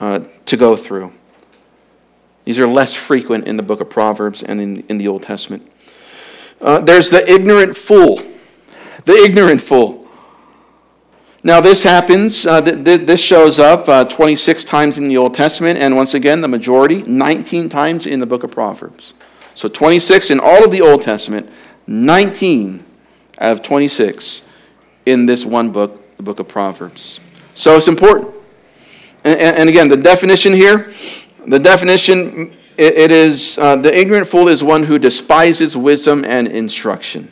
uh, 0.00 0.20
to 0.46 0.56
go 0.56 0.76
through. 0.76 1.12
These 2.44 2.58
are 2.60 2.66
less 2.66 2.94
frequent 2.94 3.46
in 3.46 3.56
the 3.56 3.62
book 3.62 3.80
of 3.80 3.88
Proverbs 3.88 4.42
and 4.42 4.60
in, 4.60 4.80
in 4.88 4.98
the 4.98 5.08
Old 5.08 5.22
Testament. 5.22 5.70
Uh, 6.62 6.78
there's 6.78 7.10
the 7.10 7.28
ignorant 7.30 7.76
fool. 7.76 8.22
The 9.04 9.14
ignorant 9.14 9.60
fool. 9.60 10.08
Now, 11.44 11.60
this 11.60 11.82
happens, 11.82 12.46
uh, 12.46 12.60
th- 12.60 12.84
th- 12.84 13.00
this 13.00 13.22
shows 13.22 13.58
up 13.58 13.88
uh, 13.88 14.04
26 14.04 14.62
times 14.62 14.96
in 14.96 15.08
the 15.08 15.16
Old 15.16 15.34
Testament, 15.34 15.80
and 15.80 15.96
once 15.96 16.14
again, 16.14 16.40
the 16.40 16.48
majority, 16.48 17.02
19 17.02 17.68
times 17.68 18.06
in 18.06 18.20
the 18.20 18.26
book 18.26 18.44
of 18.44 18.52
Proverbs. 18.52 19.12
So 19.54 19.68
26 19.68 20.30
in 20.30 20.38
all 20.38 20.64
of 20.64 20.70
the 20.70 20.80
Old 20.80 21.02
Testament, 21.02 21.50
19 21.88 22.84
out 23.40 23.52
of 23.52 23.62
26 23.62 24.42
in 25.04 25.26
this 25.26 25.44
one 25.44 25.72
book, 25.72 26.16
the 26.16 26.22
book 26.22 26.38
of 26.38 26.46
Proverbs. 26.46 27.18
So 27.54 27.76
it's 27.76 27.88
important. 27.88 28.32
And, 29.24 29.40
and 29.40 29.68
again, 29.68 29.88
the 29.88 29.96
definition 29.96 30.52
here 30.52 30.92
the 31.46 31.58
definition 31.58 32.56
it, 32.76 32.94
it 32.94 33.10
is 33.10 33.58
uh, 33.58 33.76
the 33.76 33.96
ignorant 33.96 34.26
fool 34.26 34.48
is 34.48 34.62
one 34.62 34.84
who 34.84 34.98
despises 34.98 35.76
wisdom 35.76 36.24
and 36.24 36.48
instruction. 36.48 37.30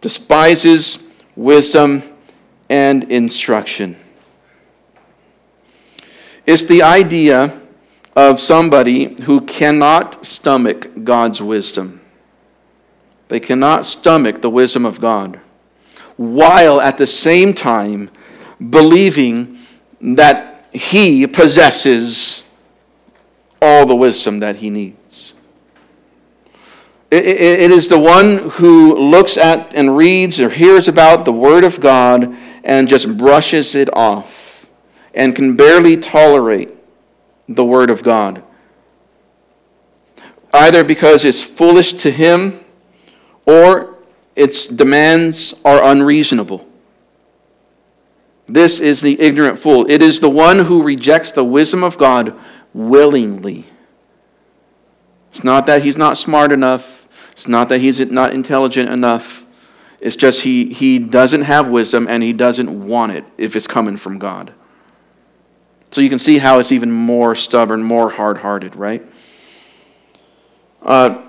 Despises 0.00 1.10
wisdom 1.36 2.02
and 2.68 3.04
instruction. 3.04 3.96
It's 6.46 6.64
the 6.64 6.82
idea 6.82 7.60
of 8.16 8.40
somebody 8.40 9.22
who 9.22 9.40
cannot 9.42 10.26
stomach 10.26 11.04
God's 11.04 11.40
wisdom. 11.40 12.00
They 13.28 13.40
cannot 13.40 13.86
stomach 13.86 14.42
the 14.42 14.50
wisdom 14.50 14.84
of 14.84 15.00
God, 15.00 15.40
while 16.16 16.80
at 16.80 16.98
the 16.98 17.06
same 17.06 17.54
time 17.54 18.10
believing 18.70 19.58
that 20.00 20.66
He 20.72 21.26
possesses 21.26 22.51
all 23.62 23.86
the 23.86 23.96
wisdom 23.96 24.40
that 24.40 24.56
He 24.56 24.68
needs. 24.68 25.34
It, 27.12 27.70
is 27.70 27.88
the 27.90 27.98
one 27.98 28.38
who 28.52 28.96
looks 28.96 29.36
at 29.36 29.74
and 29.74 29.96
reads 29.96 30.40
or 30.40 30.48
hears 30.48 30.88
about 30.88 31.26
the 31.26 31.32
Word 31.32 31.62
of 31.62 31.78
God 31.78 32.34
and 32.64 32.88
just 32.88 33.18
brushes 33.18 33.74
it 33.74 33.94
off 33.94 34.66
and 35.14 35.36
can 35.36 35.54
barely 35.54 35.98
tolerate 35.98 36.72
the 37.48 37.66
Word 37.66 37.90
of 37.90 38.02
God. 38.02 38.42
Either 40.54 40.82
because 40.82 41.24
it's 41.26 41.42
foolish 41.42 41.92
to 41.92 42.10
him 42.10 42.64
or 43.44 43.98
its 44.34 44.66
demands 44.66 45.54
are 45.66 45.84
unreasonable. 45.84 46.66
This 48.46 48.80
is 48.80 49.02
the 49.02 49.20
ignorant 49.20 49.58
fool. 49.58 49.86
It 49.90 50.00
is 50.00 50.20
the 50.20 50.30
one 50.30 50.60
who 50.60 50.82
rejects 50.82 51.32
the 51.32 51.44
wisdom 51.44 51.84
of 51.84 51.98
God 51.98 52.34
willingly. 52.74 53.66
It's 55.30 55.44
not 55.44 55.66
that 55.66 55.82
he's 55.82 55.96
not 55.96 56.16
smart 56.16 56.52
enough, 56.52 57.08
it's 57.32 57.48
not 57.48 57.68
that 57.70 57.80
he's 57.80 58.00
not 58.10 58.34
intelligent 58.34 58.90
enough. 58.90 59.46
It's 60.00 60.16
just 60.16 60.42
he, 60.42 60.72
he 60.72 60.98
doesn't 60.98 61.42
have 61.42 61.70
wisdom 61.70 62.08
and 62.08 62.24
he 62.24 62.32
doesn't 62.32 62.86
want 62.86 63.12
it 63.12 63.24
if 63.38 63.54
it's 63.54 63.68
coming 63.68 63.96
from 63.96 64.18
God. 64.18 64.52
So 65.92 66.00
you 66.00 66.08
can 66.08 66.18
see 66.18 66.38
how 66.38 66.58
it's 66.58 66.72
even 66.72 66.90
more 66.90 67.34
stubborn, 67.34 67.82
more 67.84 68.10
hard 68.10 68.38
hearted, 68.38 68.74
right? 68.74 69.06
Uh, 70.82 71.22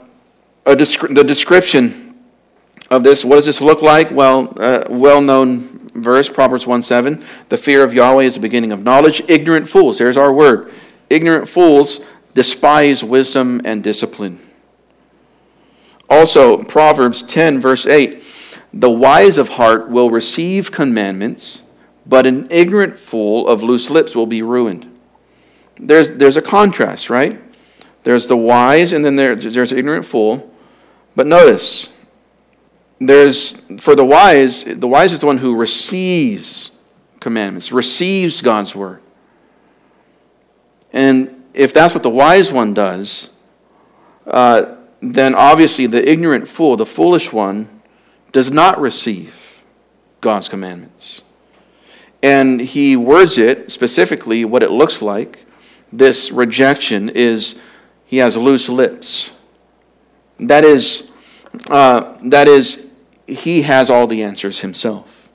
descri- 0.66 1.14
the 1.14 1.24
description 1.24 2.16
of 2.90 3.04
this, 3.04 3.24
what 3.24 3.36
does 3.36 3.46
this 3.46 3.62
look 3.62 3.82
like? 3.82 4.10
Well, 4.12 4.54
uh, 4.58 4.86
well 4.90 5.22
known 5.22 5.90
verse, 5.94 6.30
Proverbs 6.30 6.66
1 6.66 6.82
7. 6.82 7.24
The 7.50 7.58
fear 7.58 7.84
of 7.84 7.94
Yahweh 7.94 8.24
is 8.24 8.34
the 8.36 8.40
beginning 8.40 8.72
of 8.72 8.84
knowledge. 8.84 9.22
Ignorant 9.28 9.68
fools, 9.68 9.98
there's 9.98 10.18
our 10.18 10.34
word. 10.34 10.74
Ignorant 11.10 11.48
fools 11.48 12.06
despise 12.34 13.04
wisdom 13.04 13.62
and 13.66 13.84
discipline. 13.84 14.40
Also, 16.10 16.64
Proverbs 16.64 17.22
10, 17.22 17.60
verse 17.60 17.86
8. 17.86 18.24
The 18.74 18.90
wise 18.90 19.38
of 19.38 19.50
heart 19.50 19.90
will 19.90 20.10
receive 20.10 20.72
commandments 20.72 21.64
but 22.06 22.26
an 22.26 22.48
ignorant 22.52 22.98
fool 22.98 23.48
of 23.48 23.64
loose 23.64 23.90
lips 23.90 24.16
will 24.16 24.26
be 24.26 24.42
ruined. 24.42 24.90
There's, 25.80 26.12
there's 26.12 26.38
a 26.38 26.42
contrast, 26.42 27.10
right? 27.10 27.40
There's 28.04 28.28
the 28.28 28.38
wise, 28.38 28.92
and 28.92 29.04
then 29.04 29.16
there, 29.16 29.36
there's 29.36 29.72
an 29.72 29.78
ignorant 29.78 30.06
fool. 30.06 30.52
But 31.16 31.28
notice, 31.28 31.94
there's 33.00 33.62
for 33.82 33.96
the 33.96 34.06
wise, 34.06 34.64
the 34.64 34.88
wise 34.88 35.14
is 35.14 35.22
the 35.22 35.26
one 35.26 35.38
who 35.38 35.56
receives 35.56 36.80
commandments, 37.20 37.72
receives 37.72 38.42
God's 38.42 38.76
word. 38.76 39.02
And 40.94 41.44
if 41.54 41.74
that's 41.74 41.94
what 41.94 42.04
the 42.04 42.10
wise 42.10 42.52
one 42.52 42.74
does, 42.74 43.36
uh, 44.28 44.76
then 45.02 45.36
obviously 45.36 45.88
the 45.88 46.08
ignorant 46.10 46.48
fool, 46.48 46.78
the 46.78 46.86
foolish 46.86 47.34
one, 47.34 47.82
does 48.32 48.52
not 48.52 48.80
receive 48.80 49.64
God's 50.22 50.48
commandments. 50.48 51.22
And 52.22 52.62
he 52.62 52.96
words 52.96 53.38
it 53.38 53.70
specifically 53.70 54.46
what 54.46 54.64
it 54.64 54.72
looks 54.72 55.02
like. 55.02 55.46
This 55.92 56.32
rejection 56.32 57.10
is 57.10 57.62
he 58.06 58.18
has 58.18 58.38
loose 58.38 58.70
lips. 58.70 59.32
That 60.40 60.64
is, 60.64 61.12
uh, 61.70 62.16
that 62.24 62.48
is, 62.48 62.92
he 63.28 63.64
has 63.64 63.90
all 63.90 64.08
the 64.08 64.24
answers 64.24 64.62
himself. 64.62 65.30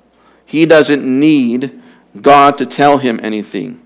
He 0.47 0.65
doesn't 0.65 1.05
need 1.05 1.81
God 2.21 2.57
to 2.59 2.67
tell 2.67 2.99
him 2.99 3.21
anything. 3.23 3.83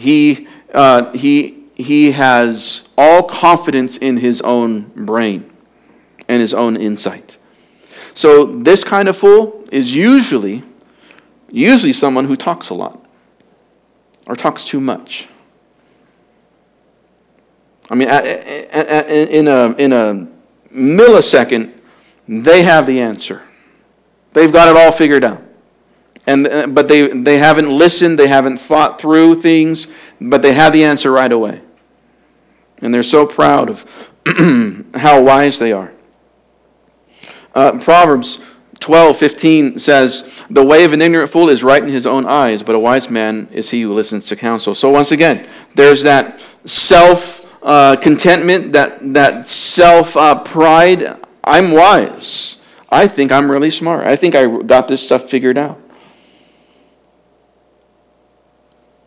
He, 0.00 0.48
uh, 0.72 1.12
he, 1.12 1.64
he 1.74 2.12
has 2.12 2.88
all 2.96 3.22
confidence 3.22 3.96
in 3.96 4.16
his 4.16 4.40
own 4.42 4.90
brain 4.94 5.50
and 6.28 6.40
his 6.40 6.54
own 6.54 6.76
insight. 6.76 7.38
So, 8.14 8.44
this 8.44 8.82
kind 8.82 9.08
of 9.08 9.16
fool 9.16 9.64
is 9.70 9.94
usually 9.94 10.64
Usually, 11.52 11.92
someone 11.92 12.26
who 12.26 12.36
talks 12.36 12.70
a 12.70 12.74
lot 12.74 13.04
or 14.26 14.36
talks 14.36 14.62
too 14.62 14.80
much. 14.80 15.28
I 17.90 17.96
mean, 17.96 18.08
in 18.08 19.48
a, 19.48 19.74
in 19.76 19.92
a 19.92 20.28
millisecond, 20.72 21.72
they 22.28 22.62
have 22.62 22.86
the 22.86 23.00
answer. 23.00 23.42
They've 24.32 24.52
got 24.52 24.68
it 24.68 24.76
all 24.76 24.92
figured 24.92 25.24
out. 25.24 25.42
And, 26.26 26.46
uh, 26.46 26.66
but 26.66 26.88
they, 26.88 27.08
they 27.08 27.38
haven't 27.38 27.70
listened, 27.70 28.18
they 28.18 28.28
haven't 28.28 28.58
thought 28.58 29.00
through 29.00 29.36
things, 29.36 29.92
but 30.20 30.42
they 30.42 30.52
have 30.52 30.72
the 30.72 30.84
answer 30.84 31.10
right 31.10 31.32
away. 31.32 31.62
And 32.82 32.92
they're 32.92 33.02
so 33.02 33.26
proud 33.26 33.70
of 33.70 33.84
how 34.94 35.22
wise 35.22 35.58
they 35.58 35.72
are. 35.72 35.92
Uh, 37.54 37.78
Proverbs 37.78 38.38
12, 38.80 39.16
15 39.16 39.78
says, 39.78 40.42
The 40.48 40.64
way 40.64 40.84
of 40.84 40.92
an 40.92 41.02
ignorant 41.02 41.30
fool 41.30 41.50
is 41.50 41.62
right 41.62 41.82
in 41.82 41.88
his 41.88 42.06
own 42.06 42.26
eyes, 42.26 42.62
but 42.62 42.74
a 42.74 42.78
wise 42.78 43.10
man 43.10 43.48
is 43.52 43.70
he 43.70 43.82
who 43.82 43.92
listens 43.92 44.26
to 44.26 44.36
counsel. 44.36 44.74
So, 44.74 44.90
once 44.90 45.12
again, 45.12 45.46
there's 45.74 46.02
that 46.02 46.44
self 46.64 47.46
uh, 47.62 47.96
contentment, 47.96 48.72
that, 48.72 49.12
that 49.12 49.46
self 49.46 50.16
uh, 50.16 50.42
pride. 50.42 51.18
I'm 51.44 51.72
wise. 51.72 52.58
I 52.90 53.06
think 53.06 53.30
I'm 53.32 53.50
really 53.50 53.70
smart. 53.70 54.06
I 54.06 54.16
think 54.16 54.34
I 54.34 54.62
got 54.62 54.88
this 54.88 55.02
stuff 55.02 55.28
figured 55.28 55.58
out. 55.58 55.80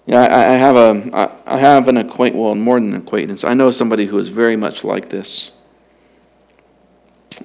Yeah, 0.05 0.21
I, 0.21 0.53
I 0.53 0.57
have 0.57 0.75
a, 0.75 1.37
I 1.45 1.57
have 1.57 1.87
an 1.87 1.97
acquaintance, 1.97 2.39
well, 2.39 2.55
more 2.55 2.79
than 2.79 2.93
an 2.93 3.01
acquaintance. 3.01 3.43
I 3.43 3.53
know 3.53 3.71
somebody 3.71 4.05
who 4.05 4.17
is 4.17 4.27
very 4.27 4.57
much 4.57 4.83
like 4.83 5.09
this. 5.09 5.51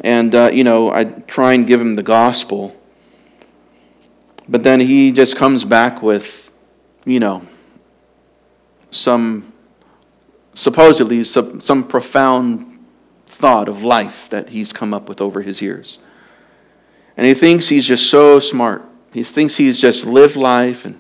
And, 0.02 0.34
uh, 0.34 0.50
you 0.52 0.64
know, 0.64 0.90
I 0.92 1.04
try 1.04 1.52
and 1.52 1.66
give 1.66 1.80
him 1.80 1.94
the 1.94 2.02
gospel. 2.02 2.74
But 4.48 4.64
then 4.64 4.80
he 4.80 5.12
just 5.12 5.36
comes 5.36 5.64
back 5.64 6.02
with, 6.02 6.52
you 7.04 7.20
know, 7.20 7.42
some, 8.90 9.52
supposedly, 10.54 11.22
some, 11.24 11.60
some 11.60 11.86
profound 11.86 12.78
thought 13.26 13.68
of 13.68 13.82
life 13.82 14.28
that 14.30 14.48
he's 14.48 14.72
come 14.72 14.92
up 14.92 15.08
with 15.08 15.20
over 15.20 15.42
his 15.42 15.62
years. 15.62 15.98
And 17.16 17.26
he 17.26 17.34
thinks 17.34 17.68
he's 17.68 17.86
just 17.86 18.10
so 18.10 18.40
smart. 18.40 18.84
He 19.12 19.22
thinks 19.22 19.56
he's 19.56 19.80
just 19.80 20.06
lived 20.06 20.36
life 20.36 20.84
and, 20.84 20.98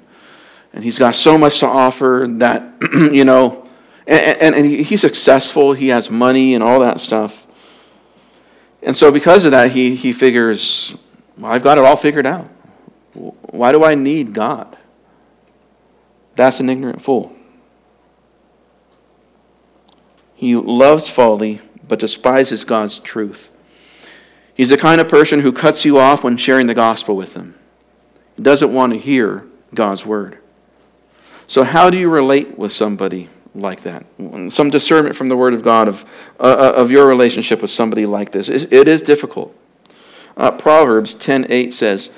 and 0.72 0.84
he's 0.84 0.98
got 0.98 1.14
so 1.14 1.38
much 1.38 1.60
to 1.60 1.66
offer 1.66 2.26
that, 2.28 2.74
you 3.12 3.24
know, 3.24 3.68
and, 4.06 4.38
and, 4.40 4.54
and 4.54 4.66
he's 4.66 5.00
successful, 5.00 5.72
he 5.72 5.88
has 5.88 6.10
money 6.10 6.54
and 6.54 6.62
all 6.62 6.80
that 6.80 7.00
stuff. 7.00 7.46
And 8.82 8.96
so, 8.96 9.10
because 9.10 9.44
of 9.44 9.50
that, 9.50 9.72
he, 9.72 9.94
he 9.96 10.12
figures, 10.12 10.96
well, 11.36 11.52
I've 11.52 11.62
got 11.62 11.78
it 11.78 11.84
all 11.84 11.96
figured 11.96 12.26
out. 12.26 12.46
Why 13.14 13.72
do 13.72 13.84
I 13.84 13.94
need 13.94 14.32
God? 14.32 14.76
That's 16.36 16.60
an 16.60 16.70
ignorant 16.70 17.02
fool. 17.02 17.34
He 20.34 20.54
loves 20.54 21.10
folly, 21.10 21.60
but 21.86 21.98
despises 21.98 22.64
God's 22.64 23.00
truth. 23.00 23.50
He's 24.54 24.70
the 24.70 24.76
kind 24.76 25.00
of 25.00 25.08
person 25.08 25.40
who 25.40 25.52
cuts 25.52 25.84
you 25.84 25.98
off 25.98 26.22
when 26.22 26.36
sharing 26.36 26.68
the 26.68 26.74
gospel 26.74 27.16
with 27.16 27.34
them. 27.34 27.56
He 28.36 28.42
doesn't 28.42 28.72
want 28.72 28.92
to 28.92 28.98
hear 28.98 29.46
God's 29.74 30.06
word. 30.06 30.37
So, 31.48 31.64
how 31.64 31.88
do 31.88 31.98
you 31.98 32.10
relate 32.10 32.58
with 32.58 32.72
somebody 32.72 33.30
like 33.54 33.80
that? 33.80 34.04
Some 34.48 34.68
discernment 34.68 35.16
from 35.16 35.30
the 35.30 35.36
Word 35.36 35.54
of 35.54 35.62
God 35.62 35.88
of, 35.88 36.04
uh, 36.38 36.42
uh 36.42 36.72
of 36.76 36.90
your 36.90 37.08
relationship 37.08 37.62
with 37.62 37.70
somebody 37.70 38.04
like 38.04 38.32
this. 38.32 38.50
It 38.50 38.86
is 38.86 39.00
difficult. 39.00 39.56
Uh, 40.36 40.50
Proverbs 40.50 41.14
10:8 41.14 41.72
says, 41.72 42.10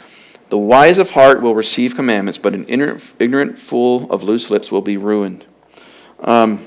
"The 0.49 0.59
wise 0.59 0.99
of 0.99 1.11
heart 1.11 1.43
will 1.43 1.55
receive 1.55 1.95
commandments, 1.95 2.39
but 2.39 2.55
an 2.55 2.67
ignorant, 2.67 3.03
ignorant 3.21 3.57
fool 3.57 4.09
of 4.11 4.25
loose 4.25 4.51
lips 4.51 4.73
will 4.73 4.83
be 4.83 4.97
ruined." 4.97 5.47
Um, 6.25 6.67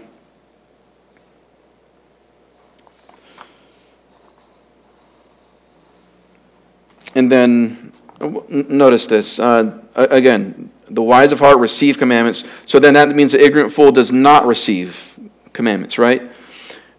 and 7.14 7.30
then 7.30 7.91
notice 8.49 9.05
this 9.05 9.38
uh, 9.38 9.80
again 9.95 10.72
the 10.94 11.04
wise 11.04 11.32
of 11.32 11.39
heart 11.39 11.58
receive 11.58 11.98
commandments. 11.98 12.44
So 12.66 12.80
then 12.80 12.94
that 12.94 13.16
means 13.16 13.32
the 13.32 13.44
ignorant 13.44 13.72
fool 13.72 13.91
does 13.91 14.12
not 14.12 14.46
receive 14.46 15.20
commandments, 15.52 15.98
right? 15.98 16.32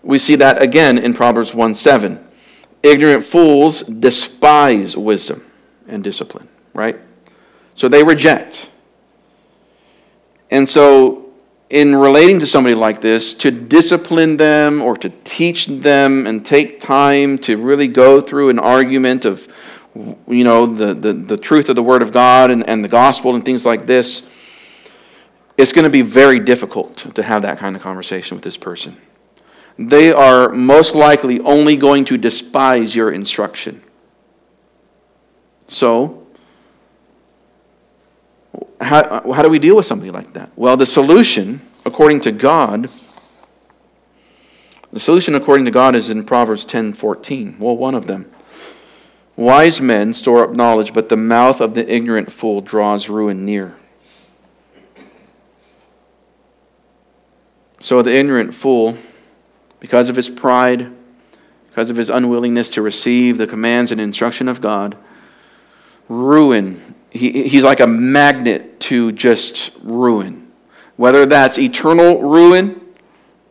We 0.03 0.19
see 0.19 0.37
that 0.37 0.63
again 0.63 0.99
in 0.99 1.15
Proverbs 1.15 1.55
1 1.55 1.75
7. 1.75 2.25
Ignorant 2.83 3.25
fools 3.25 3.81
despise 3.81 4.97
wisdom 4.97 5.43
and 5.89 6.05
discipline, 6.05 6.49
right? 6.75 7.01
So 7.75 7.89
they 7.89 8.03
reject. 8.03 8.69
And 10.51 10.69
so, 10.69 11.33
in 11.71 11.97
relating 11.97 12.39
to 12.41 12.47
somebody 12.47 12.75
like 12.75 13.01
this, 13.01 13.35
to 13.35 13.51
discipline 13.51 14.37
them 14.37 14.83
or 14.83 14.97
to 14.99 15.09
teach 15.25 15.67
them 15.67 16.27
and 16.27 16.45
take 16.45 16.81
time 16.81 17.39
to 17.39 17.57
really 17.57 17.89
go 17.89 18.21
through 18.21 18.51
an 18.51 18.59
argument 18.59 19.25
of 19.25 19.49
you 19.95 20.45
know, 20.45 20.67
the, 20.67 20.93
the, 20.95 21.13
the 21.13 21.37
truth 21.37 21.69
of 21.69 21.77
the 21.77 21.83
Word 21.83 22.03
of 22.03 22.13
God 22.13 22.51
and, 22.51 22.69
and 22.69 22.85
the 22.85 22.89
gospel 22.89 23.35
and 23.35 23.45
things 23.45 23.65
like 23.65 23.87
this, 23.87 24.31
it's 25.57 25.73
going 25.73 25.85
to 25.85 25.91
be 25.91 26.03
very 26.03 26.41
difficult 26.41 27.15
to 27.15 27.23
have 27.23 27.43
that 27.43 27.59
kind 27.59 27.77
of 27.77 27.83
conversation 27.83 28.37
with 28.37 28.43
this 28.43 28.57
person. 28.57 28.97
They 29.79 30.13
are 30.13 30.49
most 30.51 30.95
likely 30.95 31.41
only 31.41 31.77
going 31.77 32.05
to 32.07 32.17
despise 32.17 32.95
your 32.95 33.13
instruction. 33.13 33.83
So, 35.67 36.27
how, 38.81 39.33
how 39.33 39.43
do 39.43 39.49
we 39.49 39.59
deal 39.59 39.77
with 39.77 39.87
somebody 39.87 40.11
like 40.11 40.33
that? 40.35 40.51
Well, 40.57 40.77
the 40.77 40.87
solution, 40.87 41.61
according 41.85 42.21
to 42.23 42.33
God, 42.33 42.89
the 44.93 45.01
solution 45.01 45.35
according 45.35 45.65
to 45.65 45.71
God 45.71 45.97
is 45.97 46.11
in 46.11 46.25
Proverbs 46.25 46.65
10 46.65 46.93
14. 46.93 47.57
Well, 47.59 47.77
one 47.77 47.95
of 47.95 48.07
them. 48.07 48.31
Wise 49.37 49.81
men 49.81 50.13
store 50.13 50.45
up 50.45 50.55
knowledge, 50.55 50.93
but 50.93 51.09
the 51.09 51.17
mouth 51.17 51.61
of 51.61 51.75
the 51.75 51.93
ignorant 51.93 52.31
fool 52.31 52.61
draws 52.61 53.09
ruin 53.09 53.45
near. 53.45 53.75
So 57.81 58.01
the 58.01 58.15
ignorant 58.15 58.55
fool, 58.55 58.97
because 59.81 60.09
of 60.09 60.17
his 60.17 60.31
pride, 60.31 60.91
because 61.69 61.91
of 61.91 61.97
his 61.97 62.09
unwillingness 62.09 62.69
to 62.71 62.83
receive 62.83 63.37
the 63.37 63.47
commands 63.47 63.91
and 63.91 64.01
instruction 64.01 64.49
of 64.49 64.61
God, 64.61 64.97
ruin. 66.09 66.95
He, 67.11 67.49
he's 67.49 67.65
like 67.65 67.81
a 67.81 67.87
magnet 67.87 68.79
to 68.81 69.11
just 69.13 69.77
ruin. 69.83 70.53
Whether 70.97 71.27
that's 71.27 71.59
eternal 71.59 72.23
ruin 72.23 72.81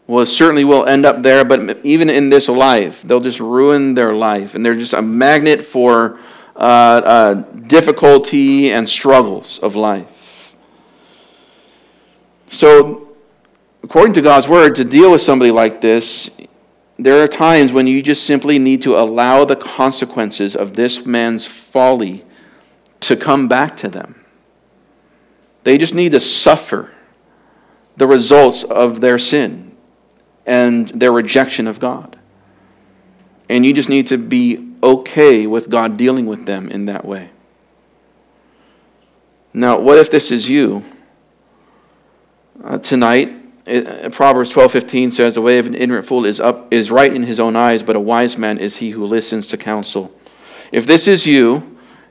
well, 0.06 0.26
certainly 0.26 0.66
will 0.66 0.86
end 0.86 1.06
up 1.06 1.22
there, 1.22 1.46
but 1.46 1.80
even 1.86 2.10
in 2.10 2.30
this 2.30 2.50
life, 2.50 3.04
they'll 3.04 3.22
just 3.22 3.40
ruin 3.40 3.94
their 3.94 4.14
life. 4.14 4.54
And 4.54 4.66
they're 4.66 4.76
just 4.76 4.94
a 4.94 5.02
magnet 5.02 5.62
for 5.62 6.20
uh, 6.56 6.60
uh, 6.60 7.34
difficulty 7.34 8.72
and 8.72 8.88
struggles 8.88 9.60
of 9.60 9.76
life. 9.76 10.56
So, 12.48 13.16
according 13.82 14.14
to 14.16 14.22
God's 14.22 14.48
word, 14.48 14.76
to 14.76 14.84
deal 14.84 15.10
with 15.12 15.22
somebody 15.22 15.52
like 15.52 15.80
this, 15.80 16.38
there 17.00 17.24
are 17.24 17.28
times 17.28 17.72
when 17.72 17.88
you 17.88 18.04
just 18.04 18.26
simply 18.26 18.60
need 18.60 18.82
to 18.84 18.98
allow 18.98 19.46
the 19.46 19.56
consequences 19.56 20.56
of 20.56 20.76
this 20.76 21.06
man's 21.06 21.48
folly 21.48 22.26
to 23.00 23.16
come 23.16 23.48
back 23.48 23.78
to 23.78 23.88
them. 23.88 24.24
They 25.64 25.78
just 25.78 25.96
need 25.96 26.12
to 26.12 26.20
suffer 26.20 26.92
the 27.96 28.06
results 28.06 28.64
of 28.66 29.00
their 29.00 29.18
sin 29.18 29.63
and 30.46 30.90
their 30.90 31.12
rejection 31.12 31.68
of 31.68 31.80
God. 31.80 32.18
And 33.50 33.66
you 33.66 33.74
just 33.74 33.90
need 33.90 34.08
to 34.08 34.18
be 34.18 34.74
okay 34.82 35.48
with 35.48 35.70
God 35.70 35.98
dealing 35.98 36.26
with 36.26 36.46
them 36.46 36.70
in 36.70 36.86
that 36.86 37.06
way. 37.06 37.30
Now, 39.54 39.80
what 39.80 39.98
if 39.98 40.10
this 40.10 40.32
is 40.32 40.50
you? 40.50 40.84
Uh, 42.64 42.78
tonight, 42.80 43.32
it, 43.66 43.88
uh, 43.88 44.10
Proverbs 44.10 44.50
12:15 44.50 45.12
says, 45.12 45.36
"The 45.36 45.42
way 45.42 45.60
of 45.60 45.68
an 45.68 45.76
ignorant 45.76 46.06
fool 46.06 46.26
is 46.26 46.40
up 46.40 46.68
is 46.72 46.92
right 46.92 47.14
in 47.14 47.24
his 47.24 47.40
own 47.40 47.56
eyes, 47.56 47.84
but 47.84 47.96
a 47.96 48.00
wise 48.00 48.38
man 48.38 48.58
is 48.58 48.78
he 48.78 48.92
who 48.92 49.06
listens 49.06 49.48
to 49.48 49.58
counsel." 49.58 50.12
If 50.72 50.88
this 50.88 51.08
is 51.08 51.28
you, 51.28 51.64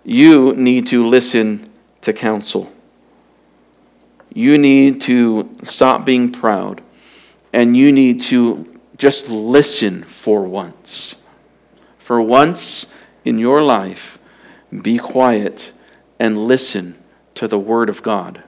you 0.04 0.52
need 0.54 0.86
to 0.88 1.06
listen 1.06 1.68
to 2.02 2.12
counsel. 2.12 2.70
You 4.34 4.56
need 4.56 5.00
to 5.02 5.48
stop 5.62 6.04
being 6.04 6.30
proud 6.30 6.80
and 7.52 7.76
you 7.76 7.92
need 7.92 8.20
to 8.20 8.66
just 8.96 9.28
listen 9.28 10.04
for 10.04 10.44
once. 10.44 11.22
For 11.98 12.20
once 12.20 12.92
in 13.24 13.38
your 13.38 13.62
life, 13.62 14.18
be 14.80 14.98
quiet 14.98 15.72
and 16.18 16.46
listen 16.46 17.02
to 17.34 17.46
the 17.46 17.58
Word 17.58 17.88
of 17.88 18.02
God. 18.02 18.42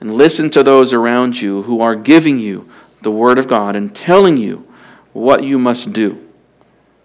And 0.00 0.14
listen 0.14 0.50
to 0.50 0.62
those 0.62 0.92
around 0.92 1.40
you 1.40 1.62
who 1.62 1.80
are 1.80 1.96
giving 1.96 2.38
you 2.38 2.68
the 3.02 3.10
Word 3.10 3.38
of 3.38 3.48
God 3.48 3.74
and 3.74 3.94
telling 3.94 4.36
you 4.36 4.66
what 5.12 5.42
you 5.42 5.58
must 5.58 5.92
do. 5.92 6.28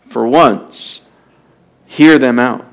For 0.07 0.27
once, 0.27 1.01
hear 1.85 2.19
them 2.19 2.37
out. 2.37 2.65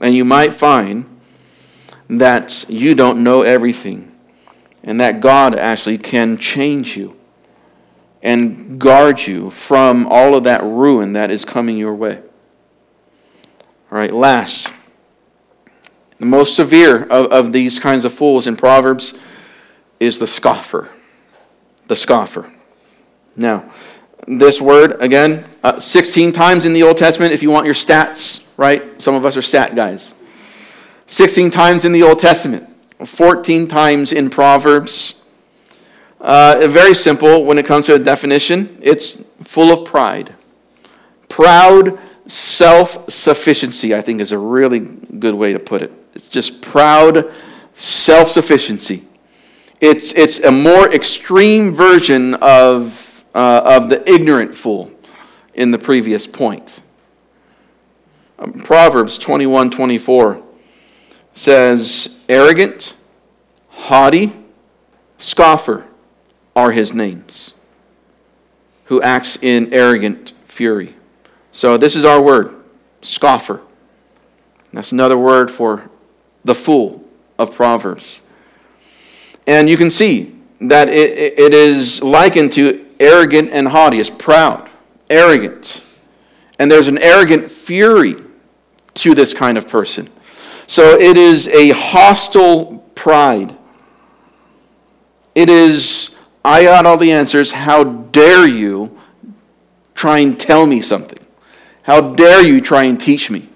And 0.00 0.14
you 0.14 0.24
might 0.24 0.54
find 0.54 1.06
that 2.08 2.68
you 2.68 2.94
don't 2.94 3.22
know 3.22 3.42
everything 3.42 4.13
and 4.84 5.00
that 5.00 5.20
God 5.20 5.54
actually 5.54 5.98
can 5.98 6.36
change 6.36 6.96
you 6.96 7.16
and 8.22 8.78
guard 8.78 9.26
you 9.26 9.50
from 9.50 10.06
all 10.06 10.34
of 10.34 10.44
that 10.44 10.62
ruin 10.62 11.12
that 11.14 11.30
is 11.30 11.44
coming 11.44 11.76
your 11.76 11.94
way. 11.94 12.18
All 13.90 13.98
right, 13.98 14.12
last. 14.12 14.70
The 16.18 16.26
most 16.26 16.54
severe 16.54 17.04
of, 17.04 17.26
of 17.32 17.52
these 17.52 17.78
kinds 17.78 18.04
of 18.04 18.12
fools 18.12 18.46
in 18.46 18.56
Proverbs 18.56 19.18
is 20.00 20.18
the 20.18 20.26
scoffer. 20.26 20.88
The 21.86 21.96
scoffer. 21.96 22.50
Now, 23.36 23.70
this 24.26 24.60
word, 24.60 25.02
again, 25.02 25.44
uh, 25.62 25.80
16 25.80 26.32
times 26.32 26.64
in 26.64 26.72
the 26.72 26.82
Old 26.82 26.96
Testament 26.96 27.32
if 27.32 27.42
you 27.42 27.50
want 27.50 27.66
your 27.66 27.74
stats, 27.74 28.46
right? 28.56 29.02
Some 29.02 29.14
of 29.14 29.26
us 29.26 29.36
are 29.36 29.42
stat 29.42 29.74
guys. 29.74 30.14
16 31.06 31.50
times 31.50 31.84
in 31.84 31.92
the 31.92 32.02
Old 32.02 32.18
Testament. 32.18 32.73
14 33.04 33.68
times 33.68 34.12
in 34.12 34.30
Proverbs. 34.30 35.22
Uh, 36.20 36.66
very 36.68 36.94
simple 36.94 37.44
when 37.44 37.58
it 37.58 37.66
comes 37.66 37.84
to 37.86 37.94
a 37.94 37.98
definition 37.98 38.78
it's 38.80 39.24
full 39.42 39.70
of 39.72 39.86
pride. 39.86 40.34
Proud 41.28 41.98
self 42.26 43.10
sufficiency, 43.10 43.94
I 43.94 44.00
think, 44.00 44.20
is 44.20 44.32
a 44.32 44.38
really 44.38 44.80
good 44.80 45.34
way 45.34 45.52
to 45.52 45.58
put 45.58 45.82
it. 45.82 45.92
It's 46.14 46.28
just 46.28 46.62
proud 46.62 47.32
self 47.74 48.30
sufficiency. 48.30 49.04
It's, 49.80 50.12
it's 50.12 50.42
a 50.42 50.50
more 50.50 50.92
extreme 50.92 51.74
version 51.74 52.34
of, 52.34 53.24
uh, 53.34 53.60
of 53.64 53.88
the 53.88 54.08
ignorant 54.08 54.54
fool 54.54 54.90
in 55.52 55.72
the 55.72 55.78
previous 55.78 56.26
point. 56.26 56.80
Um, 58.38 58.52
Proverbs 58.52 59.18
21 59.18 59.70
24 59.70 60.42
says, 61.34 62.24
arrogant, 62.28 62.96
haughty, 63.68 64.32
scoffer 65.18 65.84
are 66.56 66.72
his 66.72 66.94
names, 66.94 67.52
who 68.84 69.02
acts 69.02 69.36
in 69.42 69.74
arrogant 69.74 70.32
fury. 70.44 70.94
So 71.50 71.76
this 71.76 71.96
is 71.96 72.04
our 72.04 72.22
word, 72.22 72.54
scoffer. 73.02 73.60
That's 74.72 74.92
another 74.92 75.18
word 75.18 75.50
for 75.50 75.90
the 76.44 76.54
fool 76.54 77.04
of 77.38 77.54
Proverbs. 77.54 78.20
And 79.46 79.68
you 79.68 79.76
can 79.76 79.90
see 79.90 80.38
that 80.60 80.88
it, 80.88 81.38
it 81.38 81.52
is 81.52 82.02
likened 82.02 82.52
to 82.52 82.86
arrogant 82.98 83.50
and 83.52 83.68
haughty. 83.68 83.98
It's 83.98 84.10
proud, 84.10 84.68
arrogant. 85.10 85.82
And 86.58 86.70
there's 86.70 86.88
an 86.88 86.98
arrogant 86.98 87.50
fury 87.50 88.16
to 88.94 89.14
this 89.14 89.34
kind 89.34 89.58
of 89.58 89.68
person. 89.68 90.08
So 90.66 90.98
it 90.98 91.16
is 91.16 91.48
a 91.48 91.70
hostile 91.70 92.78
pride. 92.94 93.56
It 95.34 95.48
is, 95.48 96.18
I 96.44 96.64
got 96.64 96.86
all 96.86 96.96
the 96.96 97.12
answers. 97.12 97.50
How 97.50 97.84
dare 97.84 98.48
you 98.48 98.98
try 99.94 100.18
and 100.18 100.38
tell 100.38 100.66
me 100.66 100.80
something? 100.80 101.18
How 101.82 102.00
dare 102.14 102.42
you 102.42 102.60
try 102.60 102.84
and 102.84 103.00
teach 103.00 103.30
me? 103.30 103.48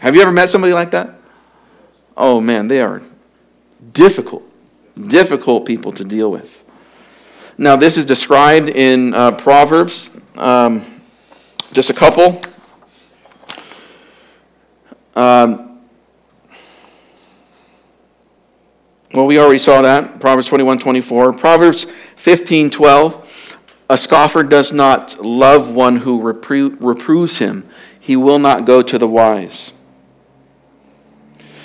Have 0.00 0.14
you 0.14 0.22
ever 0.22 0.32
met 0.32 0.48
somebody 0.48 0.72
like 0.72 0.90
that? 0.90 1.10
Oh 2.16 2.40
man, 2.40 2.68
they 2.68 2.80
are 2.80 3.02
difficult, 3.92 4.42
difficult 5.08 5.66
people 5.66 5.92
to 5.92 6.04
deal 6.04 6.30
with. 6.30 6.64
Now, 7.56 7.76
this 7.76 7.96
is 7.96 8.04
described 8.04 8.68
in 8.68 9.14
uh, 9.14 9.32
Proverbs, 9.32 10.10
um, 10.36 10.84
just 11.72 11.90
a 11.90 11.94
couple. 11.94 12.40
Um, 15.14 15.80
well, 19.12 19.26
we 19.26 19.38
already 19.38 19.60
saw 19.60 19.82
that. 19.82 20.20
Proverbs 20.20 20.48
21 20.48 20.78
24. 20.80 21.32
Proverbs 21.34 21.86
15 22.16 22.70
12. 22.70 23.56
A 23.90 23.98
scoffer 23.98 24.42
does 24.42 24.72
not 24.72 25.24
love 25.24 25.70
one 25.70 25.98
who 25.98 26.20
repro- 26.20 26.76
reproves 26.80 27.38
him, 27.38 27.68
he 28.00 28.16
will 28.16 28.38
not 28.38 28.64
go 28.64 28.82
to 28.82 28.98
the 28.98 29.06
wise. 29.06 29.72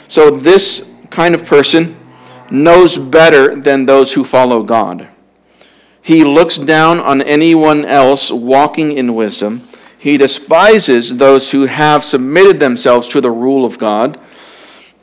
So, 0.08 0.30
this 0.30 0.94
kind 1.10 1.34
of 1.34 1.46
person 1.46 1.98
knows 2.52 2.98
better 2.98 3.56
than 3.56 3.86
those 3.86 4.14
who 4.14 4.24
follow 4.24 4.64
God. 4.64 5.08
He 6.02 6.24
looks 6.24 6.58
down 6.58 7.00
on 7.00 7.22
anyone 7.22 7.86
else 7.86 8.32
walking 8.32 8.92
in 8.92 9.16
wisdom. 9.16 9.62
He 10.00 10.18
despises 10.18 11.18
those 11.18 11.52
who 11.52 11.66
have 11.66 12.06
submitted 12.06 12.58
themselves 12.58 13.10
to 13.10 13.20
the 13.20 13.30
rule 13.30 13.66
of 13.66 13.78
God. 13.78 14.18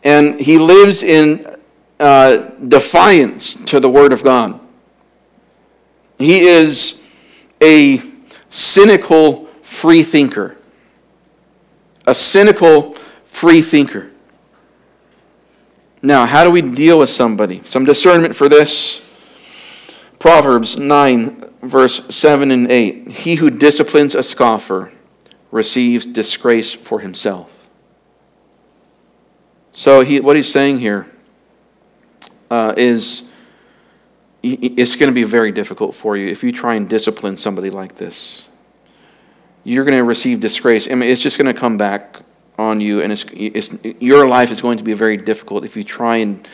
And 0.02 0.40
he 0.40 0.58
lives 0.58 1.02
in 1.02 1.56
uh, 2.00 2.36
defiance 2.66 3.54
to 3.66 3.78
the 3.78 3.90
word 3.90 4.14
of 4.14 4.24
God. 4.24 4.58
He 6.16 6.40
is 6.40 7.06
a 7.62 8.02
cynical 8.48 9.46
free 9.62 10.02
thinker. 10.02 10.56
A 12.06 12.14
cynical 12.14 12.94
free 13.24 13.60
thinker. 13.60 14.10
Now, 16.00 16.24
how 16.24 16.44
do 16.44 16.50
we 16.50 16.62
deal 16.62 17.00
with 17.00 17.10
somebody? 17.10 17.60
Some 17.64 17.84
discernment 17.84 18.34
for 18.34 18.48
this. 18.48 19.02
Proverbs 20.18 20.78
9, 20.78 21.45
verse 21.62 22.14
7 22.14 22.50
and 22.50 22.70
8. 22.70 23.08
He 23.08 23.36
who 23.36 23.50
disciplines 23.50 24.14
a 24.14 24.22
scoffer 24.22 24.92
receives 25.50 26.06
disgrace 26.06 26.74
for 26.74 27.00
himself. 27.00 27.68
So, 29.72 30.02
he, 30.02 30.20
what 30.20 30.36
he's 30.36 30.50
saying 30.50 30.78
here 30.78 31.06
uh, 32.50 32.74
is 32.76 33.30
it's 34.42 34.96
going 34.96 35.08
to 35.08 35.14
be 35.14 35.24
very 35.24 35.52
difficult 35.52 35.94
for 35.94 36.16
you 36.16 36.28
if 36.28 36.42
you 36.42 36.52
try 36.52 36.74
and 36.74 36.88
discipline 36.88 37.36
somebody 37.36 37.70
like 37.70 37.96
this. 37.96 38.46
You're 39.64 39.84
going 39.84 39.96
to 39.96 40.04
receive 40.04 40.40
disgrace. 40.40 40.88
I 40.88 40.94
mean, 40.94 41.10
it's 41.10 41.22
just 41.22 41.38
going 41.38 41.52
to 41.52 41.58
come 41.58 41.76
back 41.76 42.20
on 42.58 42.80
you, 42.80 43.02
and 43.02 43.12
it's, 43.12 43.24
it's, 43.32 43.76
your 44.00 44.28
life 44.28 44.50
is 44.50 44.60
going 44.60 44.78
to 44.78 44.84
be 44.84 44.92
very 44.92 45.16
difficult 45.16 45.64
if 45.64 45.76
you 45.76 45.84
try 45.84 46.18
and 46.18 46.46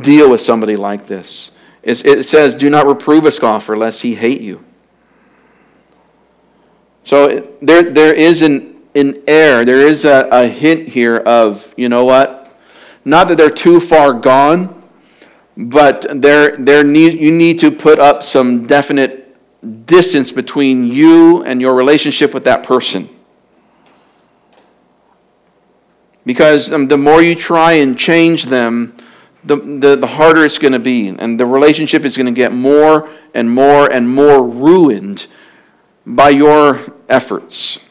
deal 0.00 0.30
with 0.30 0.40
somebody 0.40 0.76
like 0.76 1.06
this. 1.06 1.52
It 1.82 2.24
says, 2.24 2.54
Do 2.54 2.68
not 2.70 2.86
reprove 2.86 3.24
a 3.24 3.30
scoffer, 3.30 3.76
lest 3.76 4.02
he 4.02 4.14
hate 4.14 4.40
you. 4.40 4.64
So 7.04 7.56
there, 7.62 7.84
there 7.84 8.12
is 8.12 8.42
an, 8.42 8.82
an 8.94 9.22
air, 9.26 9.64
there 9.64 9.86
is 9.86 10.04
a, 10.04 10.28
a 10.30 10.46
hint 10.46 10.88
here 10.88 11.16
of, 11.16 11.72
you 11.76 11.88
know 11.88 12.04
what? 12.04 12.54
Not 13.04 13.28
that 13.28 13.38
they're 13.38 13.48
too 13.48 13.80
far 13.80 14.12
gone, 14.12 14.82
but 15.56 16.04
there, 16.14 16.56
there 16.56 16.84
need, 16.84 17.18
you 17.18 17.32
need 17.32 17.58
to 17.60 17.70
put 17.70 17.98
up 17.98 18.22
some 18.22 18.66
definite 18.66 19.24
distance 19.86 20.30
between 20.30 20.84
you 20.84 21.42
and 21.44 21.60
your 21.60 21.74
relationship 21.74 22.34
with 22.34 22.44
that 22.44 22.62
person. 22.62 23.08
Because 26.26 26.72
um, 26.72 26.88
the 26.88 26.98
more 26.98 27.22
you 27.22 27.34
try 27.34 27.72
and 27.72 27.98
change 27.98 28.44
them, 28.44 28.94
the, 29.48 29.56
the, 29.56 29.96
the 29.96 30.06
harder 30.06 30.44
it's 30.44 30.58
going 30.58 30.74
to 30.74 30.78
be. 30.78 31.08
And 31.08 31.40
the 31.40 31.46
relationship 31.46 32.04
is 32.04 32.16
going 32.16 32.26
to 32.26 32.32
get 32.32 32.52
more 32.52 33.08
and 33.34 33.50
more 33.50 33.90
and 33.90 34.08
more 34.08 34.42
ruined 34.46 35.26
by 36.06 36.28
your 36.28 36.80
efforts. 37.08 37.84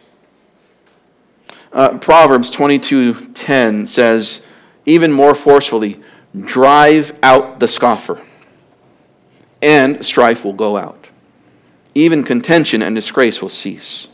Uh, 1.73 1.97
Proverbs 1.97 2.49
22:10 2.51 3.87
says, 3.87 4.47
even 4.85 5.11
more 5.11 5.35
forcefully, 5.35 5.99
drive 6.39 7.17
out 7.21 7.59
the 7.59 7.67
scoffer, 7.67 8.21
and 9.61 10.03
strife 10.05 10.45
will 10.45 10.53
go 10.53 10.77
out. 10.77 11.07
Even 11.93 12.23
contention 12.23 12.81
and 12.81 12.95
disgrace 12.95 13.41
will 13.41 13.49
cease. 13.49 14.07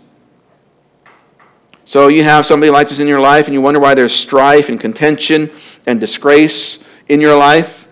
So 1.85 2.07
you 2.07 2.23
have 2.23 2.45
somebody 2.45 2.71
like 2.71 2.89
this 2.89 2.99
in 2.99 3.07
your 3.07 3.19
life, 3.19 3.45
and 3.45 3.53
you 3.53 3.61
wonder 3.61 3.79
why 3.79 3.93
there's 3.93 4.13
strife 4.13 4.67
and 4.69 4.79
contention 4.79 5.51
and 5.85 5.99
disgrace 5.99 6.83
in 7.13 7.21
your 7.21 7.37
life? 7.37 7.87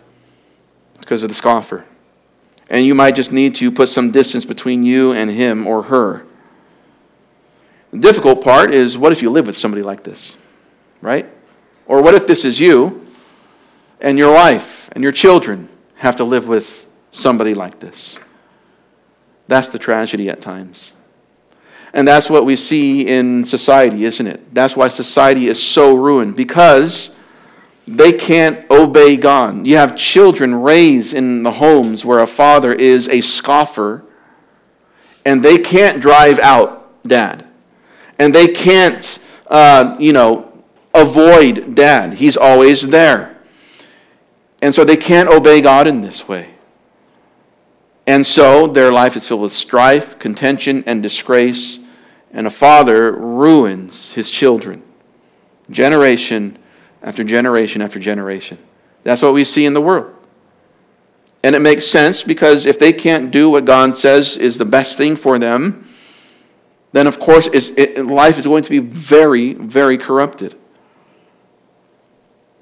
Because 1.00 1.24
of 1.24 1.30
the 1.30 1.36
scoffer. 1.36 1.86
And 2.70 2.86
you 2.86 2.96
might 2.96 3.16
just 3.16 3.32
need 3.32 3.56
to 3.56 3.72
put 3.72 3.88
some 3.90 4.12
distance 4.12 4.46
between 4.46 4.84
you 4.84 5.12
and 5.12 5.30
him 5.30 5.68
or 5.68 5.84
her. 5.84 6.26
The 7.92 8.00
difficult 8.00 8.44
part 8.44 8.74
is 8.74 8.98
what 8.98 9.12
if 9.12 9.22
you 9.22 9.30
live 9.30 9.46
with 9.46 9.58
somebody 9.58 9.84
like 9.84 10.04
this, 10.04 10.38
right? 11.02 11.28
Or 11.86 12.02
what 12.02 12.16
if 12.16 12.26
this 12.26 12.46
is 12.46 12.60
you 12.60 13.06
and 14.00 14.18
your 14.18 14.34
wife 14.34 14.90
and 14.94 15.04
your 15.04 15.12
children 15.12 15.70
have 15.96 16.16
to 16.16 16.24
live 16.24 16.48
with 16.48 16.88
somebody 17.12 17.54
like 17.54 17.80
this? 17.80 18.18
That's 19.48 19.68
the 19.70 19.78
tragedy 19.78 20.30
at 20.30 20.40
times. 20.40 20.94
And 21.94 22.08
that's 22.08 22.30
what 22.30 22.46
we 22.46 22.56
see 22.56 23.06
in 23.06 23.44
society, 23.44 24.06
isn't 24.06 24.26
it? 24.26 24.54
That's 24.56 24.78
why 24.78 24.88
society 24.88 25.48
is 25.48 25.62
so 25.62 25.94
ruined 25.94 26.38
because 26.38 27.18
they 27.98 28.14
can't 28.14 28.70
obey 28.70 29.18
God. 29.18 29.66
You 29.66 29.78
have 29.78 29.96
children 29.96 30.56
raised 30.56 31.14
in 31.14 31.44
the 31.44 31.52
homes 31.52 32.06
where 32.06 32.20
a 32.20 32.28
father 32.28 32.74
is 32.74 33.08
a 33.10 33.22
scoffer 33.22 34.04
and 35.26 35.44
they 35.44 35.58
can't 35.58 36.02
drive 36.02 36.40
out 36.40 37.04
dad. 37.04 37.46
And 38.18 38.34
they 38.34 38.48
can't, 38.48 39.20
uh, 39.48 39.96
you 40.00 40.14
know, 40.14 40.64
avoid 40.94 41.76
dad. 41.76 42.16
He's 42.16 42.38
always 42.38 42.90
there. 42.90 43.38
And 44.62 44.74
so 44.74 44.84
they 44.84 44.98
can't 44.98 45.30
obey 45.30 45.62
God 45.62 45.88
in 45.88 46.02
this 46.02 46.28
way. 46.28 46.50
And 48.06 48.26
so 48.26 48.68
their 48.68 48.92
life 48.92 49.16
is 49.16 49.28
filled 49.28 49.42
with 49.42 49.52
strife, 49.52 50.20
contention, 50.20 50.84
and 50.86 51.02
disgrace. 51.02 51.80
And 52.32 52.48
a 52.48 52.52
father 52.52 53.12
ruins 53.12 54.14
his 54.14 54.30
children 54.32 54.84
generation 55.70 56.58
after 57.02 57.24
generation 57.24 57.82
after 57.82 58.00
generation. 58.00 58.58
That's 59.04 59.22
what 59.22 59.34
we 59.34 59.44
see 59.44 59.66
in 59.66 59.74
the 59.74 59.82
world. 59.82 60.16
And 61.44 61.56
it 61.56 61.60
makes 61.60 61.88
sense 61.88 62.22
because 62.22 62.66
if 62.66 62.78
they 62.78 62.94
can't 62.94 63.32
do 63.32 63.50
what 63.50 63.66
God 63.66 63.98
says 63.98 64.38
is 64.38 64.58
the 64.58 64.66
best 64.66 64.98
thing 64.98 65.16
for 65.16 65.40
them, 65.40 65.88
then 66.92 67.08
of 67.08 67.20
course 67.20 67.48
it, 67.48 68.06
life 68.06 68.38
is 68.38 68.46
going 68.46 68.64
to 68.64 68.70
be 68.70 68.80
very, 68.80 69.54
very 69.54 69.98
corrupted. 69.98 70.56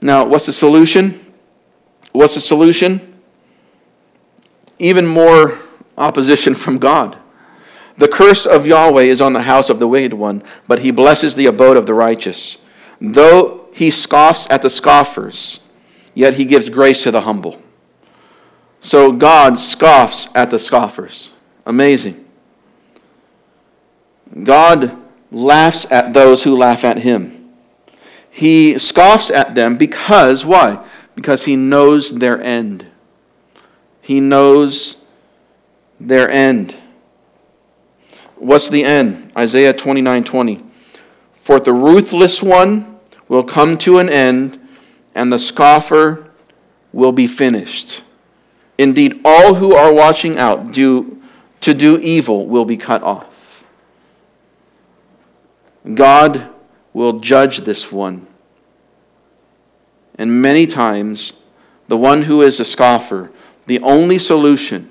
Now, 0.02 0.26
what's 0.26 0.46
the 0.46 0.54
solution? 0.54 1.34
What's 2.14 2.36
the 2.36 2.42
solution? 2.42 3.20
Even 4.78 5.06
more 5.06 5.58
opposition 5.98 6.56
from 6.56 6.78
God. 6.78 7.18
The 7.98 8.08
curse 8.08 8.46
of 8.46 8.66
Yahweh 8.66 9.04
is 9.04 9.20
on 9.20 9.34
the 9.34 9.42
house 9.42 9.70
of 9.70 9.80
the 9.80 9.88
wicked 9.88 10.14
one, 10.14 10.42
but 10.70 10.80
he 10.80 10.92
blesses 10.92 11.36
the 11.36 11.48
abode 11.48 11.76
of 11.76 11.86
the 11.86 11.94
righteous. 11.94 12.58
Though 13.02 13.59
he 13.72 13.92
scoffs 13.92 14.50
at 14.50 14.62
the 14.62 14.70
scoffers, 14.70 15.60
yet 16.14 16.36
he 16.36 16.46
gives 16.46 16.70
grace 16.70 17.04
to 17.04 17.12
the 17.12 17.22
humble. 17.22 17.62
So 18.82 19.12
God 19.12 19.60
scoffs 19.60 20.34
at 20.36 20.52
the 20.52 20.60
scoffers. 20.60 21.32
Amazing. 21.66 22.26
God 24.44 24.98
laughs 25.32 25.92
at 25.92 26.14
those 26.14 26.44
who 26.44 26.56
laugh 26.56 26.84
at 26.84 27.00
him. 27.00 27.54
He 28.30 28.78
scoffs 28.78 29.30
at 29.30 29.56
them 29.56 29.78
because, 29.78 30.46
why? 30.46 30.86
Because 31.16 31.44
he 31.44 31.56
knows 31.56 32.20
their 32.20 32.42
end. 32.42 32.86
He 34.02 34.20
knows 34.20 35.06
their 36.00 36.30
end. 36.30 36.76
What's 38.38 38.70
the 38.70 38.86
end? 38.86 39.32
Isaiah 39.38 39.74
29 39.74 40.24
20. 40.24 40.60
For 41.34 41.60
the 41.60 41.74
ruthless 41.74 42.42
one 42.42 42.89
will 43.30 43.44
come 43.44 43.78
to 43.78 44.00
an 44.00 44.10
end, 44.10 44.60
and 45.16 45.32
the 45.32 45.40
scoffer 45.40 46.30
will 46.92 47.14
be 47.14 47.28
finished. 47.28 48.02
Indeed, 48.78 49.22
all 49.24 49.56
who 49.56 49.74
are 49.74 49.94
watching 49.94 50.38
out 50.38 50.74
do, 50.74 51.22
to 51.62 51.74
do 51.74 51.98
evil 52.00 52.48
will 52.48 52.66
be 52.66 52.76
cut 52.76 53.04
off. 53.04 53.66
God 55.94 56.50
will 56.94 57.20
judge 57.20 57.60
this 57.60 57.92
one. 57.92 58.28
And 60.16 60.42
many 60.42 60.68
times, 60.68 61.34
the 61.88 61.98
one 61.98 62.24
who 62.24 62.42
is 62.42 62.60
a 62.60 62.66
scoffer, 62.66 63.32
the 63.68 63.80
only 63.80 64.18
solution 64.18 64.90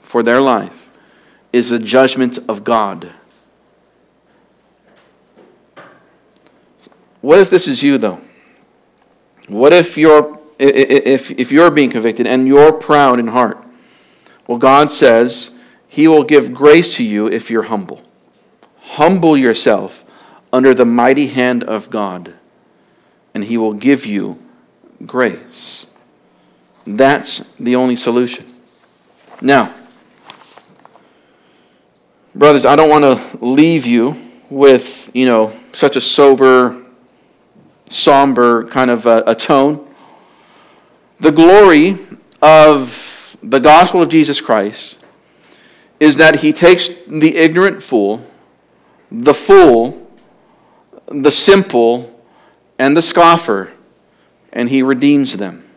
for 0.00 0.22
their 0.22 0.40
life 0.40 0.88
is 1.52 1.70
the 1.70 1.78
judgment 1.78 2.38
of 2.48 2.64
God. 2.64 3.12
What 7.20 7.38
if 7.38 7.50
this 7.50 7.68
is 7.68 7.82
you, 7.82 7.98
though? 7.98 8.20
What 9.48 9.72
if 9.72 9.98
you're, 9.98 10.38
if, 10.58 11.30
if 11.30 11.52
you're 11.52 11.70
being 11.70 11.90
convicted 11.90 12.26
and 12.26 12.46
you're 12.46 12.72
proud 12.72 13.18
in 13.18 13.28
heart? 13.28 13.62
Well, 14.46 14.58
God 14.58 14.90
says 14.90 15.58
He 15.88 16.08
will 16.08 16.24
give 16.24 16.52
grace 16.52 16.96
to 16.96 17.04
you 17.04 17.26
if 17.26 17.50
you're 17.50 17.64
humble. 17.64 18.02
Humble 18.80 19.36
yourself 19.36 20.04
under 20.52 20.74
the 20.74 20.84
mighty 20.84 21.28
hand 21.28 21.62
of 21.64 21.90
God, 21.90 22.34
and 23.34 23.44
He 23.44 23.56
will 23.56 23.74
give 23.74 24.06
you 24.06 24.40
grace. 25.06 25.86
That's 26.86 27.52
the 27.56 27.76
only 27.76 27.96
solution. 27.96 28.46
Now, 29.40 29.74
brothers, 32.34 32.64
I 32.64 32.76
don't 32.76 32.90
want 32.90 33.04
to 33.04 33.44
leave 33.44 33.86
you 33.86 34.16
with, 34.48 35.10
you 35.14 35.26
know, 35.26 35.52
such 35.72 35.96
a 35.96 36.00
sober 36.00 36.79
somber 37.90 38.64
kind 38.64 38.90
of 38.90 39.04
a, 39.04 39.22
a 39.26 39.34
tone. 39.34 39.86
The 41.18 41.32
glory 41.32 41.98
of 42.40 43.36
the 43.42 43.58
gospel 43.58 44.00
of 44.00 44.08
Jesus 44.08 44.40
Christ 44.40 45.04
is 45.98 46.16
that 46.16 46.40
he 46.40 46.52
takes 46.52 46.88
the 47.04 47.36
ignorant 47.36 47.82
fool, 47.82 48.24
the 49.10 49.34
fool, 49.34 50.10
the 51.08 51.30
simple, 51.30 52.22
and 52.78 52.96
the 52.96 53.02
scoffer, 53.02 53.72
and 54.52 54.68
he 54.68 54.82
redeems 54.82 55.36
them. 55.36 55.68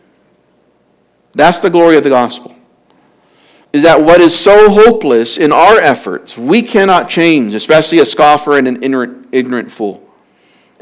That's 1.32 1.58
the 1.58 1.68
glory 1.68 1.96
of 1.96 2.04
the 2.04 2.10
gospel. 2.10 2.54
Is 3.72 3.82
that 3.82 4.00
what 4.00 4.20
is 4.20 4.38
so 4.38 4.70
hopeless 4.70 5.36
in 5.36 5.50
our 5.50 5.78
efforts, 5.78 6.38
we 6.38 6.62
cannot 6.62 7.08
change, 7.08 7.54
especially 7.54 7.98
a 7.98 8.06
scoffer 8.06 8.56
and 8.56 8.68
an 8.68 9.28
ignorant 9.32 9.70
fool. 9.70 10.03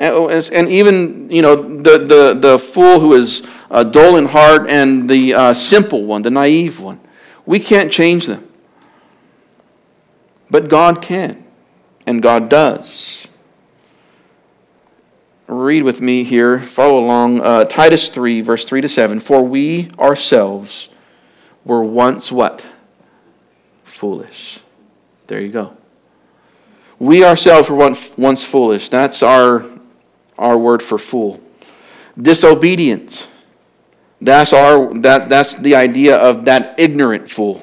And, 0.02 0.50
and 0.52 0.68
even, 0.68 1.30
you 1.30 1.42
know, 1.42 1.54
the, 1.54 1.98
the, 1.98 2.34
the 2.34 2.58
fool 2.58 2.98
who 2.98 3.12
is 3.12 3.46
uh, 3.70 3.84
dull 3.84 4.16
in 4.16 4.26
heart 4.26 4.68
and 4.68 5.08
the 5.08 5.32
uh, 5.32 5.54
simple 5.54 6.04
one, 6.04 6.22
the 6.22 6.30
naive 6.30 6.80
one. 6.80 6.98
We 7.46 7.60
can't 7.60 7.92
change 7.92 8.26
them. 8.26 8.48
But 10.50 10.68
God 10.68 11.00
can, 11.02 11.44
and 12.04 12.20
God 12.20 12.48
does. 12.48 13.28
Read 15.46 15.84
with 15.84 16.00
me 16.00 16.24
here, 16.24 16.58
follow 16.58 16.98
along. 16.98 17.40
Uh, 17.40 17.64
Titus 17.64 18.08
3, 18.08 18.40
verse 18.40 18.64
3 18.64 18.80
to 18.80 18.88
7. 18.88 19.20
For 19.20 19.40
we 19.42 19.88
ourselves 20.00 20.88
were 21.64 21.84
once 21.84 22.32
what? 22.32 22.66
Foolish. 23.84 24.58
There 25.28 25.40
you 25.40 25.52
go. 25.52 25.76
We 26.98 27.24
ourselves 27.24 27.70
were 27.70 27.94
once 28.16 28.44
foolish. 28.44 28.88
That's 28.88 29.22
our 29.22 29.64
our 30.42 30.58
word 30.58 30.82
for 30.82 30.98
fool. 30.98 31.40
Disobedience. 32.20 33.28
That's, 34.20 34.52
our, 34.52 34.92
that, 35.00 35.28
that's 35.28 35.56
the 35.56 35.74
idea 35.74 36.16
of 36.16 36.44
that 36.44 36.78
ignorant 36.78 37.28
fool. 37.28 37.62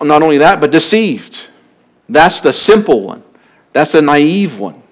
Not 0.00 0.22
only 0.22 0.38
that, 0.38 0.60
but 0.60 0.70
deceived. 0.70 1.48
That's 2.08 2.40
the 2.40 2.52
simple 2.52 3.02
one. 3.02 3.22
That's 3.72 3.92
the 3.92 4.02
naive 4.02 4.58
one. 4.58 4.82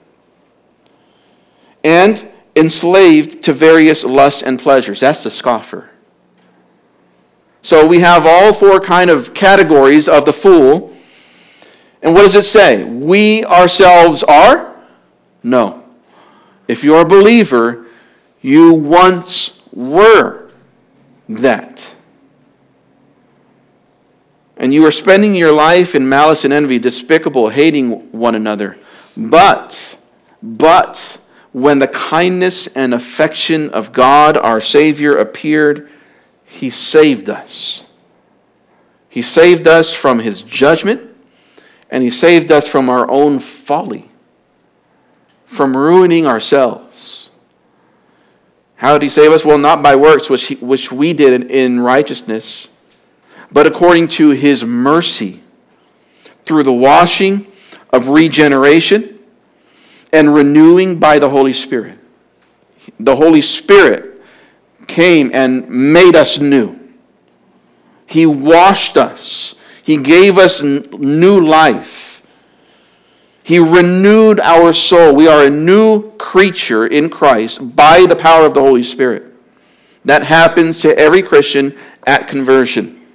And 1.82 2.28
enslaved 2.54 3.42
to 3.44 3.52
various 3.52 4.04
lusts 4.04 4.42
and 4.42 4.58
pleasures. 4.58 5.00
That's 5.00 5.24
the 5.24 5.30
scoffer. 5.30 5.90
So 7.62 7.86
we 7.86 8.00
have 8.00 8.26
all 8.26 8.52
four 8.52 8.80
kind 8.80 9.10
of 9.10 9.34
categories 9.34 10.08
of 10.08 10.24
the 10.24 10.32
fool. 10.32 10.94
And 12.02 12.14
what 12.14 12.22
does 12.22 12.34
it 12.34 12.44
say? 12.44 12.84
We 12.84 13.44
ourselves 13.44 14.22
are? 14.22 14.76
No. 15.42 15.77
If 16.68 16.84
you're 16.84 17.00
a 17.00 17.08
believer, 17.08 17.86
you 18.42 18.74
once 18.74 19.66
were 19.72 20.50
that. 21.28 21.94
And 24.58 24.74
you 24.74 24.84
are 24.86 24.90
spending 24.90 25.34
your 25.34 25.52
life 25.52 25.94
in 25.94 26.08
malice 26.08 26.44
and 26.44 26.52
envy, 26.52 26.78
despicable, 26.78 27.48
hating 27.48 28.12
one 28.12 28.34
another. 28.34 28.76
But, 29.16 29.98
but, 30.42 31.18
when 31.52 31.78
the 31.78 31.88
kindness 31.88 32.66
and 32.66 32.92
affection 32.92 33.70
of 33.70 33.92
God, 33.92 34.36
our 34.36 34.60
Savior, 34.60 35.16
appeared, 35.16 35.88
He 36.44 36.70
saved 36.70 37.30
us. 37.30 37.90
He 39.08 39.22
saved 39.22 39.66
us 39.66 39.94
from 39.94 40.18
His 40.18 40.42
judgment, 40.42 41.02
and 41.88 42.02
He 42.02 42.10
saved 42.10 42.52
us 42.52 42.68
from 42.68 42.90
our 42.90 43.10
own 43.10 43.38
folly 43.38 44.07
from 45.48 45.74
ruining 45.74 46.26
ourselves. 46.26 47.30
How 48.76 48.92
did 48.92 49.02
he 49.02 49.08
save 49.08 49.32
us? 49.32 49.46
Well, 49.46 49.56
not 49.56 49.82
by 49.82 49.96
works 49.96 50.28
which, 50.28 50.48
he, 50.48 50.54
which 50.56 50.92
we 50.92 51.14
did 51.14 51.50
in 51.50 51.80
righteousness, 51.80 52.68
but 53.50 53.66
according 53.66 54.08
to 54.08 54.30
his 54.30 54.62
mercy, 54.62 55.42
through 56.44 56.64
the 56.64 56.72
washing 56.72 57.46
of 57.92 58.10
regeneration 58.10 59.18
and 60.12 60.34
renewing 60.34 60.98
by 60.98 61.18
the 61.18 61.30
Holy 61.30 61.54
Spirit. 61.54 61.98
The 63.00 63.16
Holy 63.16 63.40
Spirit 63.40 64.22
came 64.86 65.30
and 65.32 65.68
made 65.68 66.14
us 66.14 66.38
new. 66.38 66.78
He 68.06 68.26
washed 68.26 68.98
us. 68.98 69.54
He 69.82 69.96
gave 69.96 70.36
us 70.36 70.62
new 70.62 71.40
life. 71.40 72.07
He 73.48 73.58
renewed 73.58 74.40
our 74.40 74.74
soul. 74.74 75.14
We 75.14 75.26
are 75.26 75.44
a 75.44 75.48
new 75.48 76.10
creature 76.18 76.86
in 76.86 77.08
Christ 77.08 77.74
by 77.74 78.04
the 78.04 78.14
power 78.14 78.44
of 78.44 78.52
the 78.52 78.60
Holy 78.60 78.82
Spirit. 78.82 79.32
That 80.04 80.24
happens 80.24 80.80
to 80.80 80.94
every 80.98 81.22
Christian 81.22 81.74
at 82.06 82.28
conversion. 82.28 83.06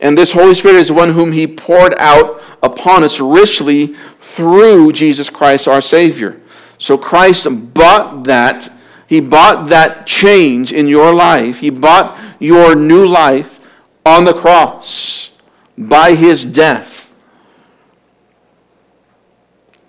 And 0.00 0.16
this 0.16 0.30
Holy 0.30 0.54
Spirit 0.54 0.76
is 0.76 0.92
one 0.92 1.12
whom 1.12 1.32
He 1.32 1.48
poured 1.48 1.96
out 1.98 2.40
upon 2.62 3.02
us 3.02 3.18
richly 3.18 3.96
through 4.20 4.92
Jesus 4.92 5.28
Christ 5.28 5.66
our 5.66 5.80
Savior. 5.80 6.40
So 6.78 6.96
Christ 6.96 7.74
bought 7.74 8.22
that. 8.26 8.70
He 9.08 9.18
bought 9.18 9.70
that 9.70 10.06
change 10.06 10.72
in 10.72 10.86
your 10.86 11.12
life. 11.12 11.58
He 11.58 11.70
bought 11.70 12.16
your 12.38 12.76
new 12.76 13.04
life 13.04 13.58
on 14.06 14.24
the 14.24 14.34
cross 14.34 15.36
by 15.76 16.14
His 16.14 16.44
death. 16.44 16.97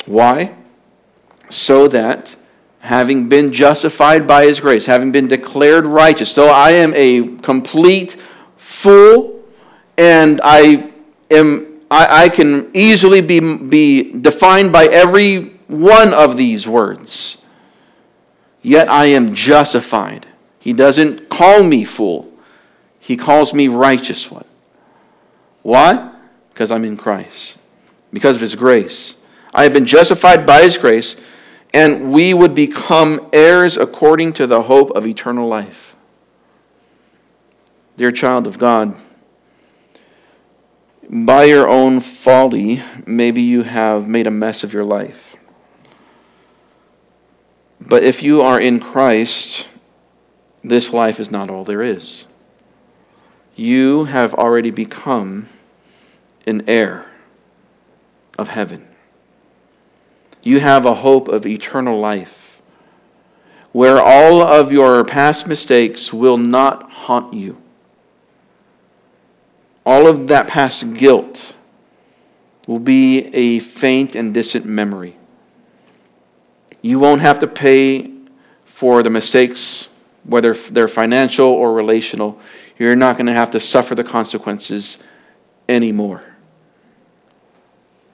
Why? 0.09 0.55
So 1.49 1.87
that 1.87 2.35
having 2.79 3.29
been 3.29 3.51
justified 3.51 4.27
by 4.27 4.45
his 4.45 4.59
grace, 4.59 4.85
having 4.85 5.11
been 5.11 5.27
declared 5.27 5.85
righteous, 5.85 6.31
so 6.31 6.49
I 6.49 6.71
am 6.71 6.93
a 6.95 7.37
complete 7.37 8.17
fool 8.57 9.43
and 9.97 10.41
I 10.43 10.91
am 11.29 11.69
I, 11.91 12.23
I 12.23 12.29
can 12.29 12.69
easily 12.73 13.21
be, 13.21 13.39
be 13.39 14.11
defined 14.11 14.71
by 14.71 14.85
every 14.85 15.57
one 15.67 16.13
of 16.13 16.37
these 16.37 16.67
words. 16.67 17.45
Yet 18.61 18.89
I 18.89 19.05
am 19.05 19.33
justified. 19.33 20.27
He 20.59 20.73
doesn't 20.73 21.29
call 21.29 21.63
me 21.63 21.85
fool. 21.85 22.31
He 22.99 23.17
calls 23.17 23.53
me 23.53 23.67
righteous 23.67 24.29
one. 24.29 24.45
Why? 25.63 26.13
Because 26.53 26.69
I'm 26.71 26.83
in 26.83 26.97
Christ. 26.97 27.57
Because 28.11 28.35
of 28.35 28.41
his 28.41 28.55
grace. 28.55 29.15
I 29.59 29.63
have 29.63 29.73
been 29.73 29.85
justified 29.85 30.45
by 30.45 30.61
his 30.61 30.77
grace, 30.77 31.19
and 31.73 32.13
we 32.13 32.33
would 32.33 32.55
become 32.55 33.29
heirs 33.33 33.75
according 33.75 34.31
to 34.33 34.47
the 34.47 34.61
hope 34.61 34.89
of 34.91 35.05
eternal 35.05 35.49
life. 35.49 35.97
Dear 37.97 38.13
child 38.13 38.47
of 38.47 38.57
God, 38.57 38.95
by 41.09 41.43
your 41.43 41.67
own 41.67 41.99
folly, 41.99 42.81
maybe 43.05 43.41
you 43.41 43.63
have 43.63 44.07
made 44.07 44.27
a 44.27 44.31
mess 44.31 44.63
of 44.63 44.71
your 44.71 44.85
life. 44.85 45.35
But 47.81 48.05
if 48.05 48.23
you 48.23 48.41
are 48.41 48.61
in 48.61 48.79
Christ, 48.79 49.67
this 50.63 50.93
life 50.93 51.19
is 51.19 51.31
not 51.31 51.49
all 51.49 51.65
there 51.65 51.81
is. 51.81 52.27
You 53.57 54.05
have 54.05 54.33
already 54.33 54.71
become 54.71 55.49
an 56.47 56.63
heir 56.65 57.11
of 58.37 58.47
heaven 58.47 58.88
you 60.43 60.59
have 60.59 60.85
a 60.85 60.95
hope 60.95 61.27
of 61.27 61.45
eternal 61.45 61.99
life. 61.99 62.61
where 63.71 64.01
all 64.01 64.41
of 64.41 64.71
your 64.71 65.05
past 65.05 65.47
mistakes 65.47 66.11
will 66.11 66.37
not 66.37 66.91
haunt 66.91 67.33
you. 67.33 67.55
All 69.85 70.07
of 70.07 70.27
that 70.27 70.47
past 70.47 70.93
guilt 70.95 71.55
will 72.67 72.79
be 72.79 73.25
a 73.27 73.59
faint 73.59 74.15
and 74.15 74.33
distant 74.33 74.65
memory. 74.65 75.17
You 76.81 76.99
won't 76.99 77.21
have 77.21 77.39
to 77.39 77.47
pay 77.47 78.11
for 78.65 79.03
the 79.03 79.09
mistakes, 79.09 79.93
whether 80.23 80.53
they're 80.53 80.87
financial 80.87 81.47
or 81.47 81.73
relational. 81.73 82.39
You're 82.77 82.95
not 82.95 83.17
going 83.17 83.27
to 83.27 83.33
have 83.33 83.51
to 83.51 83.59
suffer 83.59 83.95
the 83.95 84.03
consequences 84.03 85.03
anymore. 85.67 86.23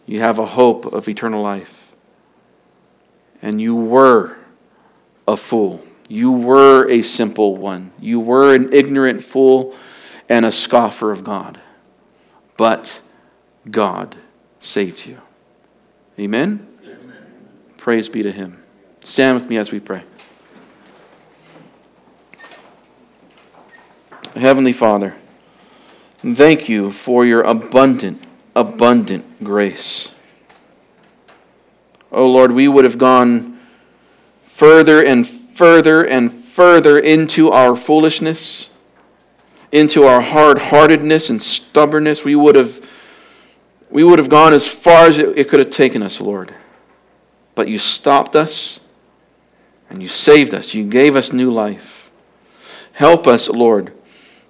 You 0.05 0.19
have 0.19 0.39
a 0.39 0.45
hope 0.45 0.86
of 0.86 1.07
eternal 1.07 1.41
life. 1.41 1.74
And 3.45 3.61
you 3.61 3.75
were 3.75 4.37
a 5.27 5.37
fool. 5.37 5.85
You 6.09 6.31
were 6.31 6.89
a 6.89 7.03
simple 7.03 7.55
one. 7.55 7.91
You 7.99 8.19
were 8.19 8.55
an 8.55 8.73
ignorant 8.73 9.23
fool 9.23 9.75
and 10.27 10.47
a 10.47 10.51
scoffer 10.51 11.11
of 11.11 11.23
God. 11.23 11.59
But 12.57 13.03
God 13.69 14.15
saved 14.59 15.05
you. 15.05 15.21
Amen? 16.19 16.67
Amen? 16.81 17.13
Praise 17.77 18.09
be 18.09 18.23
to 18.23 18.31
Him. 18.31 18.63
Stand 19.01 19.35
with 19.35 19.47
me 19.47 19.57
as 19.57 19.71
we 19.71 19.79
pray. 19.79 20.01
Heavenly 24.35 24.73
Father, 24.73 25.13
thank 26.17 26.67
you 26.67 26.91
for 26.91 27.23
your 27.23 27.41
abundant, 27.41 28.23
abundant 28.55 29.43
grace. 29.43 30.14
Oh 32.16 32.32
Lord, 32.32 32.53
we 32.53 32.70
would 32.70 32.86
have 32.86 32.97
gone 32.97 33.59
further 34.45 35.03
and 35.03 35.28
further 35.28 36.01
and 36.01 36.32
further 36.32 36.97
into 36.97 37.51
our 37.51 37.76
foolishness, 37.76 38.70
into 39.74 40.05
our 40.05 40.22
hard 40.22 40.57
heartedness 40.57 41.30
and 41.30 41.41
stubbornness. 41.41 42.24
We 42.24 42.34
would 42.34 42.55
have, 42.55 42.89
we 43.89 44.05
would 44.05 44.18
have 44.18 44.30
gone 44.30 44.53
as 44.53 44.66
far 44.66 45.07
as 45.07 45.20
it, 45.20 45.38
it 45.38 45.49
could 45.49 45.59
have 45.59 45.72
taken 45.72 46.01
us, 46.01 46.22
Lord. 46.22 46.55
But 47.53 47.68
you 47.68 47.78
stopped 47.78 48.34
us 48.34 48.80
and 49.89 50.01
you 50.01 50.07
saved 50.07 50.53
us. 50.53 50.74
You 50.74 50.89
gave 50.89 51.18
us 51.18 51.34
new 51.34 51.51
life. 51.51 52.09
Help 52.93 53.28
us, 53.28 53.49
Lord, 53.49 53.91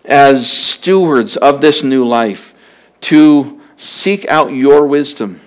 as 0.05 0.47
stewards 0.47 1.35
of 1.35 1.61
this 1.61 1.81
new 1.81 2.05
life, 2.07 2.53
to 3.01 3.59
seek 3.75 4.27
out 4.27 4.53
your 4.53 4.85
wisdom 4.85 5.41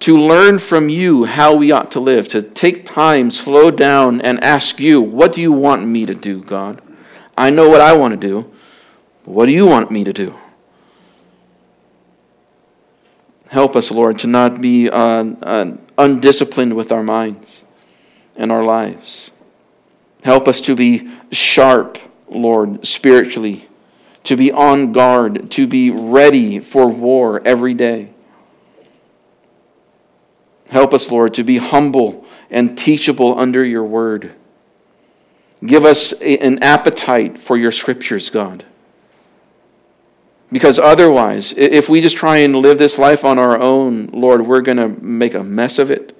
to 0.00 0.16
learn 0.16 0.58
from 0.58 0.88
you 0.88 1.26
how 1.26 1.54
we 1.54 1.70
ought 1.70 1.90
to 1.92 2.00
live, 2.00 2.28
to 2.28 2.42
take 2.42 2.86
time, 2.86 3.30
slow 3.30 3.70
down, 3.70 4.20
and 4.22 4.42
ask 4.42 4.80
you, 4.80 5.00
What 5.00 5.32
do 5.32 5.40
you 5.40 5.52
want 5.52 5.86
me 5.86 6.06
to 6.06 6.14
do, 6.14 6.42
God? 6.42 6.80
I 7.36 7.50
know 7.50 7.68
what 7.68 7.80
I 7.80 7.92
want 7.92 8.18
to 8.18 8.28
do. 8.28 8.50
but 9.24 9.30
What 9.32 9.46
do 9.46 9.52
you 9.52 9.66
want 9.66 9.90
me 9.90 10.04
to 10.04 10.12
do? 10.12 10.34
Help 13.48 13.76
us, 13.76 13.90
Lord, 13.90 14.18
to 14.20 14.26
not 14.26 14.60
be 14.60 14.88
uh, 14.88 15.24
uh, 15.42 15.76
undisciplined 15.98 16.76
with 16.76 16.92
our 16.92 17.02
minds 17.02 17.64
and 18.36 18.50
our 18.52 18.64
lives. 18.64 19.32
Help 20.22 20.46
us 20.46 20.60
to 20.62 20.76
be 20.76 21.10
sharp, 21.32 21.98
Lord, 22.28 22.86
spiritually, 22.86 23.68
to 24.24 24.36
be 24.36 24.52
on 24.52 24.92
guard, 24.92 25.50
to 25.50 25.66
be 25.66 25.90
ready 25.90 26.60
for 26.60 26.86
war 26.86 27.42
every 27.44 27.74
day. 27.74 28.10
Help 30.70 30.94
us, 30.94 31.10
Lord, 31.10 31.34
to 31.34 31.42
be 31.42 31.58
humble 31.58 32.24
and 32.48 32.78
teachable 32.78 33.38
under 33.38 33.64
your 33.64 33.82
word. 33.82 34.32
Give 35.66 35.84
us 35.84 36.12
an 36.22 36.62
appetite 36.62 37.38
for 37.38 37.56
your 37.56 37.72
scriptures, 37.72 38.30
God. 38.30 38.64
Because 40.52 40.78
otherwise, 40.78 41.52
if 41.56 41.88
we 41.88 42.00
just 42.00 42.16
try 42.16 42.38
and 42.38 42.54
live 42.56 42.78
this 42.78 42.98
life 42.98 43.24
on 43.24 43.38
our 43.38 43.58
own, 43.58 44.06
Lord, 44.12 44.46
we're 44.46 44.62
going 44.62 44.76
to 44.78 44.88
make 44.88 45.34
a 45.34 45.42
mess 45.42 45.78
of 45.78 45.90
it. 45.90 46.16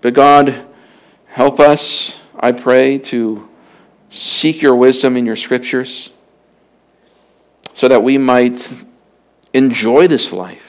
But 0.00 0.14
God, 0.14 0.66
help 1.26 1.60
us, 1.60 2.20
I 2.40 2.52
pray, 2.52 2.96
to 2.98 3.48
seek 4.08 4.62
your 4.62 4.76
wisdom 4.76 5.16
in 5.16 5.26
your 5.26 5.36
scriptures 5.36 6.10
so 7.74 7.86
that 7.86 8.02
we 8.02 8.16
might 8.16 8.84
enjoy 9.52 10.08
this 10.08 10.32
life 10.32 10.67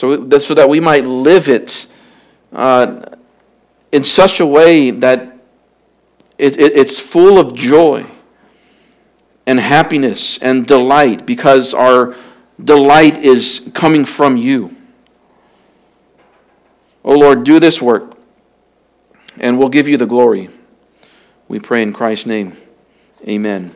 so, 0.00 0.38
so 0.38 0.54
that 0.54 0.66
we 0.66 0.80
might 0.80 1.04
live 1.04 1.50
it 1.50 1.86
uh, 2.54 3.04
in 3.92 4.02
such 4.02 4.40
a 4.40 4.46
way 4.46 4.90
that 4.90 5.36
it, 6.38 6.58
it, 6.58 6.74
it's 6.74 6.98
full 6.98 7.38
of 7.38 7.54
joy 7.54 8.06
and 9.46 9.60
happiness 9.60 10.38
and 10.38 10.66
delight 10.66 11.26
because 11.26 11.74
our 11.74 12.16
delight 12.64 13.18
is 13.18 13.70
coming 13.74 14.06
from 14.06 14.38
you. 14.38 14.74
Oh 17.04 17.18
Lord, 17.18 17.44
do 17.44 17.60
this 17.60 17.82
work 17.82 18.16
and 19.36 19.58
we'll 19.58 19.68
give 19.68 19.86
you 19.86 19.98
the 19.98 20.06
glory. 20.06 20.48
We 21.46 21.60
pray 21.60 21.82
in 21.82 21.92
Christ's 21.92 22.24
name. 22.24 22.56
Amen. 23.28 23.70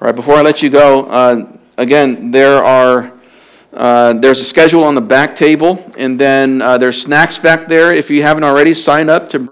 All 0.00 0.08
right, 0.08 0.16
before 0.16 0.34
I 0.34 0.42
let 0.42 0.62
you 0.64 0.70
go, 0.70 1.04
uh, 1.04 1.58
again, 1.78 2.32
there 2.32 2.56
are. 2.64 3.11
Uh, 3.72 4.12
there's 4.12 4.40
a 4.40 4.44
schedule 4.44 4.84
on 4.84 4.94
the 4.94 5.00
back 5.00 5.34
table, 5.34 5.82
and 5.96 6.20
then 6.20 6.60
uh, 6.60 6.76
there's 6.76 7.00
snacks 7.00 7.38
back 7.38 7.68
there. 7.68 7.92
If 7.92 8.10
you 8.10 8.22
haven't 8.22 8.44
already, 8.44 8.74
sign 8.74 9.08
up 9.08 9.30
to. 9.30 9.48